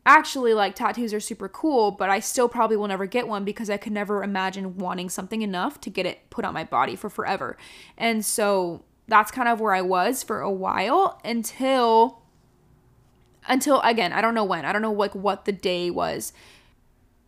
actually 0.04 0.54
like 0.54 0.74
tattoos 0.74 1.14
are 1.14 1.20
super 1.20 1.48
cool, 1.48 1.92
but 1.92 2.10
I 2.10 2.20
still 2.20 2.48
probably 2.48 2.76
will 2.76 2.88
never 2.88 3.06
get 3.06 3.28
one 3.28 3.44
because 3.44 3.70
I 3.70 3.76
could 3.76 3.92
never 3.92 4.22
imagine 4.22 4.78
wanting 4.78 5.08
something 5.08 5.42
enough 5.42 5.80
to 5.82 5.90
get 5.90 6.06
it 6.06 6.30
put 6.30 6.44
on 6.44 6.54
my 6.54 6.64
body 6.64 6.96
for 6.96 7.08
forever. 7.08 7.56
And 7.96 8.24
so 8.24 8.84
that's 9.12 9.30
kind 9.30 9.46
of 9.46 9.60
where 9.60 9.74
I 9.74 9.82
was 9.82 10.22
for 10.22 10.40
a 10.40 10.50
while 10.50 11.20
until 11.22 12.22
until 13.46 13.82
again, 13.82 14.10
I 14.10 14.22
don't 14.22 14.34
know 14.34 14.44
when. 14.44 14.64
I 14.64 14.72
don't 14.72 14.80
know 14.80 14.92
like 14.92 15.14
what 15.14 15.44
the 15.44 15.52
day 15.52 15.90
was. 15.90 16.32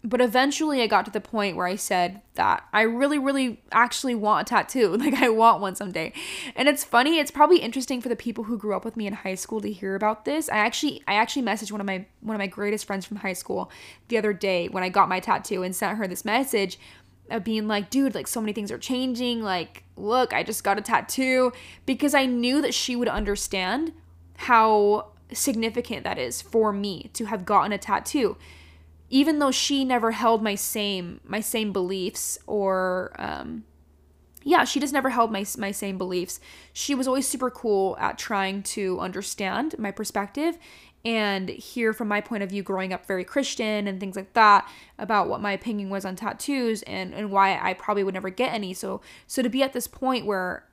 But 0.03 0.20
eventually 0.20 0.83
I 0.83 0.87
got 0.87 1.07
to 1.07 1.11
the 1.11 1.20
point 1.20 1.57
where 1.57 1.66
I 1.66 1.77
said 1.77 2.23
that 2.35 2.64
I 2.73 2.83
really 2.83 3.18
really 3.18 3.62
actually 3.70 4.14
want 4.14 4.49
a 4.49 4.51
tattoo. 4.51 4.97
Like 4.99 5.12
I 5.12 5.29
want 5.29 5.61
one 5.61 5.77
someday. 5.77 6.14
And 6.57 6.68
it's 6.68 6.85
funny, 6.85 7.18
it's 7.18 7.31
probably 7.31 7.59
interesting 7.59 8.01
for 8.01 8.09
the 8.09 8.16
people 8.16 8.44
who 8.44 8.57
grew 8.57 8.75
up 8.75 8.87
with 8.87 8.97
me 8.97 9.07
in 9.07 9.12
high 9.12 9.35
school 9.35 9.61
to 9.61 9.70
hear 9.70 9.94
about 9.94 10.25
this. 10.25 10.49
I 10.49 10.57
actually 10.57 11.03
I 11.07 11.14
actually 11.14 11.42
messaged 11.42 11.70
one 11.70 11.83
of 11.83 11.87
my 11.87 12.07
one 12.20 12.35
of 12.35 12.38
my 12.38 12.47
greatest 12.47 12.87
friends 12.87 13.05
from 13.05 13.18
high 13.18 13.35
school 13.35 13.70
the 14.09 14.16
other 14.16 14.33
day 14.33 14.68
when 14.68 14.83
I 14.83 14.88
got 14.88 15.11
my 15.11 15.20
tattoo 15.20 15.62
and 15.62 15.77
sent 15.77 15.99
her 15.99 16.09
this 16.09 16.25
message 16.25 16.79
of 17.30 17.44
being 17.44 17.66
like, 17.66 17.90
dude, 17.90 18.14
like 18.14 18.26
so 18.26 18.40
many 18.40 18.52
things 18.52 18.70
are 18.70 18.78
changing. 18.78 19.42
Like, 19.42 19.84
look, 19.96 20.32
I 20.32 20.42
just 20.42 20.64
got 20.64 20.78
a 20.78 20.82
tattoo 20.82 21.52
because 21.87 22.14
I 22.14 22.26
knew 22.26 22.60
that 22.62 22.74
she 22.74 22.96
would 22.96 23.08
understand 23.08 23.92
how 24.37 25.08
significant 25.32 26.04
that 26.04 26.18
is 26.18 26.42
for 26.42 26.72
me 26.72 27.10
to 27.14 27.26
have 27.26 27.44
gotten 27.44 27.72
a 27.72 27.78
tattoo. 27.78 28.37
Even 29.10 29.38
though 29.38 29.50
she 29.50 29.84
never 29.84 30.12
held 30.12 30.42
my 30.42 30.54
same 30.54 31.20
my 31.24 31.40
same 31.40 31.72
beliefs 31.72 32.38
or 32.46 33.14
um 33.18 33.64
yeah, 34.46 34.64
she 34.64 34.78
just 34.78 34.92
never 34.92 35.10
held 35.10 35.32
my 35.32 35.44
my 35.56 35.70
same 35.70 35.96
beliefs. 35.96 36.40
She 36.72 36.94
was 36.94 37.08
always 37.08 37.26
super 37.26 37.50
cool 37.50 37.96
at 37.98 38.18
trying 38.18 38.62
to 38.74 39.00
understand 39.00 39.76
my 39.78 39.90
perspective 39.90 40.58
and 41.05 41.51
hear 41.51 41.93
from 41.93 42.09
my 42.09 42.21
point 42.21 42.43
of 42.43 42.49
view 42.49 42.62
growing 42.62 42.93
up 42.93 43.07
very 43.07 43.25
Christian 43.25 43.87
and 43.87 44.01
things 44.01 44.17
like 44.17 44.33
that 44.33 44.69
about 44.99 45.29
what 45.29 45.40
my 45.40 45.53
opinion 45.53 45.90
was 45.90 46.05
on 46.05 46.17
tattoos 46.17 46.83
and, 46.83 47.12
and 47.12 47.31
why 47.31 47.59
I 47.61 47.75
probably 47.75 48.05
would 48.05 48.14
never 48.14 48.31
get 48.31 48.55
any. 48.55 48.73
So 48.73 49.01
so 49.27 49.43
to 49.43 49.49
be 49.49 49.62
at 49.62 49.73
this 49.73 49.87
point 49.87 50.25
where 50.25 50.64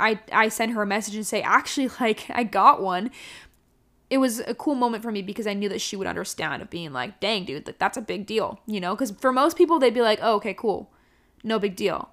I 0.00 0.20
I 0.32 0.48
send 0.48 0.72
her 0.72 0.82
a 0.82 0.86
message 0.86 1.16
and 1.16 1.26
say, 1.26 1.42
actually 1.42 1.90
like 2.00 2.26
I 2.30 2.44
got 2.44 2.82
one, 2.82 3.10
it 4.10 4.18
was 4.18 4.40
a 4.40 4.54
cool 4.54 4.74
moment 4.74 5.02
for 5.02 5.12
me 5.12 5.20
because 5.20 5.46
I 5.46 5.52
knew 5.52 5.68
that 5.68 5.82
she 5.82 5.96
would 5.96 6.06
understand 6.06 6.62
of 6.62 6.70
being 6.70 6.92
like, 6.92 7.20
dang 7.20 7.44
dude, 7.44 7.66
like 7.66 7.78
that's 7.78 7.98
a 7.98 8.02
big 8.02 8.24
deal, 8.26 8.60
you 8.66 8.80
know? 8.80 8.94
Because 8.94 9.10
for 9.10 9.32
most 9.32 9.56
people 9.56 9.78
they'd 9.78 9.92
be 9.92 10.00
like, 10.02 10.20
oh, 10.22 10.36
okay, 10.36 10.54
cool. 10.54 10.90
No 11.44 11.58
big 11.58 11.76
deal. 11.76 12.08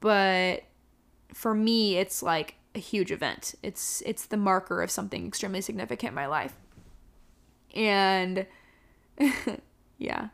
But 0.00 0.64
for 1.32 1.54
me, 1.54 1.96
it's 1.96 2.22
like 2.22 2.56
a 2.78 2.80
huge 2.80 3.12
event. 3.12 3.54
It's 3.62 4.02
it's 4.06 4.24
the 4.24 4.38
marker 4.38 4.82
of 4.82 4.90
something 4.90 5.26
extremely 5.26 5.60
significant 5.60 6.12
in 6.12 6.14
my 6.14 6.26
life. 6.26 6.54
And 7.74 8.46
yeah. 9.98 10.28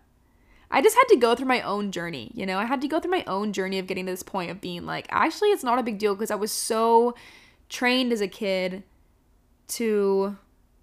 I 0.70 0.82
just 0.82 0.96
had 0.96 1.04
to 1.08 1.16
go 1.16 1.34
through 1.34 1.46
my 1.46 1.60
own 1.60 1.92
journey, 1.92 2.30
you 2.34 2.46
know? 2.46 2.58
I 2.58 2.64
had 2.64 2.80
to 2.80 2.88
go 2.88 2.98
through 2.98 3.10
my 3.10 3.24
own 3.26 3.52
journey 3.52 3.78
of 3.78 3.86
getting 3.86 4.06
to 4.06 4.12
this 4.12 4.22
point 4.22 4.50
of 4.50 4.60
being 4.60 4.86
like, 4.86 5.06
actually 5.10 5.48
it's 5.50 5.62
not 5.62 5.78
a 5.78 5.84
big 5.84 5.98
deal 5.98 6.14
because 6.14 6.30
I 6.30 6.36
was 6.36 6.50
so 6.50 7.14
trained 7.68 8.12
as 8.12 8.20
a 8.20 8.28
kid 8.28 8.82
to 9.68 10.36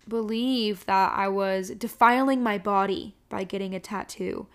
believe 0.08 0.86
that 0.86 1.13
I 1.15 1.28
was 1.28 1.71
defiling 1.71 2.41
my 2.41 2.58
body 2.58 3.15
by 3.30 3.43
getting 3.43 3.76
a 3.76 3.80
tattoo. 3.80 4.47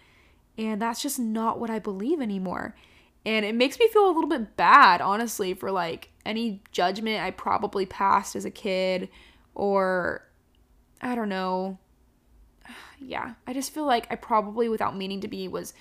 And 0.57 0.81
that's 0.81 1.03
just 1.03 1.19
not 1.19 1.61
what 1.61 1.71
I 1.71 1.79
believe 1.79 2.21
anymore. 2.21 2.75
And 3.27 3.45
it 3.45 3.57
makes 3.57 3.77
me 3.81 3.89
feel 3.89 4.07
a 4.07 4.15
little 4.15 4.31
bit 4.31 4.57
bad, 4.57 5.01
honestly, 5.01 5.53
for 5.53 5.73
like 5.73 6.11
any 6.25 6.63
judgment 6.71 7.23
I 7.23 7.33
probably 7.33 7.85
passed 7.85 8.37
as 8.37 8.45
a 8.45 8.51
kid 8.53 9.09
or 9.55 10.27
I 11.03 11.15
don't 11.15 11.29
know. 11.29 11.79
Yeah, 12.99 13.35
I 13.47 13.53
just 13.53 13.75
feel 13.75 13.85
like 13.85 14.07
I 14.11 14.15
probably, 14.15 14.71
without 14.71 14.97
meaning 14.97 15.21
to 15.21 15.29
be, 15.29 15.49
was 15.49 15.75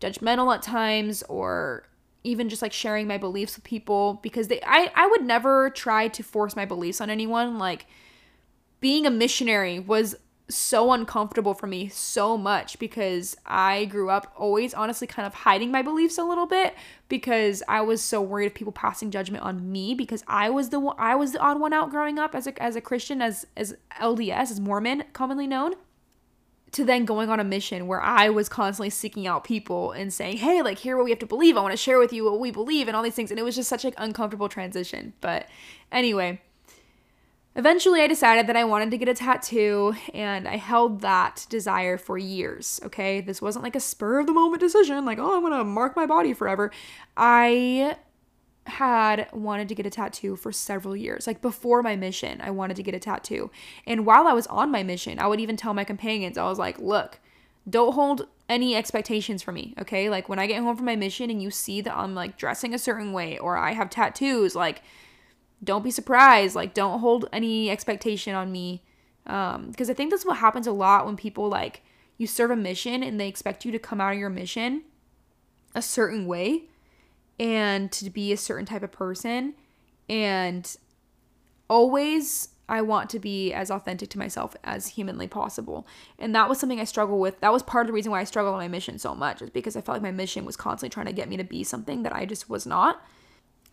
judgmental 0.00 0.54
at 0.54 0.62
times 0.62 1.22
or 1.24 1.86
even 2.22 2.48
just 2.48 2.62
like 2.62 2.72
sharing 2.72 3.06
my 3.06 3.18
beliefs 3.18 3.54
with 3.54 3.64
people 3.64 4.18
because 4.22 4.48
they 4.48 4.62
I, 4.62 4.90
I 4.94 5.06
would 5.06 5.22
never 5.22 5.68
try 5.68 6.08
to 6.08 6.22
force 6.22 6.56
my 6.56 6.64
beliefs 6.64 7.02
on 7.02 7.10
anyone. 7.10 7.58
Like 7.58 7.86
being 8.80 9.04
a 9.04 9.10
missionary 9.10 9.78
was 9.78 10.16
so 10.48 10.92
uncomfortable 10.92 11.54
for 11.54 11.66
me 11.66 11.88
so 11.88 12.36
much 12.36 12.78
because 12.78 13.34
I 13.46 13.86
grew 13.86 14.10
up 14.10 14.32
always 14.36 14.74
honestly 14.74 15.06
kind 15.06 15.26
of 15.26 15.32
hiding 15.32 15.70
my 15.70 15.80
beliefs 15.80 16.18
a 16.18 16.24
little 16.24 16.46
bit 16.46 16.74
because 17.08 17.62
I 17.66 17.80
was 17.80 18.02
so 18.02 18.20
worried 18.20 18.46
of 18.46 18.54
people 18.54 18.72
passing 18.72 19.10
judgment 19.10 19.42
on 19.42 19.72
me 19.72 19.94
because 19.94 20.22
I 20.28 20.50
was 20.50 20.68
the 20.68 20.80
one, 20.80 20.96
I 20.98 21.14
was 21.14 21.32
the 21.32 21.38
odd 21.38 21.60
one 21.60 21.72
out 21.72 21.90
growing 21.90 22.18
up 22.18 22.34
as 22.34 22.46
a 22.46 22.62
as 22.62 22.76
a 22.76 22.82
Christian 22.82 23.22
as 23.22 23.46
as 23.56 23.74
LDS 24.00 24.50
as 24.50 24.60
Mormon 24.60 25.04
commonly 25.14 25.46
known 25.46 25.74
to 26.72 26.84
then 26.84 27.04
going 27.04 27.30
on 27.30 27.40
a 27.40 27.44
mission 27.44 27.86
where 27.86 28.02
I 28.02 28.28
was 28.28 28.48
constantly 28.48 28.90
seeking 28.90 29.26
out 29.26 29.44
people 29.44 29.92
and 29.92 30.12
saying, 30.12 30.38
"Hey, 30.38 30.60
like 30.60 30.78
here 30.78 30.96
what 30.96 31.04
we 31.04 31.10
have 31.10 31.20
to 31.20 31.26
believe. 31.26 31.56
I 31.56 31.62
want 31.62 31.72
to 31.72 31.78
share 31.78 31.98
with 31.98 32.12
you 32.12 32.24
what 32.24 32.40
we 32.40 32.50
believe 32.50 32.86
and 32.88 32.96
all 32.96 33.02
these 33.02 33.14
things." 33.14 33.30
And 33.30 33.40
it 33.40 33.44
was 33.44 33.54
just 33.54 33.68
such 33.68 33.84
an 33.84 33.94
uncomfortable 33.96 34.48
transition. 34.48 35.14
But 35.20 35.48
anyway, 35.90 36.42
eventually 37.56 38.00
I 38.00 38.06
decided 38.06 38.46
that 38.46 38.56
I 38.56 38.64
wanted 38.64 38.90
to 38.90 38.98
get 38.98 39.08
a 39.08 39.14
tattoo 39.14 39.94
and 40.12 40.48
I 40.48 40.56
held 40.56 41.00
that 41.02 41.46
desire 41.48 41.96
for 41.96 42.18
years. 42.18 42.80
Okay. 42.84 43.20
This 43.20 43.40
wasn't 43.40 43.64
like 43.64 43.76
a 43.76 43.80
spur 43.80 44.20
of 44.20 44.26
the 44.26 44.32
moment 44.32 44.60
decision, 44.60 45.04
like, 45.04 45.18
oh, 45.18 45.36
I'm 45.36 45.52
to 45.52 45.64
mark 45.64 45.96
my 45.96 46.06
body 46.06 46.32
forever. 46.32 46.70
I 47.16 47.96
had 48.66 49.28
wanted 49.32 49.68
to 49.68 49.74
get 49.74 49.86
a 49.86 49.90
tattoo 49.90 50.36
for 50.36 50.50
several 50.50 50.96
years. 50.96 51.26
Like 51.26 51.42
before 51.42 51.82
my 51.82 51.96
mission, 51.96 52.40
I 52.40 52.50
wanted 52.50 52.76
to 52.76 52.82
get 52.82 52.94
a 52.94 52.98
tattoo. 52.98 53.50
And 53.86 54.06
while 54.06 54.26
I 54.26 54.32
was 54.32 54.46
on 54.46 54.70
my 54.70 54.82
mission, 54.82 55.18
I 55.18 55.26
would 55.26 55.40
even 55.40 55.56
tell 55.56 55.74
my 55.74 55.84
companions, 55.84 56.38
I 56.38 56.48
was 56.48 56.58
like, 56.58 56.78
look, 56.78 57.20
don't 57.68 57.92
hold 57.92 58.26
any 58.48 58.74
expectations 58.74 59.42
for 59.42 59.52
me, 59.52 59.74
okay? 59.78 60.10
Like 60.10 60.28
when 60.28 60.38
I 60.38 60.46
get 60.46 60.62
home 60.62 60.76
from 60.76 60.86
my 60.86 60.96
mission 60.96 61.30
and 61.30 61.42
you 61.42 61.50
see 61.50 61.80
that 61.82 61.96
I'm 61.96 62.14
like 62.14 62.36
dressing 62.36 62.74
a 62.74 62.78
certain 62.78 63.12
way 63.12 63.38
or 63.38 63.56
I 63.56 63.72
have 63.72 63.90
tattoos, 63.90 64.54
like 64.54 64.82
don't 65.62 65.84
be 65.84 65.90
surprised. 65.90 66.54
Like 66.54 66.74
don't 66.74 67.00
hold 67.00 67.28
any 67.32 67.70
expectation 67.70 68.34
on 68.34 68.50
me. 68.52 68.82
Um, 69.26 69.70
because 69.70 69.88
I 69.88 69.94
think 69.94 70.10
that's 70.10 70.26
what 70.26 70.38
happens 70.38 70.66
a 70.66 70.72
lot 70.72 71.06
when 71.06 71.16
people 71.16 71.48
like 71.48 71.82
you 72.18 72.26
serve 72.26 72.50
a 72.50 72.56
mission 72.56 73.02
and 73.02 73.18
they 73.18 73.28
expect 73.28 73.64
you 73.64 73.72
to 73.72 73.78
come 73.78 74.00
out 74.00 74.12
of 74.12 74.18
your 74.18 74.30
mission 74.30 74.82
a 75.74 75.82
certain 75.82 76.26
way 76.26 76.64
and 77.38 77.90
to 77.92 78.10
be 78.10 78.32
a 78.32 78.36
certain 78.36 78.66
type 78.66 78.82
of 78.82 78.92
person. 78.92 79.54
And 80.08 80.76
always, 81.68 82.50
I 82.68 82.82
want 82.82 83.10
to 83.10 83.18
be 83.18 83.52
as 83.52 83.70
authentic 83.70 84.10
to 84.10 84.18
myself 84.18 84.56
as 84.62 84.88
humanly 84.88 85.26
possible. 85.26 85.86
And 86.18 86.34
that 86.34 86.48
was 86.48 86.58
something 86.58 86.80
I 86.80 86.84
struggled 86.84 87.20
with. 87.20 87.40
That 87.40 87.52
was 87.52 87.62
part 87.62 87.84
of 87.84 87.88
the 87.88 87.92
reason 87.92 88.12
why 88.12 88.20
I 88.20 88.24
struggled 88.24 88.54
on 88.54 88.60
my 88.60 88.68
mission 88.68 88.98
so 88.98 89.14
much, 89.14 89.42
is 89.42 89.50
because 89.50 89.76
I 89.76 89.80
felt 89.80 89.96
like 89.96 90.02
my 90.02 90.10
mission 90.10 90.44
was 90.44 90.56
constantly 90.56 90.92
trying 90.92 91.06
to 91.06 91.12
get 91.12 91.28
me 91.28 91.36
to 91.36 91.44
be 91.44 91.64
something 91.64 92.02
that 92.04 92.14
I 92.14 92.24
just 92.24 92.48
was 92.48 92.66
not. 92.66 93.02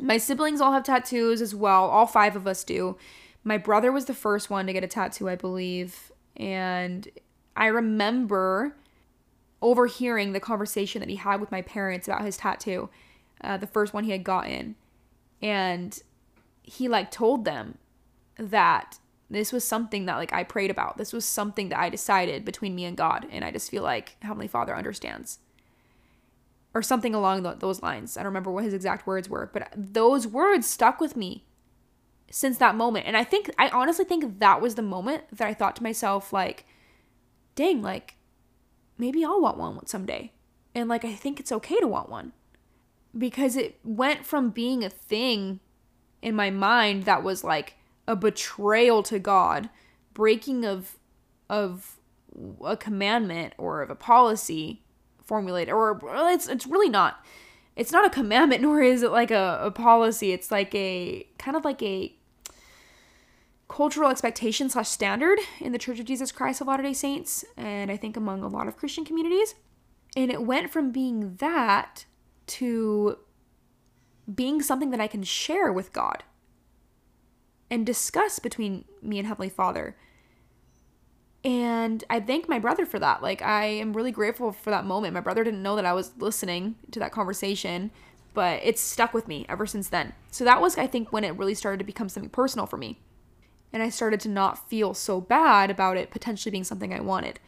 My 0.01 0.17
siblings 0.17 0.61
all 0.61 0.73
have 0.73 0.83
tattoos 0.83 1.41
as 1.41 1.53
well. 1.53 1.85
All 1.85 2.07
five 2.07 2.35
of 2.35 2.47
us 2.47 2.63
do. 2.63 2.97
My 3.43 3.57
brother 3.57 3.91
was 3.91 4.05
the 4.05 4.13
first 4.13 4.49
one 4.49 4.67
to 4.67 4.73
get 4.73 4.83
a 4.83 4.87
tattoo, 4.87 5.29
I 5.29 5.35
believe. 5.35 6.11
And 6.35 7.07
I 7.55 7.67
remember 7.67 8.75
overhearing 9.61 10.33
the 10.33 10.39
conversation 10.39 10.99
that 10.99 11.09
he 11.09 11.17
had 11.17 11.39
with 11.39 11.51
my 11.51 11.61
parents 11.61 12.07
about 12.07 12.23
his 12.23 12.37
tattoo 12.37 12.89
uh, 13.43 13.57
the 13.57 13.67
first 13.67 13.93
one 13.93 14.03
he 14.03 14.11
had 14.11 14.23
gotten, 14.23 14.75
and 15.41 16.01
he 16.63 16.87
like 16.87 17.11
told 17.11 17.45
them 17.45 17.77
that 18.37 18.99
this 19.29 19.51
was 19.51 19.63
something 19.63 20.05
that 20.05 20.17
like 20.17 20.33
I 20.33 20.43
prayed 20.43 20.71
about. 20.71 20.97
This 20.97 21.13
was 21.13 21.25
something 21.25 21.69
that 21.69 21.79
I 21.79 21.89
decided 21.89 22.45
between 22.45 22.75
me 22.75 22.85
and 22.85 22.95
God, 22.95 23.27
and 23.31 23.43
I 23.43 23.51
just 23.51 23.71
feel 23.71 23.83
like 23.83 24.15
Heavenly 24.21 24.47
Father 24.47 24.75
understands. 24.75 25.39
Or 26.73 26.81
something 26.81 27.13
along 27.13 27.43
those 27.59 27.81
lines. 27.81 28.15
I 28.15 28.21
don't 28.21 28.29
remember 28.29 28.51
what 28.51 28.63
his 28.63 28.73
exact 28.73 29.05
words 29.05 29.27
were, 29.27 29.49
but 29.51 29.73
those 29.75 30.25
words 30.25 30.67
stuck 30.67 31.01
with 31.01 31.17
me 31.17 31.45
since 32.29 32.57
that 32.59 32.75
moment. 32.75 33.05
And 33.07 33.17
I 33.17 33.25
think, 33.25 33.53
I 33.57 33.67
honestly 33.69 34.05
think 34.05 34.39
that 34.39 34.61
was 34.61 34.75
the 34.75 34.81
moment 34.81 35.23
that 35.33 35.47
I 35.47 35.53
thought 35.53 35.75
to 35.75 35.83
myself, 35.83 36.31
like, 36.31 36.65
dang, 37.55 37.81
like, 37.81 38.15
maybe 38.97 39.25
I'll 39.25 39.41
want 39.41 39.57
one 39.57 39.85
someday. 39.85 40.31
And 40.73 40.87
like, 40.87 41.03
I 41.03 41.13
think 41.13 41.39
it's 41.39 41.51
okay 41.51 41.79
to 41.79 41.87
want 41.87 42.09
one 42.09 42.31
because 43.17 43.57
it 43.57 43.79
went 43.83 44.25
from 44.25 44.49
being 44.49 44.83
a 44.83 44.89
thing 44.89 45.59
in 46.21 46.35
my 46.35 46.49
mind 46.49 47.03
that 47.03 47.23
was 47.23 47.43
like 47.43 47.75
a 48.07 48.15
betrayal 48.15 49.03
to 49.03 49.19
God, 49.19 49.69
breaking 50.13 50.65
of 50.65 50.97
of 51.49 51.97
a 52.63 52.77
commandment 52.77 53.53
or 53.57 53.81
of 53.81 53.89
a 53.89 53.95
policy 53.95 54.83
formulated 55.31 55.73
or 55.73 55.99
it's 56.29 56.47
it's 56.47 56.67
really 56.67 56.89
not 56.89 57.23
it's 57.75 57.91
not 57.91 58.05
a 58.05 58.09
commandment 58.09 58.61
nor 58.65 58.81
is 58.81 59.01
it 59.01 59.11
like 59.11 59.31
a, 59.31 59.59
a 59.61 59.71
policy 59.71 60.31
it's 60.31 60.51
like 60.51 60.73
a 60.75 61.25
kind 61.37 61.55
of 61.55 61.63
like 61.63 61.81
a 61.81 62.13
cultural 63.69 64.09
expectation 64.09 64.69
slash 64.69 64.89
standard 64.89 65.39
in 65.61 65.71
the 65.71 65.77
church 65.77 65.99
of 65.99 66.05
jesus 66.05 66.31
christ 66.31 66.59
of 66.59 66.67
latter 66.67 66.83
day 66.83 66.91
saints 66.93 67.45
and 67.55 67.89
i 67.89 67.95
think 67.95 68.17
among 68.17 68.43
a 68.43 68.47
lot 68.47 68.67
of 68.67 68.75
christian 68.75 69.05
communities 69.05 69.55
and 70.17 70.29
it 70.29 70.43
went 70.43 70.69
from 70.71 70.91
being 70.91 71.35
that 71.35 72.05
to 72.47 73.17
being 74.33 74.61
something 74.61 74.91
that 74.91 75.01
I 75.01 75.07
can 75.07 75.23
share 75.23 75.71
with 75.71 75.93
God 75.93 76.23
and 77.69 77.85
discuss 77.85 78.39
between 78.39 78.85
me 79.01 79.17
and 79.17 79.27
Heavenly 79.27 79.49
Father. 79.49 79.95
And 81.43 82.03
I 82.09 82.19
thank 82.19 82.47
my 82.47 82.59
brother 82.59 82.85
for 82.85 82.99
that. 82.99 83.21
Like, 83.21 83.41
I 83.41 83.65
am 83.65 83.93
really 83.93 84.11
grateful 84.11 84.51
for 84.51 84.69
that 84.69 84.85
moment. 84.85 85.13
My 85.13 85.21
brother 85.21 85.43
didn't 85.43 85.63
know 85.63 85.75
that 85.75 85.85
I 85.85 85.93
was 85.93 86.11
listening 86.17 86.75
to 86.91 86.99
that 86.99 87.11
conversation, 87.11 87.89
but 88.33 88.59
it's 88.63 88.81
stuck 88.81 89.13
with 89.13 89.27
me 89.27 89.45
ever 89.49 89.65
since 89.65 89.89
then. 89.89 90.13
So, 90.29 90.43
that 90.43 90.61
was, 90.61 90.77
I 90.77 90.85
think, 90.85 91.11
when 91.11 91.23
it 91.23 91.37
really 91.37 91.55
started 91.55 91.79
to 91.79 91.83
become 91.83 92.09
something 92.09 92.29
personal 92.29 92.67
for 92.67 92.77
me. 92.77 92.99
And 93.73 93.81
I 93.81 93.89
started 93.89 94.19
to 94.21 94.29
not 94.29 94.69
feel 94.69 94.93
so 94.93 95.19
bad 95.19 95.71
about 95.71 95.97
it 95.97 96.11
potentially 96.11 96.51
being 96.51 96.63
something 96.63 96.93
I 96.93 96.99
wanted 96.99 97.39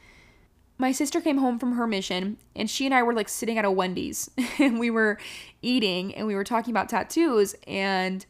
my 0.78 0.92
sister 0.92 1.22
came 1.22 1.38
home 1.38 1.60
from 1.60 1.74
her 1.74 1.88
mission 1.88 2.38
and 2.56 2.70
she 2.70 2.86
and 2.86 2.94
I 2.94 3.04
were 3.04 3.14
like 3.14 3.30
sitting 3.30 3.58
at 3.58 3.66
a 3.66 3.72
Wendy's 3.72 4.30
and 4.60 4.80
we 4.80 4.90
were 4.90 5.18
eating 5.62 6.14
and 6.16 6.28
we 6.28 6.36
were 6.36 6.44
talking 6.44 6.72
about 6.72 6.90
tattoos 6.90 7.56
and 7.68 8.26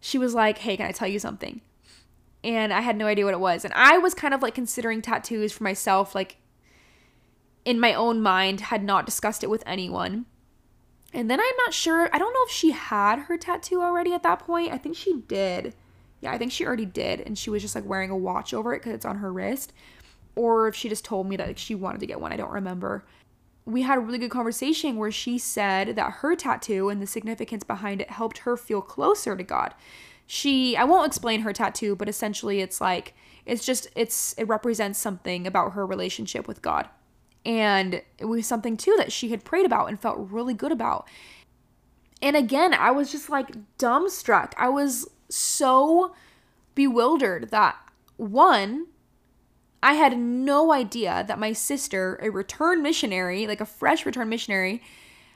she 0.00 0.18
was 0.18 0.34
like, 0.34 0.58
"Hey, 0.58 0.76
can 0.76 0.86
I 0.86 0.92
tell 0.92 1.08
you 1.08 1.18
something?" 1.18 1.62
And 2.46 2.72
I 2.72 2.80
had 2.80 2.96
no 2.96 3.06
idea 3.06 3.24
what 3.24 3.34
it 3.34 3.40
was. 3.40 3.64
And 3.64 3.74
I 3.74 3.98
was 3.98 4.14
kind 4.14 4.32
of 4.32 4.40
like 4.40 4.54
considering 4.54 5.02
tattoos 5.02 5.52
for 5.52 5.64
myself 5.64 6.14
like 6.14 6.36
in 7.64 7.80
my 7.80 7.92
own 7.92 8.22
mind, 8.22 8.60
had 8.60 8.84
not 8.84 9.04
discussed 9.04 9.42
it 9.42 9.50
with 9.50 9.64
anyone. 9.66 10.24
And 11.12 11.28
then 11.28 11.40
I'm 11.40 11.56
not 11.58 11.74
sure, 11.74 12.08
I 12.12 12.18
don't 12.18 12.32
know 12.32 12.44
if 12.46 12.52
she 12.52 12.70
had 12.70 13.18
her 13.20 13.36
tattoo 13.36 13.82
already 13.82 14.12
at 14.12 14.22
that 14.22 14.38
point. 14.38 14.72
I 14.72 14.78
think 14.78 14.94
she 14.94 15.22
did. 15.26 15.74
Yeah, 16.20 16.30
I 16.30 16.38
think 16.38 16.52
she 16.52 16.64
already 16.64 16.86
did 16.86 17.20
and 17.20 17.36
she 17.36 17.50
was 17.50 17.62
just 17.62 17.74
like 17.74 17.84
wearing 17.84 18.10
a 18.10 18.16
watch 18.16 18.54
over 18.54 18.72
it 18.72 18.80
cuz 18.80 18.92
it's 18.92 19.04
on 19.04 19.18
her 19.18 19.32
wrist 19.32 19.72
or 20.36 20.68
if 20.68 20.76
she 20.76 20.88
just 20.88 21.04
told 21.04 21.28
me 21.28 21.34
that 21.36 21.48
like, 21.48 21.58
she 21.58 21.74
wanted 21.74 21.98
to 21.98 22.06
get 22.06 22.20
one. 22.20 22.32
I 22.32 22.36
don't 22.36 22.52
remember. 22.52 23.04
We 23.64 23.82
had 23.82 23.98
a 23.98 24.00
really 24.00 24.18
good 24.18 24.30
conversation 24.30 24.96
where 24.96 25.10
she 25.10 25.36
said 25.36 25.96
that 25.96 26.12
her 26.12 26.36
tattoo 26.36 26.88
and 26.90 27.02
the 27.02 27.06
significance 27.08 27.64
behind 27.64 28.00
it 28.00 28.10
helped 28.10 28.38
her 28.38 28.56
feel 28.56 28.80
closer 28.80 29.34
to 29.34 29.42
God. 29.42 29.74
She, 30.26 30.76
I 30.76 30.84
won't 30.84 31.06
explain 31.06 31.42
her 31.42 31.52
tattoo, 31.52 31.94
but 31.94 32.08
essentially 32.08 32.60
it's 32.60 32.80
like, 32.80 33.14
it's 33.44 33.64
just, 33.64 33.88
it's, 33.94 34.34
it 34.38 34.48
represents 34.48 34.98
something 34.98 35.46
about 35.46 35.72
her 35.72 35.86
relationship 35.86 36.48
with 36.48 36.62
God. 36.62 36.88
And 37.44 38.02
it 38.18 38.24
was 38.24 38.44
something 38.46 38.76
too 38.76 38.94
that 38.98 39.12
she 39.12 39.28
had 39.28 39.44
prayed 39.44 39.66
about 39.66 39.88
and 39.88 40.00
felt 40.00 40.18
really 40.18 40.54
good 40.54 40.72
about. 40.72 41.08
And 42.20 42.34
again, 42.34 42.74
I 42.74 42.90
was 42.90 43.12
just 43.12 43.30
like 43.30 43.54
dumbstruck. 43.78 44.52
I 44.56 44.68
was 44.68 45.08
so 45.28 46.14
bewildered 46.74 47.50
that 47.50 47.76
one, 48.16 48.86
I 49.82 49.92
had 49.92 50.18
no 50.18 50.72
idea 50.72 51.24
that 51.28 51.38
my 51.38 51.52
sister, 51.52 52.18
a 52.20 52.30
return 52.30 52.82
missionary, 52.82 53.46
like 53.46 53.60
a 53.60 53.66
fresh 53.66 54.04
return 54.04 54.28
missionary, 54.28 54.82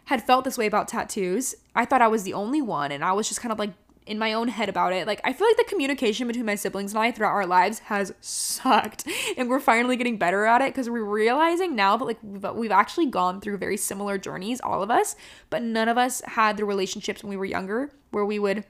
had 0.06 0.26
felt 0.26 0.44
this 0.44 0.58
way 0.58 0.66
about 0.66 0.88
tattoos. 0.88 1.54
I 1.74 1.84
thought 1.84 2.02
I 2.02 2.08
was 2.08 2.24
the 2.24 2.34
only 2.34 2.60
one, 2.60 2.90
and 2.90 3.04
I 3.04 3.12
was 3.12 3.28
just 3.28 3.40
kind 3.40 3.52
of 3.52 3.58
like 3.58 3.70
in 4.06 4.18
my 4.18 4.32
own 4.32 4.48
head 4.48 4.68
about 4.68 4.92
it. 4.92 5.06
Like, 5.06 5.20
I 5.24 5.32
feel 5.32 5.46
like 5.46 5.56
the 5.56 5.64
communication 5.64 6.26
between 6.26 6.46
my 6.46 6.54
siblings 6.54 6.92
and 6.92 7.02
I 7.02 7.12
throughout 7.12 7.32
our 7.32 7.46
lives 7.46 7.80
has 7.80 8.12
sucked. 8.20 9.06
And 9.36 9.48
we're 9.48 9.60
finally 9.60 9.96
getting 9.96 10.18
better 10.18 10.44
at 10.44 10.60
it 10.60 10.74
because 10.74 10.90
we're 10.90 11.04
realizing 11.04 11.76
now 11.76 11.96
that, 11.96 12.04
like, 12.04 12.18
we've, 12.22 12.70
actually 12.72 13.06
gone 13.06 13.40
through 13.40 13.58
very 13.58 13.76
similar 13.76 14.18
journeys, 14.18 14.60
all 14.60 14.82
of 14.82 14.90
us, 14.90 15.14
but 15.50 15.62
none 15.62 15.88
of 15.88 15.96
us 15.96 16.20
had 16.26 16.56
the 16.56 16.64
relationships 16.64 17.22
when 17.22 17.30
we 17.30 17.36
were 17.36 17.44
younger 17.44 17.90
where 18.10 18.24
we 18.24 18.38
would 18.38 18.64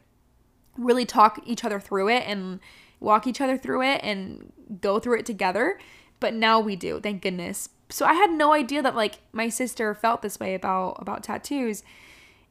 really 0.76 1.04
talk 1.04 1.40
each 1.46 1.64
other 1.64 1.80
through 1.80 2.08
it 2.08 2.24
and 2.26 2.60
walk 2.98 3.26
each 3.26 3.40
other 3.40 3.56
through 3.56 3.82
it 3.82 4.00
and 4.02 4.52
go 4.80 4.98
through 4.98 5.18
it 5.18 5.26
together. 5.26 5.78
But 6.20 6.34
now 6.34 6.60
we 6.60 6.76
do, 6.76 7.00
thank 7.00 7.22
goodness. 7.22 7.68
So 7.88 8.06
I 8.06 8.14
had 8.14 8.30
no 8.30 8.52
idea 8.52 8.82
that 8.82 8.94
like 8.94 9.18
my 9.32 9.48
sister 9.48 9.94
felt 9.94 10.22
this 10.22 10.38
way 10.38 10.54
about 10.54 10.96
about 11.00 11.24
tattoos. 11.24 11.82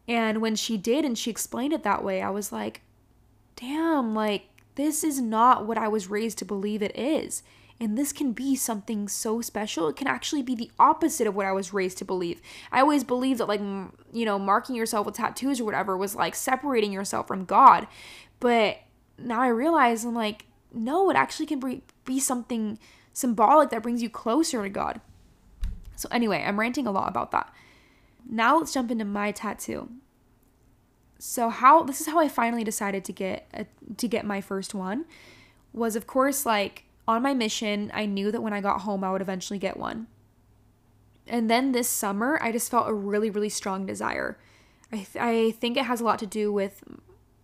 And 0.09 0.41
when 0.41 0.55
she 0.55 0.75
did 0.75 1.05
and 1.05 1.15
she 1.15 1.29
explained 1.29 1.71
it 1.71 1.83
that 1.83 2.03
way, 2.03 2.21
I 2.21 2.31
was 2.31 2.51
like, 2.51 2.81
damn, 3.55 4.15
like 4.15 4.47
this 4.73 5.03
is 5.03 5.21
not 5.21 5.67
what 5.67 5.77
I 5.77 5.87
was 5.87 6.09
raised 6.09 6.39
to 6.39 6.45
believe 6.45 6.81
it 6.81 6.97
is. 6.97 7.43
And 7.79 7.97
this 7.97 8.11
can 8.11 8.33
be 8.33 8.55
something 8.55 9.07
so 9.07 9.39
special. 9.39 9.87
It 9.87 9.95
can 9.95 10.07
actually 10.07 10.41
be 10.41 10.55
the 10.55 10.71
opposite 10.79 11.27
of 11.27 11.35
what 11.35 11.45
I 11.45 11.53
was 11.53 11.73
raised 11.73 11.97
to 11.99 12.05
believe. 12.05 12.41
I 12.71 12.81
always 12.81 13.05
believed 13.05 13.39
that, 13.39 13.47
like, 13.47 13.61
you 14.11 14.25
know, 14.25 14.37
marking 14.37 14.75
yourself 14.75 15.05
with 15.05 15.15
tattoos 15.15 15.61
or 15.61 15.63
whatever 15.63 15.95
was 15.95 16.15
like 16.15 16.35
separating 16.35 16.91
yourself 16.91 17.27
from 17.27 17.45
God. 17.45 17.87
But 18.41 18.79
now 19.17 19.39
I 19.39 19.47
realize 19.47 20.03
I'm 20.03 20.15
like, 20.15 20.47
no, 20.73 21.09
it 21.09 21.15
actually 21.15 21.45
can 21.45 21.81
be 22.03 22.19
something 22.19 22.79
symbolic 23.13 23.69
that 23.69 23.83
brings 23.83 24.01
you 24.01 24.09
closer 24.09 24.61
to 24.63 24.69
God. 24.69 24.99
So, 25.95 26.09
anyway, 26.11 26.43
I'm 26.45 26.59
ranting 26.59 26.87
a 26.87 26.91
lot 26.91 27.07
about 27.07 27.31
that. 27.31 27.53
Now 28.27 28.57
let's 28.57 28.73
jump 28.73 28.91
into 28.91 29.05
my 29.05 29.31
tattoo. 29.31 29.89
So, 31.17 31.49
how 31.49 31.83
this 31.83 31.99
is 31.99 32.07
how 32.07 32.19
I 32.19 32.27
finally 32.27 32.63
decided 32.63 33.03
to 33.05 33.13
get 33.13 33.47
a, 33.53 33.65
to 33.97 34.07
get 34.07 34.25
my 34.25 34.41
first 34.41 34.73
one 34.73 35.05
was 35.73 35.95
of 35.95 36.07
course 36.07 36.45
like 36.45 36.85
on 37.07 37.21
my 37.21 37.33
mission, 37.33 37.91
I 37.93 38.05
knew 38.05 38.31
that 38.31 38.41
when 38.41 38.53
I 38.53 38.61
got 38.61 38.81
home 38.81 39.03
I 39.03 39.11
would 39.11 39.21
eventually 39.21 39.59
get 39.59 39.77
one. 39.77 40.07
And 41.27 41.49
then 41.49 41.73
this 41.73 41.87
summer, 41.87 42.39
I 42.41 42.51
just 42.51 42.71
felt 42.71 42.89
a 42.89 42.93
really 42.93 43.29
really 43.29 43.49
strong 43.49 43.85
desire. 43.85 44.39
I 44.91 44.95
th- 44.97 45.15
I 45.17 45.51
think 45.51 45.77
it 45.77 45.85
has 45.85 46.01
a 46.01 46.03
lot 46.03 46.19
to 46.19 46.25
do 46.25 46.51
with 46.51 46.83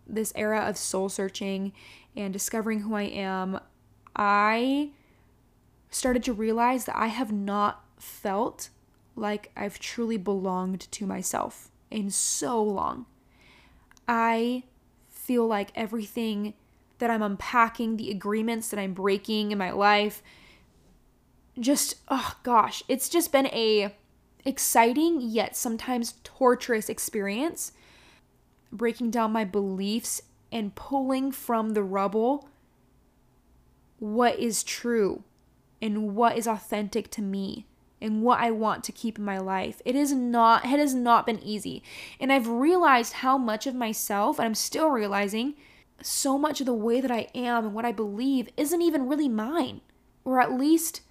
this 0.08 0.32
era 0.36 0.62
of 0.62 0.78
soul 0.78 1.10
searching 1.10 1.74
and 2.16 2.32
discovering 2.32 2.82
who 2.82 2.96
I 2.96 3.04
am, 3.04 3.60
I 4.16 4.92
started 5.90 6.24
to 6.24 6.34
realize 6.34 6.86
that 6.86 6.96
I 6.98 7.08
have 7.08 7.32
not 7.32 7.84
felt 7.98 8.70
like 9.16 9.52
I've 9.56 9.80
truly 9.80 10.18
belonged 10.18 10.92
to 10.92 11.06
myself 11.06 11.70
in 11.90 12.10
so 12.10 12.62
long. 12.62 13.06
I 14.08 14.64
feel 15.10 15.48
like 15.48 15.72
everything 15.76 16.54
that 17.00 17.10
I'm 17.10 17.22
unpacking, 17.22 17.98
the 17.98 18.12
agreements 18.12 18.70
that 18.70 18.80
I'm 18.80 18.94
breaking 18.94 19.52
in 19.52 19.58
my 19.58 19.72
life, 19.72 20.22
just 21.60 21.96
oh 22.10 22.36
gosh, 22.44 22.84
it's 22.88 23.10
just 23.10 23.32
been 23.32 23.48
a 23.48 23.96
exciting 24.46 25.20
yet 25.22 25.56
sometimes 25.56 26.16
torturous 26.24 26.88
experience 26.88 27.72
breaking 28.72 29.10
down 29.10 29.32
my 29.32 29.44
beliefs 29.44 30.22
and 30.52 30.76
pulling 30.76 31.32
from 31.32 31.72
the 31.72 31.82
rubble 31.82 32.48
what 33.98 34.38
is 34.38 34.64
true 34.64 35.24
and 35.82 36.16
what 36.16 36.38
is 36.38 36.46
authentic 36.46 37.10
to 37.10 37.22
me 37.22 37.66
and 38.02 38.22
what 38.22 38.40
I 38.40 38.52
want 38.52 38.84
to 38.86 38.92
keep 38.92 39.18
in 39.18 39.26
my 39.26 39.38
life. 39.40 39.82
It 39.86 39.96
is 39.96 40.14
not 40.14 40.66
it 40.66 40.80
has 40.80 40.94
not 40.94 41.26
been 41.26 41.40
easy. 41.40 41.84
And 42.20 42.32
I've 42.32 42.48
realized 42.48 43.14
how 43.14 43.38
much 43.38 43.68
of 43.68 43.76
myself, 43.76 44.40
and 44.40 44.46
I'm 44.46 44.56
still 44.56 44.90
realizing 44.90 45.56
so 46.02 46.38
much 46.38 46.60
of 46.60 46.66
the 46.66 46.74
way 46.74 47.02
that 47.02 47.12
I 47.12 47.28
am 47.34 47.66
and 47.66 47.74
what 47.74 47.86
I 47.86 47.92
believe 47.92 48.50
isn't 48.58 48.82
even 48.82 49.08
really 49.08 49.30
mine. 49.30 49.82
Or 50.24 50.42
at 50.42 50.52
least 50.52 51.02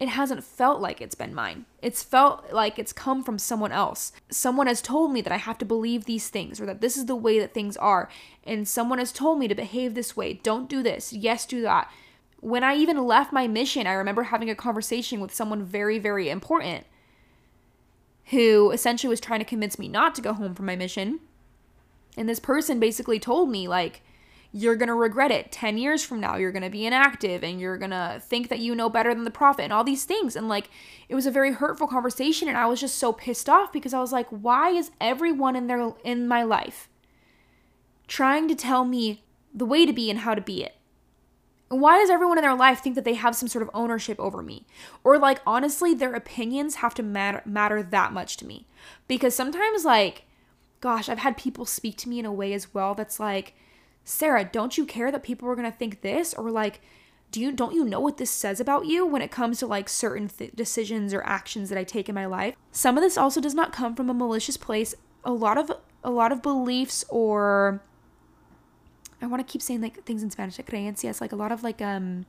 it 0.00 0.08
hasn't 0.08 0.44
felt 0.44 0.80
like 0.80 1.00
it's 1.00 1.16
been 1.16 1.34
mine. 1.34 1.64
It's 1.82 2.04
felt 2.04 2.52
like 2.52 2.78
it's 2.78 2.92
come 2.92 3.24
from 3.24 3.38
someone 3.38 3.72
else. 3.72 4.12
Someone 4.30 4.68
has 4.68 4.80
told 4.80 5.12
me 5.12 5.20
that 5.22 5.32
I 5.32 5.38
have 5.38 5.58
to 5.58 5.64
believe 5.64 6.04
these 6.04 6.28
things 6.28 6.60
or 6.60 6.66
that 6.66 6.80
this 6.80 6.96
is 6.96 7.06
the 7.06 7.16
way 7.16 7.40
that 7.40 7.52
things 7.52 7.76
are. 7.76 8.08
And 8.44 8.68
someone 8.68 8.98
has 8.98 9.12
told 9.12 9.40
me 9.40 9.48
to 9.48 9.54
behave 9.56 9.94
this 9.94 10.16
way. 10.16 10.34
Don't 10.34 10.68
do 10.68 10.82
this. 10.84 11.12
Yes, 11.12 11.46
do 11.46 11.62
that. 11.62 11.90
When 12.40 12.62
I 12.62 12.76
even 12.76 13.04
left 13.06 13.32
my 13.32 13.48
mission, 13.48 13.86
I 13.86 13.92
remember 13.92 14.24
having 14.24 14.48
a 14.48 14.54
conversation 14.54 15.20
with 15.20 15.34
someone 15.34 15.64
very, 15.64 15.98
very 15.98 16.28
important 16.28 16.86
who 18.26 18.70
essentially 18.70 19.10
was 19.10 19.20
trying 19.20 19.40
to 19.40 19.44
convince 19.44 19.78
me 19.78 19.88
not 19.88 20.14
to 20.14 20.22
go 20.22 20.32
home 20.32 20.54
from 20.54 20.66
my 20.66 20.76
mission. 20.76 21.20
And 22.16 22.28
this 22.28 22.40
person 22.40 22.78
basically 22.78 23.18
told 23.18 23.48
me, 23.48 23.66
like, 23.68 24.02
you're 24.52 24.76
going 24.76 24.88
to 24.88 24.94
regret 24.94 25.30
it 25.30 25.52
10 25.52 25.76
years 25.78 26.02
from 26.02 26.20
now. 26.20 26.36
You're 26.36 26.52
going 26.52 26.62
to 26.62 26.70
be 26.70 26.86
inactive 26.86 27.44
and 27.44 27.60
you're 27.60 27.76
going 27.76 27.90
to 27.90 28.20
think 28.24 28.48
that 28.48 28.60
you 28.60 28.74
know 28.74 28.88
better 28.88 29.14
than 29.14 29.24
the 29.24 29.30
prophet 29.30 29.64
and 29.64 29.72
all 29.72 29.84
these 29.84 30.04
things. 30.04 30.36
And 30.36 30.48
like, 30.48 30.70
it 31.08 31.14
was 31.14 31.26
a 31.26 31.30
very 31.30 31.52
hurtful 31.52 31.86
conversation. 31.86 32.48
And 32.48 32.56
I 32.56 32.66
was 32.66 32.80
just 32.80 32.96
so 32.96 33.12
pissed 33.12 33.48
off 33.48 33.72
because 33.72 33.92
I 33.92 34.00
was 34.00 34.12
like, 34.12 34.28
why 34.28 34.70
is 34.70 34.90
everyone 35.00 35.54
in 35.54 35.66
their, 35.66 35.92
in 36.02 36.26
my 36.26 36.42
life 36.42 36.88
trying 38.06 38.48
to 38.48 38.54
tell 38.54 38.84
me 38.86 39.22
the 39.54 39.66
way 39.66 39.84
to 39.84 39.92
be 39.92 40.08
and 40.08 40.20
how 40.20 40.34
to 40.34 40.40
be 40.40 40.64
it? 40.64 40.77
Why 41.68 41.98
does 41.98 42.10
everyone 42.10 42.38
in 42.38 42.42
their 42.42 42.54
life 42.54 42.80
think 42.80 42.94
that 42.94 43.04
they 43.04 43.14
have 43.14 43.36
some 43.36 43.48
sort 43.48 43.62
of 43.62 43.70
ownership 43.74 44.18
over 44.18 44.42
me? 44.42 44.66
Or 45.04 45.18
like, 45.18 45.40
honestly, 45.46 45.92
their 45.92 46.14
opinions 46.14 46.76
have 46.76 46.94
to 46.94 47.02
matter, 47.02 47.42
matter 47.44 47.82
that 47.82 48.12
much 48.12 48.36
to 48.38 48.46
me. 48.46 48.66
Because 49.06 49.34
sometimes 49.34 49.84
like, 49.84 50.24
gosh, 50.80 51.08
I've 51.08 51.18
had 51.18 51.36
people 51.36 51.66
speak 51.66 51.96
to 51.98 52.08
me 52.08 52.18
in 52.18 52.24
a 52.24 52.32
way 52.32 52.52
as 52.54 52.72
well 52.72 52.94
that's 52.94 53.20
like, 53.20 53.54
Sara, 54.04 54.44
don't 54.44 54.78
you 54.78 54.86
care 54.86 55.12
that 55.12 55.22
people 55.22 55.48
are 55.48 55.54
going 55.54 55.70
to 55.70 55.76
think 55.76 56.00
this? 56.00 56.32
Or 56.32 56.50
like, 56.50 56.80
do 57.30 57.40
you 57.40 57.52
don't 57.52 57.74
you 57.74 57.84
know 57.84 58.00
what 58.00 58.16
this 58.16 58.30
says 58.30 58.58
about 58.58 58.86
you 58.86 59.04
when 59.04 59.20
it 59.20 59.30
comes 59.30 59.58
to 59.58 59.66
like 59.66 59.88
certain 59.88 60.28
th- 60.28 60.52
decisions 60.54 61.12
or 61.12 61.22
actions 61.24 61.68
that 61.68 61.78
I 61.78 61.84
take 61.84 62.08
in 62.08 62.14
my 62.14 62.24
life? 62.24 62.54
Some 62.72 62.96
of 62.96 63.02
this 63.02 63.18
also 63.18 63.40
does 63.40 63.54
not 63.54 63.72
come 63.72 63.94
from 63.94 64.08
a 64.08 64.14
malicious 64.14 64.56
place. 64.56 64.94
A 65.24 65.32
lot 65.32 65.58
of 65.58 65.70
a 66.02 66.10
lot 66.10 66.32
of 66.32 66.42
beliefs 66.42 67.04
or 67.10 67.82
I 69.20 69.26
want 69.26 69.46
to 69.46 69.50
keep 69.50 69.62
saying 69.62 69.80
like 69.80 70.04
things 70.04 70.22
in 70.22 70.30
Spanish, 70.30 70.56
creencias, 70.58 71.20
like 71.20 71.32
a 71.32 71.36
lot 71.36 71.52
of 71.52 71.62
like 71.62 71.82
um 71.82 72.26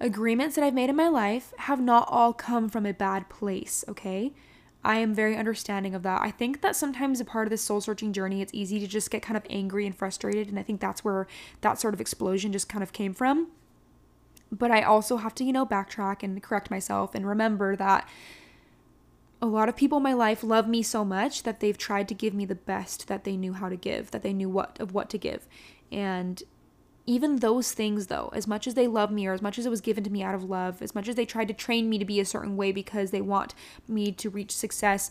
agreements 0.00 0.56
that 0.56 0.64
I've 0.64 0.74
made 0.74 0.90
in 0.90 0.96
my 0.96 1.08
life 1.08 1.54
have 1.58 1.80
not 1.80 2.08
all 2.10 2.32
come 2.32 2.68
from 2.68 2.86
a 2.86 2.92
bad 2.92 3.28
place, 3.28 3.84
okay? 3.88 4.32
I 4.84 4.96
am 4.96 5.14
very 5.14 5.36
understanding 5.36 5.94
of 5.94 6.02
that. 6.02 6.20
I 6.22 6.32
think 6.32 6.60
that 6.60 6.74
sometimes 6.74 7.20
a 7.20 7.24
part 7.24 7.46
of 7.46 7.50
this 7.50 7.62
soul 7.62 7.80
searching 7.80 8.12
journey, 8.12 8.42
it's 8.42 8.52
easy 8.52 8.80
to 8.80 8.88
just 8.88 9.12
get 9.12 9.22
kind 9.22 9.36
of 9.36 9.46
angry 9.48 9.86
and 9.86 9.96
frustrated. 9.96 10.48
And 10.48 10.58
I 10.58 10.64
think 10.64 10.80
that's 10.80 11.04
where 11.04 11.28
that 11.60 11.80
sort 11.80 11.94
of 11.94 12.00
explosion 12.00 12.52
just 12.52 12.68
kind 12.68 12.82
of 12.82 12.92
came 12.92 13.14
from. 13.14 13.48
But 14.50 14.72
I 14.72 14.82
also 14.82 15.18
have 15.18 15.36
to, 15.36 15.44
you 15.44 15.52
know, 15.52 15.64
backtrack 15.64 16.24
and 16.24 16.42
correct 16.42 16.68
myself 16.68 17.14
and 17.14 17.26
remember 17.26 17.76
that 17.76 18.08
a 19.42 19.46
lot 19.46 19.68
of 19.68 19.74
people 19.74 19.98
in 19.98 20.04
my 20.04 20.12
life 20.12 20.44
love 20.44 20.68
me 20.68 20.84
so 20.84 21.04
much 21.04 21.42
that 21.42 21.58
they've 21.58 21.76
tried 21.76 22.08
to 22.08 22.14
give 22.14 22.32
me 22.32 22.44
the 22.44 22.54
best 22.54 23.08
that 23.08 23.24
they 23.24 23.36
knew 23.36 23.54
how 23.54 23.68
to 23.68 23.76
give, 23.76 24.12
that 24.12 24.22
they 24.22 24.32
knew 24.32 24.48
what 24.48 24.78
of 24.78 24.94
what 24.94 25.10
to 25.10 25.18
give. 25.18 25.48
And 25.90 26.40
even 27.04 27.36
those 27.36 27.72
things 27.72 28.06
though 28.06 28.30
as 28.32 28.46
much 28.46 28.68
as 28.68 28.74
they 28.74 28.86
love 28.86 29.10
me 29.10 29.26
or 29.26 29.32
as 29.32 29.42
much 29.42 29.58
as 29.58 29.66
it 29.66 29.70
was 29.70 29.80
given 29.80 30.04
to 30.04 30.10
me 30.10 30.22
out 30.22 30.36
of 30.36 30.44
love 30.44 30.80
as 30.80 30.94
much 30.94 31.08
as 31.08 31.16
they 31.16 31.26
tried 31.26 31.48
to 31.48 31.54
train 31.54 31.90
me 31.90 31.98
to 31.98 32.04
be 32.04 32.20
a 32.20 32.24
certain 32.24 32.56
way 32.56 32.70
because 32.70 33.10
they 33.10 33.20
want 33.20 33.54
me 33.88 34.12
to 34.12 34.30
reach 34.30 34.52
success 34.52 35.10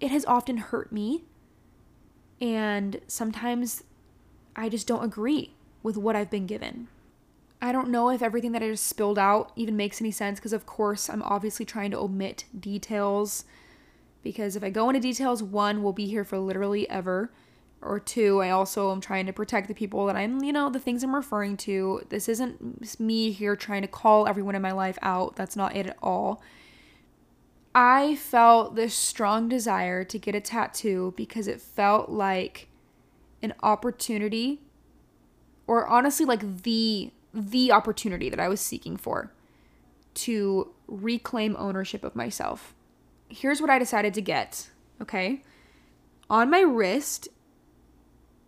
it 0.00 0.10
has 0.10 0.24
often 0.24 0.56
hurt 0.56 0.90
me 0.90 1.24
and 2.40 2.98
sometimes 3.06 3.84
i 4.56 4.70
just 4.70 4.86
don't 4.86 5.04
agree 5.04 5.54
with 5.82 5.98
what 5.98 6.16
i've 6.16 6.30
been 6.30 6.46
given 6.46 6.88
i 7.60 7.72
don't 7.72 7.88
know 7.88 8.10
if 8.10 8.22
everything 8.22 8.52
that 8.52 8.62
i 8.62 8.68
just 8.68 8.86
spilled 8.86 9.18
out 9.18 9.52
even 9.56 9.76
makes 9.76 10.00
any 10.00 10.10
sense 10.10 10.38
because 10.38 10.52
of 10.52 10.66
course 10.66 11.08
i'm 11.08 11.22
obviously 11.22 11.64
trying 11.64 11.90
to 11.90 11.98
omit 11.98 12.44
details 12.58 13.44
because 14.22 14.56
if 14.56 14.62
i 14.62 14.70
go 14.70 14.88
into 14.88 15.00
details 15.00 15.42
one 15.42 15.82
we'll 15.82 15.92
be 15.92 16.06
here 16.06 16.24
for 16.24 16.38
literally 16.38 16.88
ever 16.88 17.30
or 17.82 18.00
two, 18.00 18.42
I 18.42 18.50
also 18.50 18.90
am 18.92 19.00
trying 19.00 19.26
to 19.26 19.32
protect 19.32 19.68
the 19.68 19.74
people 19.74 20.06
that 20.06 20.16
I'm, 20.16 20.42
you 20.42 20.52
know, 20.52 20.70
the 20.70 20.80
things 20.80 21.02
I'm 21.02 21.14
referring 21.14 21.56
to. 21.58 22.02
This 22.08 22.28
isn't 22.28 23.00
me 23.00 23.30
here 23.30 23.56
trying 23.56 23.82
to 23.82 23.88
call 23.88 24.26
everyone 24.26 24.54
in 24.54 24.62
my 24.62 24.72
life 24.72 24.98
out. 25.02 25.36
That's 25.36 25.56
not 25.56 25.76
it 25.76 25.86
at 25.86 25.96
all. 26.02 26.42
I 27.74 28.16
felt 28.16 28.74
this 28.74 28.94
strong 28.94 29.48
desire 29.48 30.02
to 30.04 30.18
get 30.18 30.34
a 30.34 30.40
tattoo 30.40 31.12
because 31.16 31.46
it 31.46 31.60
felt 31.60 32.08
like 32.08 32.68
an 33.42 33.52
opportunity 33.62 34.62
or 35.66 35.86
honestly 35.86 36.24
like 36.24 36.62
the 36.62 37.12
the 37.36 37.70
opportunity 37.70 38.30
that 38.30 38.40
I 38.40 38.48
was 38.48 38.60
seeking 38.60 38.96
for 38.96 39.32
to 40.14 40.72
reclaim 40.88 41.54
ownership 41.58 42.02
of 42.02 42.16
myself. 42.16 42.74
Here's 43.28 43.60
what 43.60 43.70
I 43.70 43.78
decided 43.78 44.14
to 44.14 44.22
get, 44.22 44.70
okay? 45.00 45.42
On 46.30 46.50
my 46.50 46.60
wrist 46.60 47.28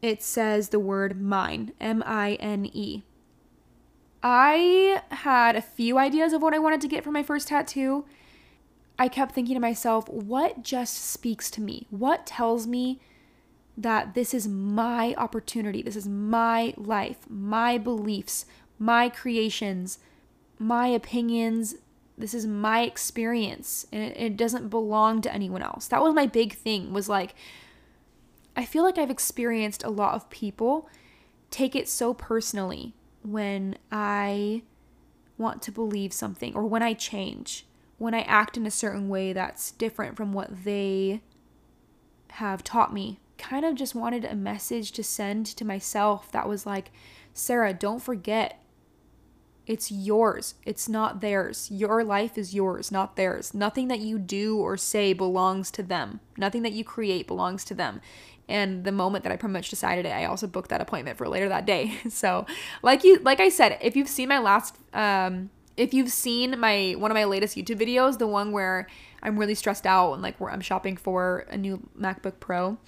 it 0.00 0.22
says 0.22 0.68
the 0.68 0.78
word 0.78 1.20
mine, 1.20 1.72
M 1.80 2.02
I 2.06 2.34
N 2.34 2.66
E. 2.72 3.02
I 4.22 5.02
had 5.10 5.56
a 5.56 5.62
few 5.62 5.98
ideas 5.98 6.32
of 6.32 6.42
what 6.42 6.54
I 6.54 6.58
wanted 6.58 6.80
to 6.82 6.88
get 6.88 7.04
for 7.04 7.10
my 7.10 7.22
first 7.22 7.48
tattoo. 7.48 8.04
I 8.98 9.08
kept 9.08 9.32
thinking 9.32 9.54
to 9.54 9.60
myself, 9.60 10.08
what 10.08 10.62
just 10.62 10.96
speaks 10.96 11.50
to 11.52 11.60
me? 11.60 11.86
What 11.90 12.26
tells 12.26 12.66
me 12.66 13.00
that 13.76 14.14
this 14.14 14.34
is 14.34 14.48
my 14.48 15.14
opportunity? 15.16 15.82
This 15.82 15.94
is 15.94 16.08
my 16.08 16.74
life, 16.76 17.18
my 17.28 17.78
beliefs, 17.78 18.44
my 18.78 19.08
creations, 19.08 19.98
my 20.58 20.86
opinions. 20.86 21.76
This 22.16 22.34
is 22.34 22.46
my 22.46 22.82
experience 22.82 23.86
and 23.92 24.02
it, 24.02 24.16
it 24.16 24.36
doesn't 24.36 24.68
belong 24.68 25.20
to 25.22 25.32
anyone 25.32 25.62
else. 25.62 25.86
That 25.88 26.02
was 26.02 26.14
my 26.14 26.26
big 26.26 26.54
thing 26.54 26.92
was 26.92 27.08
like 27.08 27.34
I 28.56 28.64
feel 28.64 28.82
like 28.82 28.98
I've 28.98 29.10
experienced 29.10 29.84
a 29.84 29.88
lot 29.88 30.14
of 30.14 30.28
people 30.30 30.88
take 31.48 31.76
it 31.76 31.88
so 31.88 32.12
personally 32.12 32.92
when 33.22 33.76
I 33.92 34.62
want 35.36 35.62
to 35.62 35.72
believe 35.72 36.12
something 36.12 36.56
or 36.56 36.66
when 36.66 36.82
I 36.82 36.92
change, 36.92 37.66
when 37.98 38.14
I 38.14 38.22
act 38.22 38.56
in 38.56 38.66
a 38.66 38.70
certain 38.70 39.08
way 39.08 39.32
that's 39.32 39.70
different 39.70 40.16
from 40.16 40.32
what 40.32 40.64
they 40.64 41.22
have 42.32 42.64
taught 42.64 42.92
me. 42.92 43.20
Kind 43.38 43.64
of 43.64 43.76
just 43.76 43.94
wanted 43.94 44.24
a 44.24 44.34
message 44.34 44.90
to 44.92 45.04
send 45.04 45.46
to 45.46 45.64
myself 45.64 46.32
that 46.32 46.48
was 46.48 46.66
like, 46.66 46.90
Sara, 47.32 47.72
don't 47.72 48.02
forget 48.02 48.60
it's 49.68 49.92
yours. 49.92 50.54
It's 50.64 50.88
not 50.88 51.20
theirs. 51.20 51.70
Your 51.70 52.02
life 52.02 52.38
is 52.38 52.54
yours, 52.54 52.90
not 52.90 53.16
theirs. 53.16 53.52
Nothing 53.52 53.88
that 53.88 54.00
you 54.00 54.18
do 54.18 54.56
or 54.56 54.78
say 54.78 55.12
belongs 55.12 55.70
to 55.72 55.82
them. 55.82 56.20
Nothing 56.38 56.62
that 56.62 56.72
you 56.72 56.82
create 56.82 57.26
belongs 57.26 57.66
to 57.66 57.74
them. 57.74 58.00
And 58.48 58.84
the 58.84 58.92
moment 58.92 59.24
that 59.24 59.32
I 59.32 59.36
pretty 59.36 59.52
much 59.52 59.68
decided 59.68 60.06
it, 60.06 60.12
I 60.12 60.24
also 60.24 60.46
booked 60.46 60.70
that 60.70 60.80
appointment 60.80 61.18
for 61.18 61.28
later 61.28 61.50
that 61.50 61.66
day. 61.66 61.98
So, 62.08 62.46
like 62.82 63.04
you 63.04 63.18
like 63.18 63.40
I 63.40 63.50
said, 63.50 63.78
if 63.82 63.94
you've 63.94 64.08
seen 64.08 64.30
my 64.30 64.38
last 64.38 64.78
um 64.94 65.50
if 65.76 65.92
you've 65.92 66.10
seen 66.10 66.58
my 66.58 66.94
one 66.96 67.10
of 67.10 67.14
my 67.14 67.24
latest 67.24 67.54
YouTube 67.54 67.78
videos, 67.78 68.18
the 68.18 68.26
one 68.26 68.52
where 68.52 68.88
I'm 69.22 69.38
really 69.38 69.54
stressed 69.54 69.86
out 69.86 70.14
and 70.14 70.22
like 70.22 70.40
where 70.40 70.50
I'm 70.50 70.62
shopping 70.62 70.96
for 70.96 71.46
a 71.50 71.58
new 71.58 71.86
MacBook 72.00 72.40
Pro, 72.40 72.78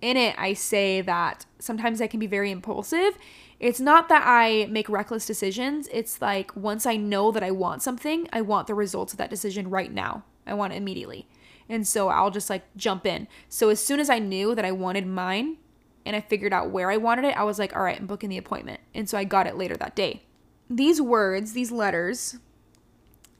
in 0.00 0.16
it 0.16 0.36
I 0.38 0.52
say 0.52 1.00
that 1.00 1.44
sometimes 1.58 2.00
I 2.00 2.06
can 2.06 2.20
be 2.20 2.28
very 2.28 2.52
impulsive 2.52 3.18
it's 3.64 3.80
not 3.80 4.10
that 4.10 4.22
I 4.26 4.66
make 4.66 4.90
reckless 4.90 5.24
decisions. 5.24 5.88
It's 5.90 6.20
like 6.20 6.54
once 6.54 6.84
I 6.84 6.96
know 6.96 7.32
that 7.32 7.42
I 7.42 7.50
want 7.50 7.82
something, 7.82 8.28
I 8.30 8.42
want 8.42 8.66
the 8.66 8.74
results 8.74 9.14
of 9.14 9.18
that 9.18 9.30
decision 9.30 9.70
right 9.70 9.90
now. 9.90 10.24
I 10.46 10.52
want 10.52 10.74
it 10.74 10.76
immediately. 10.76 11.26
And 11.66 11.88
so 11.88 12.08
I'll 12.08 12.30
just 12.30 12.50
like 12.50 12.64
jump 12.76 13.06
in. 13.06 13.26
So 13.48 13.70
as 13.70 13.82
soon 13.82 14.00
as 14.00 14.10
I 14.10 14.18
knew 14.18 14.54
that 14.54 14.66
I 14.66 14.72
wanted 14.72 15.06
mine, 15.06 15.56
and 16.04 16.14
I 16.14 16.20
figured 16.20 16.52
out 16.52 16.68
where 16.68 16.90
I 16.90 16.98
wanted 16.98 17.24
it, 17.24 17.38
I 17.38 17.44
was 17.44 17.58
like, 17.58 17.74
all 17.74 17.82
right, 17.82 17.98
I'm 17.98 18.06
booking 18.06 18.28
the 18.28 18.36
appointment. 18.36 18.80
And 18.94 19.08
so 19.08 19.16
I 19.16 19.24
got 19.24 19.46
it 19.46 19.56
later 19.56 19.78
that 19.78 19.96
day. 19.96 20.24
These 20.68 21.00
words, 21.00 21.54
these 21.54 21.72
letters, 21.72 22.36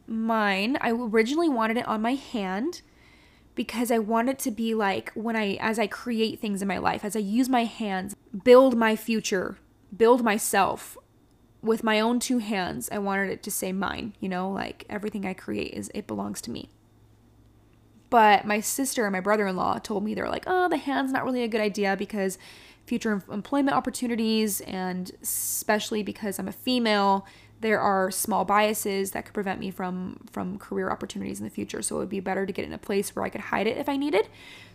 mine, 0.07 0.79
I 0.81 0.91
originally 0.91 1.51
wanted 1.51 1.77
it 1.77 1.87
on 1.87 2.01
my 2.01 2.15
hand 2.15 2.81
because 3.55 3.91
I 3.91 3.99
want 3.99 4.31
it 4.31 4.39
to 4.39 4.51
be 4.51 4.73
like 4.73 5.13
when 5.13 5.37
I, 5.37 5.59
as 5.61 5.79
I 5.79 5.87
create 5.87 6.41
things 6.41 6.63
in 6.63 6.69
my 6.69 6.79
life, 6.79 7.05
as 7.05 7.15
I 7.15 7.19
use 7.21 7.51
my 7.51 7.65
hands, 7.65 8.17
build 8.43 8.75
my 8.75 8.97
future, 8.97 9.59
build 9.97 10.23
myself 10.23 10.97
with 11.63 11.83
my 11.83 11.99
own 11.99 12.21
two 12.21 12.39
hands, 12.39 12.89
I 12.93 12.99
wanted 12.99 13.31
it 13.31 13.43
to 13.45 13.51
say 13.51 13.73
mine, 13.73 14.15
you 14.21 14.29
know, 14.29 14.51
like 14.51 14.85
everything 14.91 15.25
I 15.25 15.33
create 15.33 15.73
is, 15.73 15.91
it 15.95 16.07
belongs 16.07 16.41
to 16.43 16.51
me. 16.51 16.69
But 18.11 18.47
my 18.47 18.61
sister 18.61 19.07
and 19.07 19.13
my 19.13 19.21
brother 19.21 19.47
in 19.47 19.57
law 19.57 19.79
told 19.79 20.05
me 20.05 20.15
they're 20.15 20.29
like, 20.29 20.45
oh, 20.47 20.69
the 20.69 20.77
hand's 20.77 21.11
not 21.11 21.25
really 21.25 21.43
a 21.43 21.49
good 21.49 21.61
idea 21.61 21.97
because 21.97 22.39
future 22.87 23.23
employment 23.31 23.77
opportunities, 23.77 24.61
and 24.61 25.11
especially 25.23 26.03
because 26.03 26.39
I'm 26.39 26.49
a 26.49 26.53
female, 26.53 27.27
there 27.61 27.81
are 27.81 28.11
small 28.11 28.45
biases 28.45 29.13
that 29.13 29.25
could 29.25 29.33
prevent 29.33 29.59
me 29.59 29.71
from 29.71 30.21
from 30.31 30.59
career 30.59 30.91
opportunities 30.91 31.41
in 31.41 31.45
the 31.45 31.51
future. 31.51 31.81
So 31.81 31.97
it 31.97 31.99
would 32.01 32.09
be 32.11 32.21
better 32.21 32.45
to 32.45 32.53
get 32.53 32.67
in 32.67 32.75
a 32.75 32.79
place 32.79 33.17
where 33.17 33.25
I 33.25 33.31
could 33.31 33.41
hide 33.41 33.67
it 33.67 33.79
if 33.79 33.89
I 33.89 33.97
needed. 33.97 34.29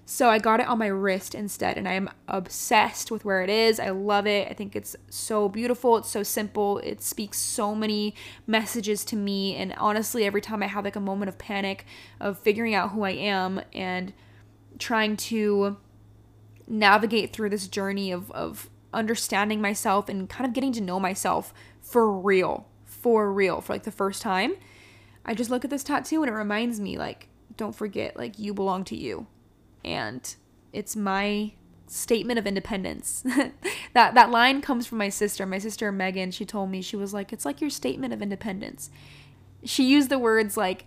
So 0.06 0.28
I 0.30 0.40
got 0.40 0.60
it 0.60 0.68
on 0.68 0.80
my 0.80 0.88
wrist 0.88 1.36
instead, 1.36 1.78
and 1.78 1.88
I 1.88 1.94
am 1.94 2.10
obsessed 2.28 3.12
with 3.12 3.24
where 3.26 3.44
it 3.44 3.50
is. 3.50 3.80
I 3.80 3.92
love 3.92 4.26
it. 4.26 4.48
I 4.50 4.54
think 4.54 4.76
it's 4.76 4.96
so 5.10 5.48
beautiful. 5.48 5.98
It's 5.98 6.10
so 6.10 6.24
simple. 6.24 6.80
It 6.80 7.04
speaks 7.04 7.38
so 7.38 7.76
many 7.76 8.16
messages 8.48 9.06
to 9.06 9.16
me. 9.16 9.56
And 9.56 9.74
honestly, 9.78 10.26
every 10.26 10.42
time 10.42 10.64
I 10.64 10.68
have 10.68 10.84
like 10.84 10.96
a 10.96 11.00
moment 11.00 11.30
of 11.30 11.38
panic 11.38 11.86
of 12.20 12.40
figuring 12.40 12.74
out 12.74 12.92
who 12.92 13.04
I 13.04 13.12
am 13.12 13.62
and 13.72 14.14
trying 14.80 15.16
to 15.18 15.78
navigate 16.68 17.32
through 17.32 17.52
this 17.52 17.68
journey 17.68 18.12
of, 18.12 18.32
of 18.32 18.70
understanding 18.92 19.62
myself 19.62 20.10
and 20.10 20.28
kind 20.28 20.48
of 20.48 20.54
getting 20.54 20.72
to 20.74 20.82
know 20.82 21.00
myself 21.00 21.54
for 21.82 22.12
real, 22.12 22.68
for 22.84 23.32
real, 23.32 23.62
for 23.62 23.74
like 23.74 23.84
the 23.84 23.92
first 23.92 24.24
time, 24.24 24.54
I 25.24 25.36
just 25.36 25.52
look 25.52 25.64
at 25.64 25.70
this 25.70 25.84
tattoo 25.84 26.24
and 26.24 26.32
it 26.32 26.36
reminds 26.36 26.80
me, 26.80 26.98
like, 26.98 27.28
don't 27.58 27.76
forget, 27.76 28.18
like, 28.18 28.40
you 28.40 28.54
belong 28.54 28.84
to 28.86 28.96
you 28.96 29.28
and 29.84 30.36
it's 30.74 30.96
my 30.96 31.54
statement 31.88 32.40
of 32.40 32.46
independence. 32.46 33.24
that 33.94 34.14
that 34.14 34.30
line 34.30 34.62
comes 34.62 34.86
from 34.86 34.98
my 34.98 35.10
sister. 35.10 35.46
My 35.46 35.60
sister 35.60 35.92
Megan, 35.92 36.32
she 36.32 36.46
told 36.46 36.70
me 36.70 36.82
she 36.82 36.96
was 36.96 37.14
like 37.14 37.34
it's 37.34 37.46
like 37.46 37.62
your 37.62 37.70
statement 37.70 38.14
of 38.14 38.22
independence. 38.22 38.90
She 39.64 39.90
used 39.90 40.10
the 40.10 40.20
words 40.20 40.56
like 40.56 40.86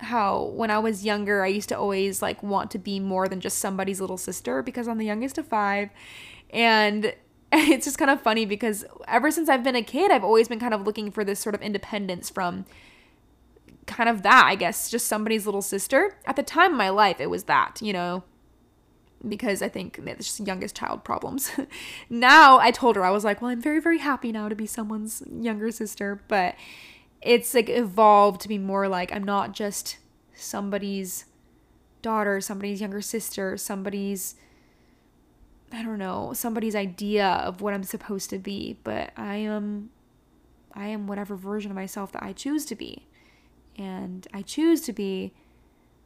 how 0.00 0.44
when 0.54 0.70
I 0.70 0.78
was 0.78 1.04
younger 1.04 1.42
I 1.42 1.48
used 1.48 1.68
to 1.70 1.78
always 1.78 2.22
like 2.22 2.42
want 2.42 2.70
to 2.72 2.78
be 2.78 3.00
more 3.00 3.26
than 3.28 3.40
just 3.40 3.58
somebody's 3.58 4.00
little 4.00 4.16
sister 4.16 4.62
because 4.62 4.86
I'm 4.86 4.98
the 4.98 5.04
youngest 5.04 5.38
of 5.38 5.46
5 5.48 5.90
and 6.50 7.14
it's 7.52 7.84
just 7.84 7.98
kind 7.98 8.10
of 8.10 8.20
funny 8.20 8.46
because 8.46 8.84
ever 9.08 9.30
since 9.30 9.48
I've 9.48 9.64
been 9.64 9.74
a 9.74 9.82
kid 9.82 10.12
I've 10.12 10.22
always 10.22 10.46
been 10.46 10.60
kind 10.60 10.72
of 10.74 10.86
looking 10.86 11.10
for 11.10 11.24
this 11.24 11.40
sort 11.40 11.54
of 11.54 11.62
independence 11.62 12.30
from 12.30 12.64
kind 13.88 14.08
of 14.08 14.22
that, 14.22 14.46
I 14.46 14.54
guess, 14.54 14.90
just 14.90 15.06
somebody's 15.06 15.46
little 15.46 15.62
sister. 15.62 16.16
At 16.26 16.36
the 16.36 16.42
time 16.42 16.72
of 16.72 16.78
my 16.78 16.90
life, 16.90 17.20
it 17.20 17.30
was 17.30 17.44
that, 17.44 17.80
you 17.82 17.92
know, 17.92 18.22
because 19.26 19.62
I 19.62 19.68
think 19.68 19.98
it's 20.04 20.26
just 20.26 20.46
youngest 20.46 20.76
child 20.76 21.02
problems. 21.02 21.50
now 22.10 22.58
I 22.58 22.70
told 22.70 22.94
her, 22.96 23.04
I 23.04 23.10
was 23.10 23.24
like, 23.24 23.42
well, 23.42 23.50
I'm 23.50 23.60
very, 23.60 23.80
very 23.80 23.98
happy 23.98 24.30
now 24.30 24.48
to 24.48 24.54
be 24.54 24.66
someone's 24.66 25.22
younger 25.28 25.70
sister, 25.72 26.20
but 26.28 26.54
it's 27.20 27.54
like 27.54 27.68
evolved 27.68 28.40
to 28.42 28.48
be 28.48 28.58
more 28.58 28.86
like 28.86 29.12
I'm 29.12 29.24
not 29.24 29.52
just 29.52 29.98
somebody's 30.34 31.24
daughter, 32.02 32.40
somebody's 32.40 32.80
younger 32.80 33.00
sister, 33.00 33.56
somebody's 33.56 34.36
I 35.70 35.82
don't 35.82 35.98
know, 35.98 36.32
somebody's 36.32 36.74
idea 36.74 37.26
of 37.26 37.60
what 37.60 37.74
I'm 37.74 37.82
supposed 37.82 38.30
to 38.30 38.38
be, 38.38 38.78
but 38.84 39.10
I 39.16 39.36
am 39.36 39.90
I 40.72 40.88
am 40.88 41.06
whatever 41.06 41.34
version 41.34 41.70
of 41.70 41.74
myself 41.74 42.12
that 42.12 42.22
I 42.22 42.32
choose 42.32 42.64
to 42.66 42.76
be. 42.76 43.07
And 43.78 44.26
I 44.34 44.42
choose 44.42 44.80
to 44.82 44.92
be 44.92 45.32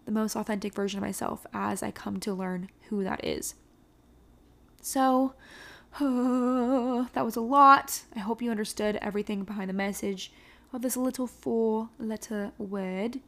the 0.04 0.12
most 0.12 0.36
authentic 0.36 0.74
version 0.74 0.98
of 0.98 1.02
myself 1.02 1.46
as 1.54 1.82
I 1.82 1.90
come 1.90 2.20
to 2.20 2.34
learn 2.34 2.68
who 2.88 3.02
that 3.02 3.24
is. 3.24 3.54
So, 4.82 5.34
uh, 6.00 7.06
that 7.14 7.24
was 7.24 7.36
a 7.36 7.40
lot. 7.40 8.02
I 8.14 8.18
hope 8.20 8.42
you 8.42 8.50
understood 8.50 8.98
everything 9.00 9.44
behind 9.44 9.70
the 9.70 9.74
message 9.74 10.32
of 10.72 10.82
this 10.82 10.96
little 10.96 11.26
four 11.26 11.88
letter 11.98 12.52
word. 12.58 13.20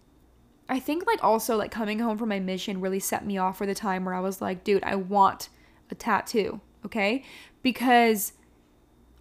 I 0.68 0.80
think, 0.80 1.06
like, 1.06 1.22
also, 1.22 1.56
like, 1.56 1.70
coming 1.70 1.98
home 1.98 2.16
from 2.16 2.30
my 2.30 2.40
mission 2.40 2.80
really 2.80 3.00
set 3.00 3.26
me 3.26 3.36
off 3.36 3.58
for 3.58 3.66
the 3.66 3.74
time 3.74 4.04
where 4.04 4.14
I 4.14 4.20
was 4.20 4.40
like, 4.40 4.64
dude, 4.64 4.82
I 4.82 4.96
want 4.96 5.50
a 5.90 5.94
tattoo, 5.94 6.60
okay? 6.86 7.22
Because 7.62 8.32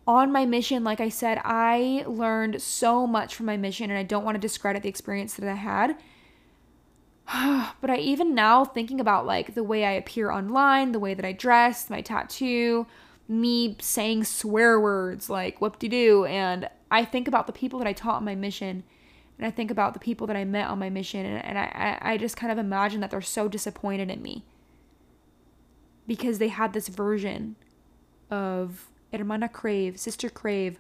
on 0.06 0.32
my 0.32 0.45
mission, 0.45 0.84
like 0.84 0.99
I 0.99 1.10
said, 1.10 1.39
I 1.43 2.04
learned 2.08 2.62
so 2.62 3.08
much 3.08 3.36
from 3.36 3.45
my 3.45 3.58
mission, 3.58 3.89
and 3.89 3.97
I 3.97 4.04
don't 4.04 4.26
want 4.26 4.36
to 4.36 4.41
discredit 4.41 4.84
the 4.84 4.89
experience 4.89 5.36
that 5.36 5.49
I 5.49 5.56
had. 5.56 5.97
but 7.82 7.89
I 7.89 7.97
even 7.97 8.36
now 8.36 8.66
thinking 8.66 8.99
about 8.99 9.26
like 9.26 9.56
the 9.56 9.64
way 9.64 9.86
I 9.86 9.91
appear 9.91 10.30
online, 10.30 10.91
the 10.91 10.99
way 10.99 11.14
that 11.14 11.26
I 11.26 11.32
dress, 11.32 11.89
my 11.89 12.01
tattoo, 12.01 12.86
me 13.30 13.78
saying 13.80 14.26
swear 14.26 14.80
words 14.80 15.30
like 15.30 15.62
whoop 15.62 15.80
de 15.80 15.88
doo, 15.88 16.26
and 16.26 16.70
I 16.91 17.06
think 17.06 17.28
about 17.28 17.47
the 17.47 17.54
people 17.54 17.80
that 17.80 17.88
I 17.88 17.93
taught 17.93 18.18
on 18.18 18.26
my 18.26 18.36
mission, 18.36 18.84
and 19.38 19.47
I 19.47 19.51
think 19.51 19.72
about 19.72 19.93
the 19.93 19.99
people 19.99 20.28
that 20.28 20.36
I 20.36 20.43
met 20.43 20.68
on 20.68 20.80
my 20.80 20.89
mission, 20.89 21.26
and, 21.26 21.43
and 21.45 21.58
I, 21.58 21.97
I 22.01 22.18
just 22.18 22.36
kind 22.36 22.51
of 22.51 22.58
imagine 22.58 22.99
that 23.01 23.12
they're 23.12 23.22
so 23.22 23.47
disappointed 23.47 24.12
in 24.12 24.22
me 24.22 24.43
because 26.06 26.39
they 26.39 26.49
had 26.49 26.74
this 26.74 26.89
version 26.89 27.56
of 28.30 28.89
Hermana 29.20 29.49
Crave, 29.49 29.99
Sister 29.99 30.30
Crave, 30.30 30.80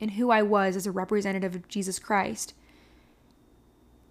and 0.00 0.12
who 0.12 0.30
I 0.30 0.42
was 0.42 0.76
as 0.76 0.86
a 0.86 0.92
representative 0.92 1.54
of 1.54 1.68
Jesus 1.68 1.98
Christ. 1.98 2.54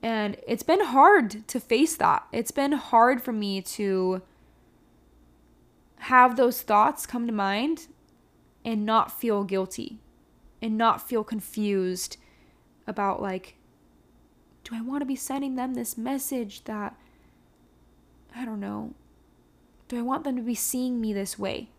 And 0.01 0.37
it's 0.47 0.63
been 0.63 0.83
hard 0.83 1.47
to 1.47 1.59
face 1.59 1.95
that. 1.95 2.25
It's 2.31 2.51
been 2.51 2.73
hard 2.73 3.21
for 3.21 3.31
me 3.31 3.61
to 3.61 4.21
have 5.99 6.35
those 6.35 6.61
thoughts 6.61 7.05
come 7.05 7.25
to 7.27 7.33
mind 7.33 7.87
and 8.65 8.85
not 8.85 9.17
feel 9.17 9.43
guilty 9.43 9.99
and 10.61 10.77
not 10.77 11.07
feel 11.07 11.23
confused 11.23 12.17
about, 12.85 13.21
like, 13.21 13.55
do 14.63 14.75
I 14.75 14.81
want 14.81 15.01
to 15.01 15.05
be 15.05 15.15
sending 15.15 15.55
them 15.55 15.73
this 15.73 15.97
message 15.97 16.63
that, 16.65 16.95
I 18.35 18.45
don't 18.45 18.59
know, 18.59 18.93
do 19.87 19.97
I 19.97 20.01
want 20.01 20.23
them 20.23 20.35
to 20.37 20.41
be 20.41 20.55
seeing 20.55 20.99
me 20.99 21.13
this 21.13 21.37
way? 21.37 21.69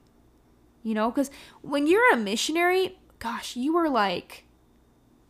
You 0.85 0.95
know? 0.95 1.11
Because 1.11 1.33
when 1.63 1.89
you're 1.89 2.13
a 2.13 2.17
missionary, 2.17 2.99
gosh, 3.19 3.57
you 3.57 3.77
are 3.77 3.89
like, 3.89 4.45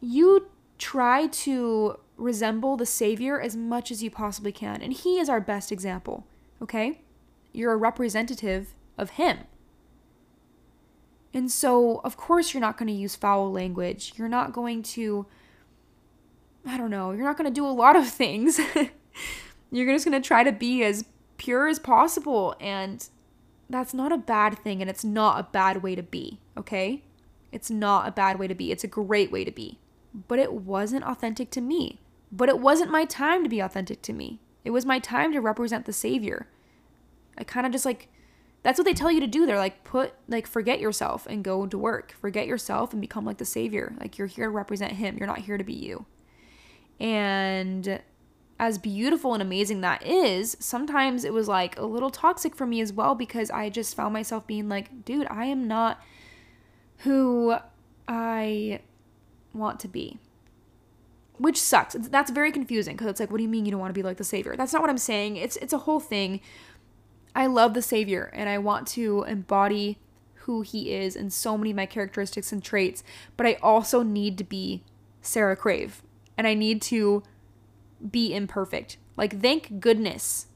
you 0.03 0.49
try 0.77 1.29
to 1.29 1.99
resemble 2.19 2.77
the 2.77 2.85
Savior 2.85 3.41
as 3.41 3.57
much 3.57 3.91
as 3.91 4.03
you 4.03 4.11
possibly 4.11 4.53
can. 4.53 4.83
And 4.83 4.93
He 4.93 5.19
is 5.19 5.31
our 5.31 5.41
best 5.41 5.73
example, 5.73 6.27
okay? 6.61 7.01
You're 7.53 7.73
a 7.73 7.77
representative 7.77 8.75
of 8.99 9.11
Him. 9.11 9.39
And 11.33 11.51
so, 11.51 12.01
of 12.05 12.17
course, 12.17 12.55
you're 12.55 12.61
not 12.61 12.77
going 12.77 12.87
to 12.87 12.93
use 12.93 13.17
foul 13.17 13.51
language. 13.51 14.13
You're 14.17 14.29
not 14.29 14.53
going 14.53 14.83
to, 14.83 15.27
I 16.65 16.77
don't 16.77 16.91
know, 16.91 17.11
you're 17.11 17.25
not 17.25 17.37
going 17.37 17.51
to 17.51 17.55
do 17.55 17.67
a 17.67 17.69
lot 17.69 17.97
of 17.97 18.09
things. 18.09 18.61
you're 19.73 19.93
just 19.93 20.05
going 20.05 20.21
to 20.21 20.27
try 20.27 20.45
to 20.45 20.53
be 20.53 20.85
as 20.85 21.05
pure 21.37 21.67
as 21.67 21.81
possible 21.81 22.55
and 22.61 23.09
that's 23.69 23.95
not 23.95 24.13
a 24.13 24.19
bad 24.19 24.59
thing 24.59 24.81
and 24.81 24.91
it's 24.91 25.05
not 25.05 25.41
a 25.41 25.49
bad 25.51 25.83
way 25.83 25.95
to 25.95 26.03
be, 26.03 26.41
okay? 26.57 27.03
It's 27.53 27.71
not 27.71 28.09
a 28.09 28.13
bad 28.13 28.39
way 28.39 28.49
to 28.49 28.55
be. 28.55 28.73
It's 28.73 28.85
a 28.85 28.89
great 28.89 29.31
way 29.31 29.45
to 29.45 29.51
be. 29.51 29.79
But 30.29 30.39
it 30.39 30.53
wasn't 30.53 31.05
authentic 31.05 31.51
to 31.53 31.61
me. 31.61 32.01
But 32.31 32.49
it 32.49 32.59
wasn't 32.59 32.91
my 32.91 33.05
time 33.05 33.43
to 33.45 33.49
be 33.49 33.61
authentic 33.61 34.03
to 34.03 34.13
me. 34.13 34.41
It 34.65 34.71
was 34.71 34.85
my 34.85 34.99
time 34.99 35.33
to 35.33 35.41
represent 35.41 35.87
the 35.87 35.93
Savior. 35.93 36.49
I 37.39 37.45
kind 37.45 37.67
of 37.67 37.73
just 37.73 37.85
like, 37.85 38.09
that's 38.63 38.79
what 38.79 38.85
they 38.87 38.95
tell 38.95 39.13
you 39.13 39.21
to 39.21 39.27
do. 39.27 39.45
They're 39.45 39.59
like, 39.59 39.85
put, 39.85 40.15
like, 40.27 40.47
forget 40.47 40.81
yourself 40.81 41.27
and 41.29 41.45
go 41.45 41.67
to 41.67 41.79
work. 41.79 42.15
Forget 42.21 42.47
yourself 42.47 42.93
and 42.93 43.01
become 43.01 43.25
like 43.25 43.39
the 43.39 43.45
Savior. 43.45 43.95
Like, 44.01 44.19
you're 44.19 44.27
here 44.27 44.47
to 44.47 44.51
represent 44.51 44.93
Him. 44.93 45.19
You're 45.19 45.27
not 45.27 45.41
here 45.41 45.59
to 45.59 45.65
be 45.65 45.75
you. 45.75 46.07
And 46.99 48.01
as 48.59 48.79
beautiful 48.79 49.35
and 49.35 49.43
amazing 49.43 49.81
that 49.81 50.07
is, 50.07 50.57
sometimes 50.61 51.25
it 51.25 51.33
was 51.33 51.49
like 51.49 51.79
a 51.79 51.85
little 51.85 52.11
toxic 52.11 52.55
for 52.55 52.67
me 52.67 52.81
as 52.81 52.93
well 52.93 53.15
because 53.15 53.51
I 53.51 53.69
just 53.69 53.97
found 53.97 54.13
myself 54.13 54.47
being 54.47 54.69
like, 54.69 55.05
dude, 55.05 55.27
I 55.29 55.47
am 55.47 55.67
not 55.67 56.01
who 56.99 57.57
I 58.07 58.81
want 59.53 59.81
to 59.81 59.89
be. 59.89 60.19
Which 61.37 61.61
sucks. 61.61 61.95
That's 61.99 62.31
very 62.31 62.53
confusing 62.53 62.95
because 62.95 63.09
it's 63.09 63.19
like, 63.19 63.31
what 63.31 63.39
do 63.39 63.43
you 63.43 63.49
mean 63.49 63.65
you 63.65 63.73
don't 63.73 63.81
want 63.81 63.91
to 63.91 63.99
be 63.99 64.05
like 64.05 64.19
the 64.19 64.25
savior? 64.25 64.55
That's 64.57 64.73
not 64.73 64.81
what 64.81 64.91
I'm 64.91 64.99
saying. 64.99 65.37
It's 65.37 65.57
it's 65.57 65.73
a 65.73 65.79
whole 65.79 65.99
thing. 65.99 66.41
I 67.35 67.47
love 67.47 67.75
the 67.75 67.83
savior 67.83 68.31
and 68.33 68.49
I 68.49 68.59
want 68.59 68.87
to 68.89 69.25
embody 69.25 69.99
who 70.45 70.61
he 70.61 70.93
is 70.93 71.17
and 71.17 71.33
so 71.33 71.59
many 71.59 71.71
of 71.71 71.77
my 71.77 71.87
characteristics 71.87 72.53
and 72.53 72.63
traits, 72.63 73.03
but 73.37 73.47
I 73.47 73.55
also 73.55 74.03
need 74.03 74.39
to 74.39 74.45
be 74.45 74.85
Sara 75.23 75.57
Crave. 75.57 76.03
And 76.39 76.47
I 76.47 76.55
need 76.55 76.83
to 76.83 77.25
be 78.09 78.35
imperfect. 78.35 78.97
Like, 79.17 79.41
thank 79.41 79.81
goodness 79.81 80.47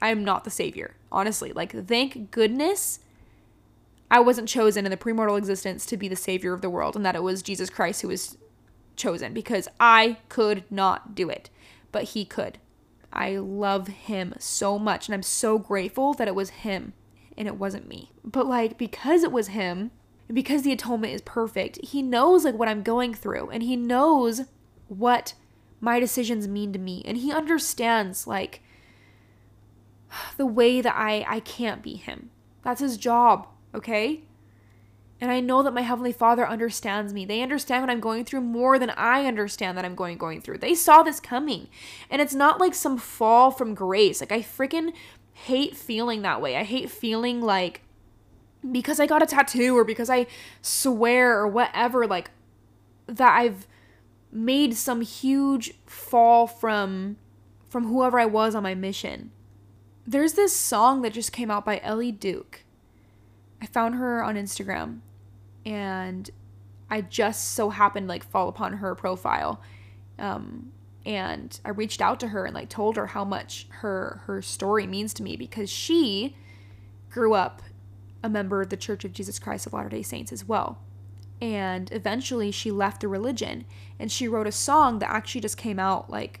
I 0.00 0.10
am 0.10 0.24
not 0.24 0.44
the 0.44 0.50
savior, 0.50 0.96
honestly. 1.10 1.52
Like, 1.52 1.72
thank 1.86 2.30
goodness 2.30 3.00
I 4.10 4.20
wasn't 4.20 4.48
chosen 4.48 4.84
in 4.84 4.90
the 4.90 4.96
premortal 4.96 5.38
existence 5.38 5.84
to 5.86 5.96
be 5.96 6.08
the 6.08 6.16
savior 6.16 6.52
of 6.52 6.60
the 6.60 6.70
world 6.70 6.96
and 6.96 7.04
that 7.04 7.16
it 7.16 7.22
was 7.22 7.42
Jesus 7.42 7.70
Christ 7.70 8.02
who 8.02 8.08
was 8.08 8.36
chosen 8.94 9.34
because 9.34 9.68
I 9.80 10.18
could 10.28 10.64
not 10.70 11.14
do 11.14 11.28
it, 11.28 11.50
but 11.92 12.04
he 12.04 12.24
could. 12.24 12.58
I 13.12 13.36
love 13.36 13.88
him 13.88 14.34
so 14.38 14.78
much 14.78 15.08
and 15.08 15.14
I'm 15.14 15.22
so 15.22 15.58
grateful 15.58 16.14
that 16.14 16.28
it 16.28 16.34
was 16.34 16.50
him 16.50 16.92
and 17.36 17.48
it 17.48 17.56
wasn't 17.56 17.88
me. 17.88 18.12
But 18.24 18.46
like 18.46 18.78
because 18.78 19.22
it 19.22 19.32
was 19.32 19.48
him, 19.48 19.90
because 20.32 20.62
the 20.62 20.72
atonement 20.72 21.12
is 21.12 21.22
perfect, 21.22 21.84
he 21.84 22.02
knows 22.02 22.44
like 22.44 22.54
what 22.54 22.68
I'm 22.68 22.82
going 22.82 23.14
through 23.14 23.50
and 23.50 23.62
he 23.62 23.76
knows 23.76 24.42
what 24.88 25.34
my 25.80 26.00
decisions 26.00 26.48
mean 26.48 26.72
to 26.72 26.78
me 26.78 27.02
and 27.04 27.18
he 27.18 27.32
understands 27.32 28.26
like 28.26 28.62
the 30.36 30.46
way 30.46 30.80
that 30.80 30.94
I 30.96 31.24
I 31.28 31.40
can't 31.40 31.82
be 31.82 31.94
him. 31.94 32.30
That's 32.62 32.80
his 32.80 32.96
job, 32.96 33.46
okay? 33.74 34.22
And 35.20 35.30
I 35.30 35.40
know 35.40 35.62
that 35.62 35.72
my 35.72 35.80
heavenly 35.80 36.12
Father 36.12 36.46
understands 36.46 37.14
me. 37.14 37.24
They 37.24 37.40
understand 37.40 37.82
what 37.82 37.90
I'm 37.90 38.00
going 38.00 38.24
through 38.24 38.42
more 38.42 38.78
than 38.78 38.90
I 38.90 39.24
understand 39.24 39.78
that 39.78 39.84
I'm 39.84 39.94
going 39.94 40.18
going 40.18 40.42
through. 40.42 40.58
They 40.58 40.74
saw 40.74 41.02
this 41.02 41.20
coming. 41.20 41.68
And 42.10 42.20
it's 42.20 42.34
not 42.34 42.60
like 42.60 42.74
some 42.74 42.98
fall 42.98 43.50
from 43.50 43.74
grace. 43.74 44.20
Like 44.20 44.32
I 44.32 44.40
freaking 44.40 44.92
hate 45.32 45.76
feeling 45.76 46.22
that 46.22 46.42
way. 46.42 46.56
I 46.56 46.64
hate 46.64 46.90
feeling 46.90 47.40
like 47.40 47.80
because 48.70 49.00
I 49.00 49.06
got 49.06 49.22
a 49.22 49.26
tattoo 49.26 49.76
or 49.76 49.84
because 49.84 50.10
I 50.10 50.26
swear 50.60 51.38
or 51.38 51.48
whatever 51.48 52.06
like 52.06 52.30
that 53.06 53.38
I've 53.38 53.66
made 54.32 54.74
some 54.74 55.00
huge 55.00 55.74
fall 55.86 56.46
from 56.46 57.16
from 57.68 57.88
whoever 57.88 58.18
I 58.18 58.26
was 58.26 58.54
on 58.54 58.62
my 58.62 58.74
mission. 58.74 59.32
There's 60.06 60.34
this 60.34 60.56
song 60.56 61.02
that 61.02 61.12
just 61.12 61.32
came 61.32 61.50
out 61.50 61.64
by 61.64 61.80
Ellie 61.82 62.12
Duke. 62.12 62.64
I 63.60 63.66
found 63.66 63.96
her 63.96 64.22
on 64.22 64.36
Instagram 64.36 65.00
and 65.64 66.30
I 66.88 67.00
just 67.00 67.52
so 67.54 67.70
happened 67.70 68.06
like 68.06 68.22
fall 68.22 68.48
upon 68.48 68.74
her 68.74 68.94
profile. 68.94 69.60
Um, 70.18 70.72
and 71.04 71.58
I 71.64 71.70
reached 71.70 72.00
out 72.00 72.20
to 72.20 72.28
her 72.28 72.44
and 72.44 72.54
like 72.54 72.68
told 72.68 72.96
her 72.96 73.08
how 73.08 73.24
much 73.24 73.66
her 73.70 74.22
her 74.26 74.42
story 74.42 74.86
means 74.86 75.12
to 75.14 75.22
me 75.22 75.36
because 75.36 75.70
she 75.70 76.36
grew 77.10 77.34
up 77.34 77.62
a 78.22 78.28
member 78.28 78.60
of 78.60 78.70
the 78.70 78.76
Church 78.76 79.04
of 79.04 79.12
Jesus 79.12 79.38
Christ 79.38 79.66
of 79.66 79.72
Latter-day 79.72 80.02
Saints 80.02 80.32
as 80.32 80.44
well. 80.44 80.78
And 81.40 81.92
eventually 81.92 82.50
she 82.50 82.70
left 82.70 83.02
the 83.02 83.08
religion 83.08 83.66
and 83.98 84.10
she 84.10 84.28
wrote 84.28 84.46
a 84.46 84.52
song 84.52 85.00
that 85.00 85.10
actually 85.10 85.42
just 85.42 85.56
came 85.56 85.78
out 85.78 86.08
like 86.08 86.40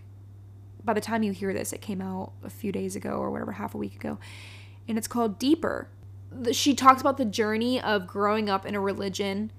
by 0.84 0.94
the 0.94 1.00
time 1.00 1.22
you 1.22 1.32
hear 1.32 1.52
this 1.52 1.72
it 1.72 1.80
came 1.80 2.00
out 2.00 2.32
a 2.44 2.50
few 2.50 2.72
days 2.72 2.96
ago 2.96 3.18
or 3.18 3.30
whatever 3.30 3.52
half 3.52 3.74
a 3.74 3.78
week 3.78 3.94
ago. 3.94 4.18
And 4.88 4.96
it's 4.96 5.08
called 5.08 5.38
Deeper 5.38 5.88
she 6.52 6.74
talks 6.74 7.00
about 7.00 7.16
the 7.16 7.24
journey 7.24 7.80
of 7.80 8.06
growing 8.06 8.48
up 8.48 8.66
in 8.66 8.74
a 8.74 8.80
religion, 8.80 9.50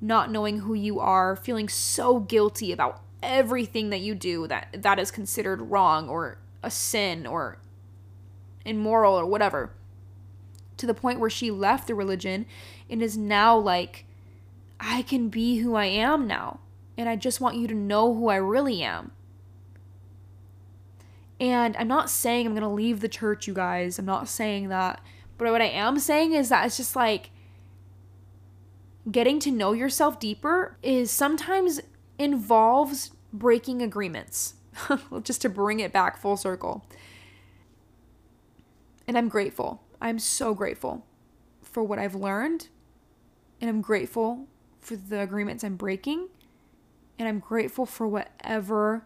not 0.00 0.30
knowing 0.30 0.60
who 0.60 0.74
you 0.74 1.00
are, 1.00 1.36
feeling 1.36 1.68
so 1.68 2.20
guilty 2.20 2.72
about 2.72 3.02
everything 3.22 3.90
that 3.90 4.00
you 4.00 4.14
do 4.14 4.46
that 4.46 4.68
that 4.82 4.98
is 4.98 5.10
considered 5.10 5.60
wrong 5.60 6.08
or 6.08 6.38
a 6.62 6.70
sin 6.70 7.26
or 7.26 7.58
immoral 8.64 9.14
or 9.14 9.26
whatever. 9.26 9.70
To 10.78 10.86
the 10.86 10.94
point 10.94 11.20
where 11.20 11.30
she 11.30 11.50
left 11.50 11.86
the 11.86 11.94
religion 11.94 12.46
and 12.88 13.02
is 13.02 13.16
now 13.16 13.56
like 13.56 14.06
I 14.80 15.02
can 15.02 15.28
be 15.28 15.58
who 15.58 15.74
I 15.74 15.84
am 15.84 16.26
now. 16.26 16.60
And 16.96 17.08
I 17.08 17.14
just 17.14 17.40
want 17.40 17.56
you 17.56 17.68
to 17.68 17.74
know 17.74 18.14
who 18.14 18.28
I 18.28 18.36
really 18.36 18.82
am. 18.82 19.12
And 21.38 21.76
I'm 21.76 21.88
not 21.88 22.10
saying 22.10 22.46
I'm 22.46 22.52
going 22.52 22.62
to 22.62 22.68
leave 22.68 23.00
the 23.00 23.08
church, 23.08 23.46
you 23.46 23.54
guys. 23.54 23.98
I'm 23.98 24.04
not 24.04 24.28
saying 24.28 24.68
that 24.68 25.00
but 25.40 25.52
what 25.52 25.62
I 25.62 25.68
am 25.68 25.98
saying 25.98 26.34
is 26.34 26.50
that 26.50 26.66
it's 26.66 26.76
just 26.76 26.94
like 26.94 27.30
getting 29.10 29.40
to 29.40 29.50
know 29.50 29.72
yourself 29.72 30.20
deeper 30.20 30.76
is 30.82 31.10
sometimes 31.10 31.80
involves 32.18 33.12
breaking 33.32 33.80
agreements. 33.80 34.56
just 35.22 35.40
to 35.40 35.48
bring 35.48 35.80
it 35.80 35.94
back 35.94 36.18
full 36.18 36.36
circle. 36.36 36.84
And 39.08 39.16
I'm 39.16 39.30
grateful. 39.30 39.82
I'm 39.98 40.18
so 40.18 40.52
grateful 40.52 41.06
for 41.62 41.82
what 41.82 41.98
I've 41.98 42.14
learned. 42.14 42.68
And 43.62 43.70
I'm 43.70 43.80
grateful 43.80 44.46
for 44.80 44.96
the 44.96 45.20
agreements 45.20 45.64
I'm 45.64 45.76
breaking. 45.76 46.28
And 47.18 47.28
I'm 47.28 47.38
grateful 47.38 47.84
for 47.84 48.08
whatever 48.08 49.04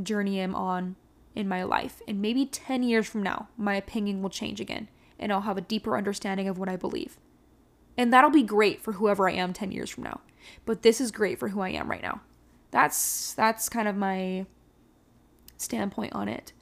journey 0.00 0.40
I'm 0.40 0.54
on 0.54 0.96
in 1.34 1.48
my 1.48 1.64
life. 1.64 2.00
And 2.06 2.22
maybe 2.22 2.46
10 2.46 2.82
years 2.82 3.06
from 3.06 3.22
now, 3.22 3.48
my 3.56 3.74
opinion 3.74 4.22
will 4.22 4.30
change 4.30 4.60
again 4.60 4.88
and 5.18 5.32
I'll 5.32 5.42
have 5.42 5.56
a 5.56 5.62
deeper 5.62 5.96
understanding 5.96 6.48
of 6.48 6.58
what 6.58 6.68
I 6.68 6.76
believe. 6.76 7.16
And 7.96 8.12
that'll 8.12 8.30
be 8.30 8.42
great 8.42 8.82
for 8.82 8.92
whoever 8.92 9.28
I 9.28 9.32
am 9.32 9.52
10 9.52 9.72
years 9.72 9.90
from 9.90 10.04
now. 10.04 10.20
But 10.64 10.82
this 10.82 11.00
is 11.00 11.10
great 11.10 11.38
for 11.38 11.48
who 11.48 11.60
I 11.60 11.70
am 11.70 11.90
right 11.90 12.02
now. 12.02 12.20
That's 12.70 13.32
that's 13.34 13.68
kind 13.68 13.88
of 13.88 13.96
my 13.96 14.46
standpoint 15.56 16.12
on 16.12 16.28
it. 16.28 16.52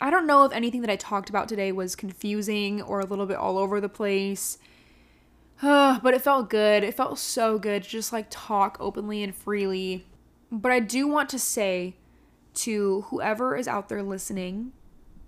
I 0.00 0.10
don't 0.10 0.26
know 0.26 0.44
if 0.44 0.52
anything 0.52 0.82
that 0.82 0.90
I 0.90 0.96
talked 0.96 1.28
about 1.30 1.48
today 1.48 1.72
was 1.72 1.96
confusing 1.96 2.82
or 2.82 3.00
a 3.00 3.06
little 3.06 3.26
bit 3.26 3.36
all 3.36 3.58
over 3.58 3.80
the 3.80 3.88
place. 3.88 4.58
But 5.62 6.14
it 6.14 6.22
felt 6.22 6.50
good. 6.50 6.84
It 6.84 6.94
felt 6.94 7.18
so 7.18 7.58
good 7.58 7.82
to 7.82 7.88
just 7.88 8.12
like 8.12 8.26
talk 8.30 8.76
openly 8.80 9.22
and 9.22 9.34
freely. 9.34 10.06
But 10.50 10.72
I 10.72 10.80
do 10.80 11.08
want 11.08 11.28
to 11.30 11.38
say 11.38 11.96
to 12.54 13.02
whoever 13.02 13.56
is 13.56 13.66
out 13.66 13.88
there 13.88 14.02
listening, 14.02 14.72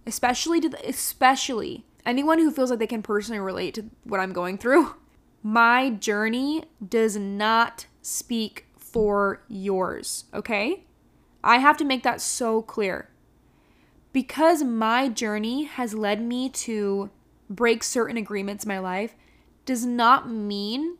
especially 0.06 0.60
to 0.60 0.68
the, 0.68 0.88
especially 0.88 1.84
anyone 2.04 2.38
who 2.38 2.50
feels 2.50 2.70
like 2.70 2.78
they 2.78 2.86
can 2.86 3.02
personally 3.02 3.40
relate 3.40 3.74
to 3.74 3.86
what 4.04 4.20
I'm 4.20 4.32
going 4.32 4.58
through, 4.58 4.94
my 5.42 5.90
journey 5.90 6.64
does 6.86 7.16
not 7.16 7.86
speak 8.02 8.66
for 8.76 9.42
yours, 9.48 10.24
okay? 10.32 10.84
I 11.42 11.58
have 11.58 11.76
to 11.78 11.84
make 11.84 12.02
that 12.02 12.20
so 12.20 12.62
clear. 12.62 13.08
Because 14.12 14.62
my 14.62 15.08
journey 15.08 15.64
has 15.64 15.92
led 15.92 16.22
me 16.22 16.48
to 16.50 17.10
break 17.50 17.82
certain 17.82 18.16
agreements 18.16 18.64
in 18.64 18.68
my 18.68 18.78
life 18.78 19.14
does 19.66 19.84
not 19.84 20.30
mean 20.30 20.96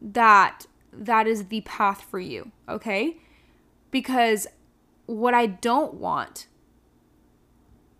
that 0.00 0.66
that 0.92 1.26
is 1.26 1.46
the 1.46 1.62
path 1.62 2.02
for 2.02 2.20
you, 2.20 2.52
okay? 2.68 3.16
Because 3.90 4.46
what 5.06 5.34
I 5.34 5.46
don't 5.46 5.94
want 5.94 6.46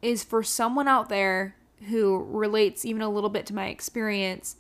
is 0.01 0.23
for 0.23 0.43
someone 0.43 0.87
out 0.87 1.09
there 1.09 1.57
who 1.89 2.25
relates 2.25 2.85
even 2.85 3.03
a 3.03 3.09
little 3.09 3.31
bit 3.31 3.47
to 3.47 3.55
my 3.55 3.67
experience 3.69 4.57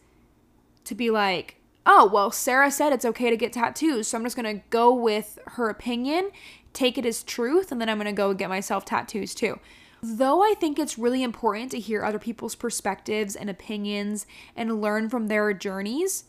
to 0.84 0.94
be 0.94 1.10
like, 1.10 1.56
oh, 1.86 2.08
well, 2.12 2.30
Sara 2.30 2.70
said 2.70 2.92
it's 2.92 3.04
okay 3.04 3.30
to 3.30 3.36
get 3.36 3.52
tattoos, 3.52 4.08
so 4.08 4.18
I'm 4.18 4.24
just 4.24 4.36
gonna 4.36 4.62
go 4.70 4.92
with 4.94 5.38
her 5.46 5.68
opinion, 5.68 6.30
take 6.72 6.98
it 6.98 7.06
as 7.06 7.22
truth, 7.22 7.70
and 7.70 7.80
then 7.80 7.88
I'm 7.88 7.98
gonna 7.98 8.12
go 8.12 8.34
get 8.34 8.48
myself 8.48 8.84
tattoos 8.84 9.34
too. 9.34 9.58
Though 10.02 10.42
I 10.42 10.54
think 10.54 10.78
it's 10.78 10.98
really 10.98 11.22
important 11.22 11.70
to 11.72 11.80
hear 11.80 12.04
other 12.04 12.18
people's 12.18 12.54
perspectives 12.54 13.34
and 13.34 13.50
opinions 13.50 14.26
and 14.54 14.80
learn 14.80 15.08
from 15.08 15.26
their 15.26 15.52
journeys, 15.52 16.24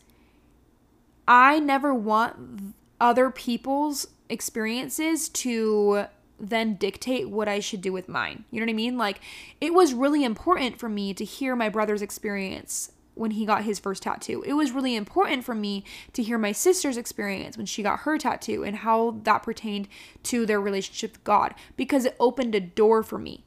I 1.28 1.60
never 1.60 1.94
want 1.94 2.74
other 3.00 3.30
people's 3.30 4.08
experiences 4.28 5.28
to 5.28 6.06
then 6.38 6.74
dictate 6.74 7.28
what 7.28 7.48
I 7.48 7.60
should 7.60 7.80
do 7.80 7.92
with 7.92 8.08
mine. 8.08 8.44
You 8.50 8.60
know 8.60 8.66
what 8.66 8.72
I 8.72 8.74
mean? 8.74 8.98
Like, 8.98 9.20
it 9.60 9.74
was 9.74 9.94
really 9.94 10.24
important 10.24 10.78
for 10.78 10.88
me 10.88 11.14
to 11.14 11.24
hear 11.24 11.54
my 11.54 11.68
brother's 11.68 12.02
experience 12.02 12.92
when 13.14 13.32
he 13.32 13.44
got 13.44 13.64
his 13.64 13.78
first 13.78 14.02
tattoo. 14.02 14.42
It 14.46 14.54
was 14.54 14.72
really 14.72 14.96
important 14.96 15.44
for 15.44 15.54
me 15.54 15.84
to 16.14 16.22
hear 16.22 16.38
my 16.38 16.52
sister's 16.52 16.96
experience 16.96 17.56
when 17.56 17.66
she 17.66 17.82
got 17.82 18.00
her 18.00 18.16
tattoo 18.16 18.64
and 18.64 18.76
how 18.76 19.20
that 19.24 19.42
pertained 19.42 19.88
to 20.24 20.46
their 20.46 20.60
relationship 20.60 21.12
with 21.12 21.24
God 21.24 21.54
because 21.76 22.06
it 22.06 22.16
opened 22.18 22.54
a 22.54 22.60
door 22.60 23.02
for 23.02 23.18
me. 23.18 23.44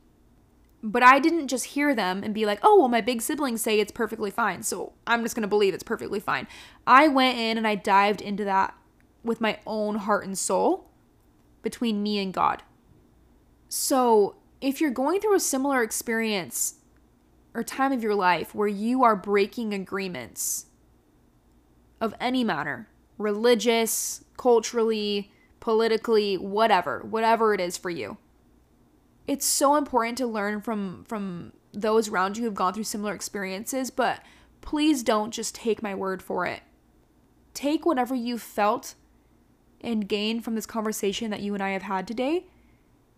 But 0.86 1.02
I 1.02 1.20
didn't 1.20 1.48
just 1.48 1.66
hear 1.66 1.96
them 1.96 2.24
and 2.24 2.34
be 2.34 2.46
like, 2.46 2.60
oh, 2.62 2.78
well, 2.78 2.90
my 2.90 3.00
big 3.00 3.22
siblings 3.22 3.62
say 3.62 3.80
it's 3.80 3.92
perfectly 3.92 4.30
fine. 4.30 4.64
So 4.64 4.92
I'm 5.08 5.24
just 5.24 5.34
going 5.34 5.44
to 5.44 5.48
believe 5.48 5.74
it's 5.74 5.84
perfectly 5.84 6.20
fine. 6.20 6.46
I 6.86 7.08
went 7.08 7.38
in 7.38 7.58
and 7.58 7.66
I 7.66 7.76
dived 7.76 8.22
into 8.22 8.44
that 8.44 8.76
with 9.24 9.40
my 9.40 9.60
own 9.66 9.96
heart 9.96 10.26
and 10.26 10.38
soul 10.38 10.90
between 11.62 12.04
me 12.04 12.20
and 12.20 12.34
God. 12.34 12.64
So, 13.70 14.36
if 14.62 14.80
you're 14.80 14.92
going 14.92 15.20
through 15.20 15.36
a 15.36 15.40
similar 15.40 15.82
experience 15.82 16.76
or 17.54 17.64
time 17.64 17.92
of 17.92 18.04
your 18.04 18.16
life 18.16 18.54
where 18.54 18.68
you 18.68 19.04
are 19.04 19.16
breaking 19.16 19.74
agreements 19.74 20.68
of 22.00 22.14
any 22.20 22.44
manner, 22.44 22.88
religious, 23.18 24.24
culturally, 24.38 25.32
politically, 25.60 26.38
whatever, 26.38 27.00
whatever 27.00 27.54
it 27.54 27.62
is 27.62 27.78
for 27.78 27.90
you. 27.90 28.18
It's 29.28 29.46
so 29.46 29.76
important 29.76 30.18
to 30.20 30.28
learn 30.28 30.62
from 30.62 31.06
from 31.08 31.54
those 31.74 32.10
around 32.10 32.38
you 32.38 32.44
who've 32.44 32.54
gone 32.54 32.74
through 32.74 32.84
similar 32.84 33.14
experiences, 33.14 33.90
but 33.90 34.22
please 34.62 35.04
don't 35.04 35.32
just 35.32 35.56
take 35.56 35.82
my 35.82 35.96
word 35.96 36.22
for 36.22 36.46
it. 36.46 36.62
Take 37.54 37.86
whatever 37.86 38.16
you 38.16 38.38
felt 38.38 38.96
and 39.82 40.08
gained 40.08 40.44
from 40.44 40.56
this 40.56 40.66
conversation 40.66 41.32
that 41.32 41.42
you 41.42 41.54
and 41.54 41.64
I 41.64 41.72
have 41.72 41.84
had 41.84 42.08
today 42.08 42.48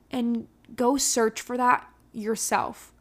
and 0.10 0.48
go 0.76 0.98
search 0.98 1.42
for 1.42 1.58
that 1.58 1.88
yourself 2.12 2.94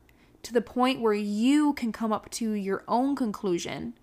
to 0.42 0.52
the 0.52 0.60
point 0.60 1.00
where 1.00 1.14
you 1.14 1.72
can 1.72 1.92
come 1.92 2.12
up 2.12 2.30
to 2.30 2.52
your 2.52 2.84
own 2.86 3.16
conclusion 3.16 3.94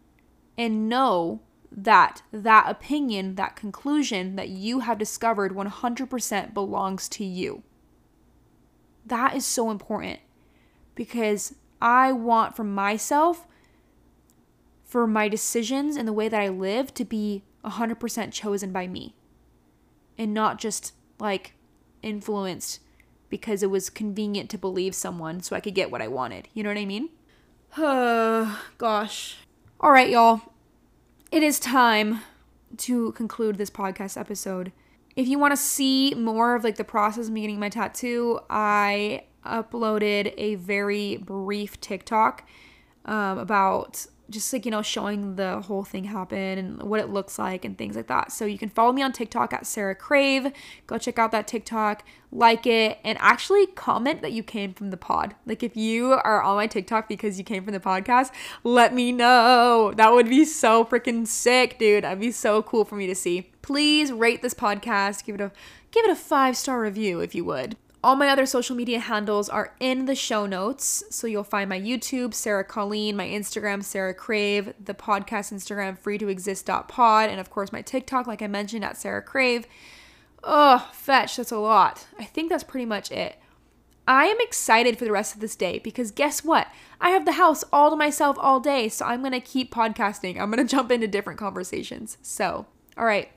and 0.58 0.90
know 0.90 1.42
that 1.72 2.24
that 2.32 2.66
opinion, 2.68 3.36
that 3.36 3.56
conclusion 3.56 4.36
that 4.36 4.50
you 4.50 4.80
have 4.80 4.98
discovered 4.98 5.54
100% 5.54 6.54
belongs 6.54 7.08
to 7.10 7.24
you. 7.24 7.64
That 9.12 9.36
is 9.36 9.46
so 9.46 9.70
important 9.70 10.22
because 10.96 11.54
I 11.82 12.14
want 12.14 12.56
for 12.56 12.64
myself, 12.64 13.46
for 14.86 15.06
my 15.06 15.28
decisions 15.28 15.98
and 15.98 16.08
the 16.08 16.14
way 16.14 16.30
that 16.30 16.40
I 16.40 16.48
live 16.48 16.94
to 16.94 17.04
be 17.04 17.44
100% 17.66 18.32
chosen 18.32 18.72
by 18.72 18.88
me 18.88 19.14
and 20.18 20.34
not 20.34 20.60
just 20.60 20.94
like 21.20 21.56
influenced 22.02 22.80
because 23.30 23.62
it 23.62 23.70
was 23.70 23.90
convenient 23.90 24.50
to 24.52 24.58
believe 24.58 24.96
someone 24.96 25.42
so 25.42 25.58
I 25.58 25.60
could 25.60 25.76
get 25.76 25.92
what 25.92 26.02
I 26.02 26.08
wanted. 26.08 26.48
You 26.54 26.64
know 26.64 26.70
what 26.70 26.78
I 26.78 26.86
mean? 26.86 27.10
Uh, 27.76 28.60
gosh. 28.78 29.40
All 29.82 29.92
right, 29.92 30.10
y'all. 30.10 30.40
It 31.34 31.44
is 31.44 31.60
time 31.60 32.22
to 32.78 33.12
conclude 33.12 33.58
this 33.58 33.70
podcast 33.70 34.18
episode. 34.18 34.72
If 35.16 35.28
you 35.28 35.40
want 35.40 35.52
to 35.52 35.58
see 35.58 36.14
more 36.16 36.56
of 36.56 36.64
like 36.64 36.78
the 36.78 36.84
process 36.84 37.28
of 37.28 37.34
me 37.34 37.42
getting 37.42 37.60
my 37.60 37.70
tattoo, 37.70 38.40
I 38.50 39.24
uploaded 39.46 40.34
a 40.38 40.56
very 40.56 41.18
brief 41.18 41.80
TikTok 41.82 42.48
um, 43.06 43.38
about 43.40 44.06
just 44.32 44.52
like 44.52 44.66
you 44.66 44.72
know 44.72 44.82
showing 44.82 45.36
the 45.36 45.62
whole 45.62 45.84
thing 45.84 46.06
happen 46.06 46.58
and 46.58 46.84
what 46.84 47.00
it 47.00 47.10
looks 47.10 47.38
like 47.38 47.66
and 47.66 47.78
things 47.78 47.96
like 47.96 48.08
that. 48.08 48.32
So 48.32 48.46
you 48.46 48.58
can 48.58 48.70
follow 48.70 48.92
me 48.92 49.02
on 49.02 49.12
tiktok 49.12 49.54
at 49.54 49.66
sara 49.66 49.96
crave. 49.96 50.52
Go 50.88 50.98
check 50.98 51.20
out 51.20 51.32
that 51.32 51.48
tiktok 51.48 52.04
like 52.32 52.66
it 52.66 52.98
and 53.04 53.18
actually 53.20 53.68
comment 53.68 54.22
that 54.22 54.32
you 54.32 54.42
came 54.42 54.74
from 54.74 54.90
the 54.90 54.98
pod. 54.98 55.36
Like 55.46 55.64
if 55.64 55.76
you 55.76 56.14
are 56.14 56.42
on 56.42 56.56
my 56.56 56.68
tiktok 56.68 57.08
because 57.08 57.38
you 57.38 57.44
came 57.44 57.64
from 57.64 57.74
the 57.74 57.80
podcast 57.80 58.32
let 58.64 58.94
me 58.94 59.12
know. 59.12 59.94
That 59.96 60.12
would 60.14 60.30
be 60.30 60.46
so 60.46 60.86
freaking 60.86 61.28
sick 61.28 61.78
dude. 61.78 62.04
That'd 62.04 62.20
be 62.20 62.32
so 62.32 62.62
cool 62.62 62.86
for 62.86 62.96
me 62.96 63.08
to 63.08 63.16
see. 63.16 63.52
Please 63.62 64.12
rate 64.12 64.42
this 64.42 64.54
podcast. 64.54 65.26
Give 65.26 65.36
it 65.36 65.42
a 65.42 65.52
give 65.92 66.06
it 66.06 66.12
a 66.12 66.16
five 66.16 66.56
star 66.58 66.82
review 66.82 67.20
if 67.20 67.36
you 67.36 67.46
would 67.46 67.76
all 68.04 68.16
my 68.16 68.30
other 68.30 68.46
social 68.46 68.76
media 68.76 69.00
handles 69.00 69.48
are 69.48 69.76
in 69.80 70.06
the 70.06 70.16
show 70.16 70.46
notes. 70.46 71.04
So 71.10 71.28
you'll 71.28 71.44
find 71.44 71.70
my 71.70 71.80
YouTube, 71.80 72.34
Sara 72.34 72.64
Colleen, 72.64 73.16
my 73.16 73.28
Instagram, 73.28 73.84
Sara 73.84 74.14
Crave, 74.14 74.74
the 74.84 74.94
podcast 74.94 75.54
Instagram, 75.54 75.98
free 75.98 76.18
to 76.18 76.28
exist.pod, 76.28 77.30
and 77.30 77.40
of 77.40 77.50
course 77.50 77.72
my 77.72 77.82
TikTok, 77.82 78.28
like 78.28 78.42
I 78.42 78.48
mentioned, 78.48 78.84
at 78.84 78.98
Sara 78.98 79.22
Crave. 79.22 79.68
Oh, 80.44 80.90
fetch, 80.94 81.36
that's 81.36 81.52
a 81.52 81.58
lot. 81.58 82.08
I 82.18 82.26
think 82.26 82.50
that's 82.50 82.64
pretty 82.64 82.86
much 82.86 83.12
it. 83.12 83.38
I 84.08 84.26
am 84.26 84.38
excited 84.40 84.98
for 84.98 85.06
the 85.06 85.12
rest 85.12 85.36
of 85.36 85.42
this 85.42 85.56
day 85.56 85.78
because 85.78 86.10
guess 86.10 86.44
what? 86.44 86.68
I 87.00 87.12
have 87.12 87.26
the 87.26 87.34
house 87.34 87.64
all 87.72 87.92
to 87.92 87.96
myself 87.96 88.36
all 88.40 88.60
day, 88.60 88.90
so 88.90 89.06
I'm 89.06 89.24
to 89.24 89.40
keep 89.40 89.74
podcasting. 89.74 90.40
I'm 90.40 90.52
to 90.52 90.64
jump 90.76 90.92
into 90.92 91.08
different 91.08 91.40
conversations. 91.40 92.18
So, 92.24 92.66
all 92.98 93.06
right. 93.06 93.30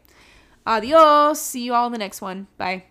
Adios. 0.67 1.43
See 1.43 1.65
you 1.65 1.75
all 1.75 1.87
in 1.87 1.93
the 1.93 1.99
next 1.99 2.23
one. 2.23 2.47
Bye. 2.57 2.85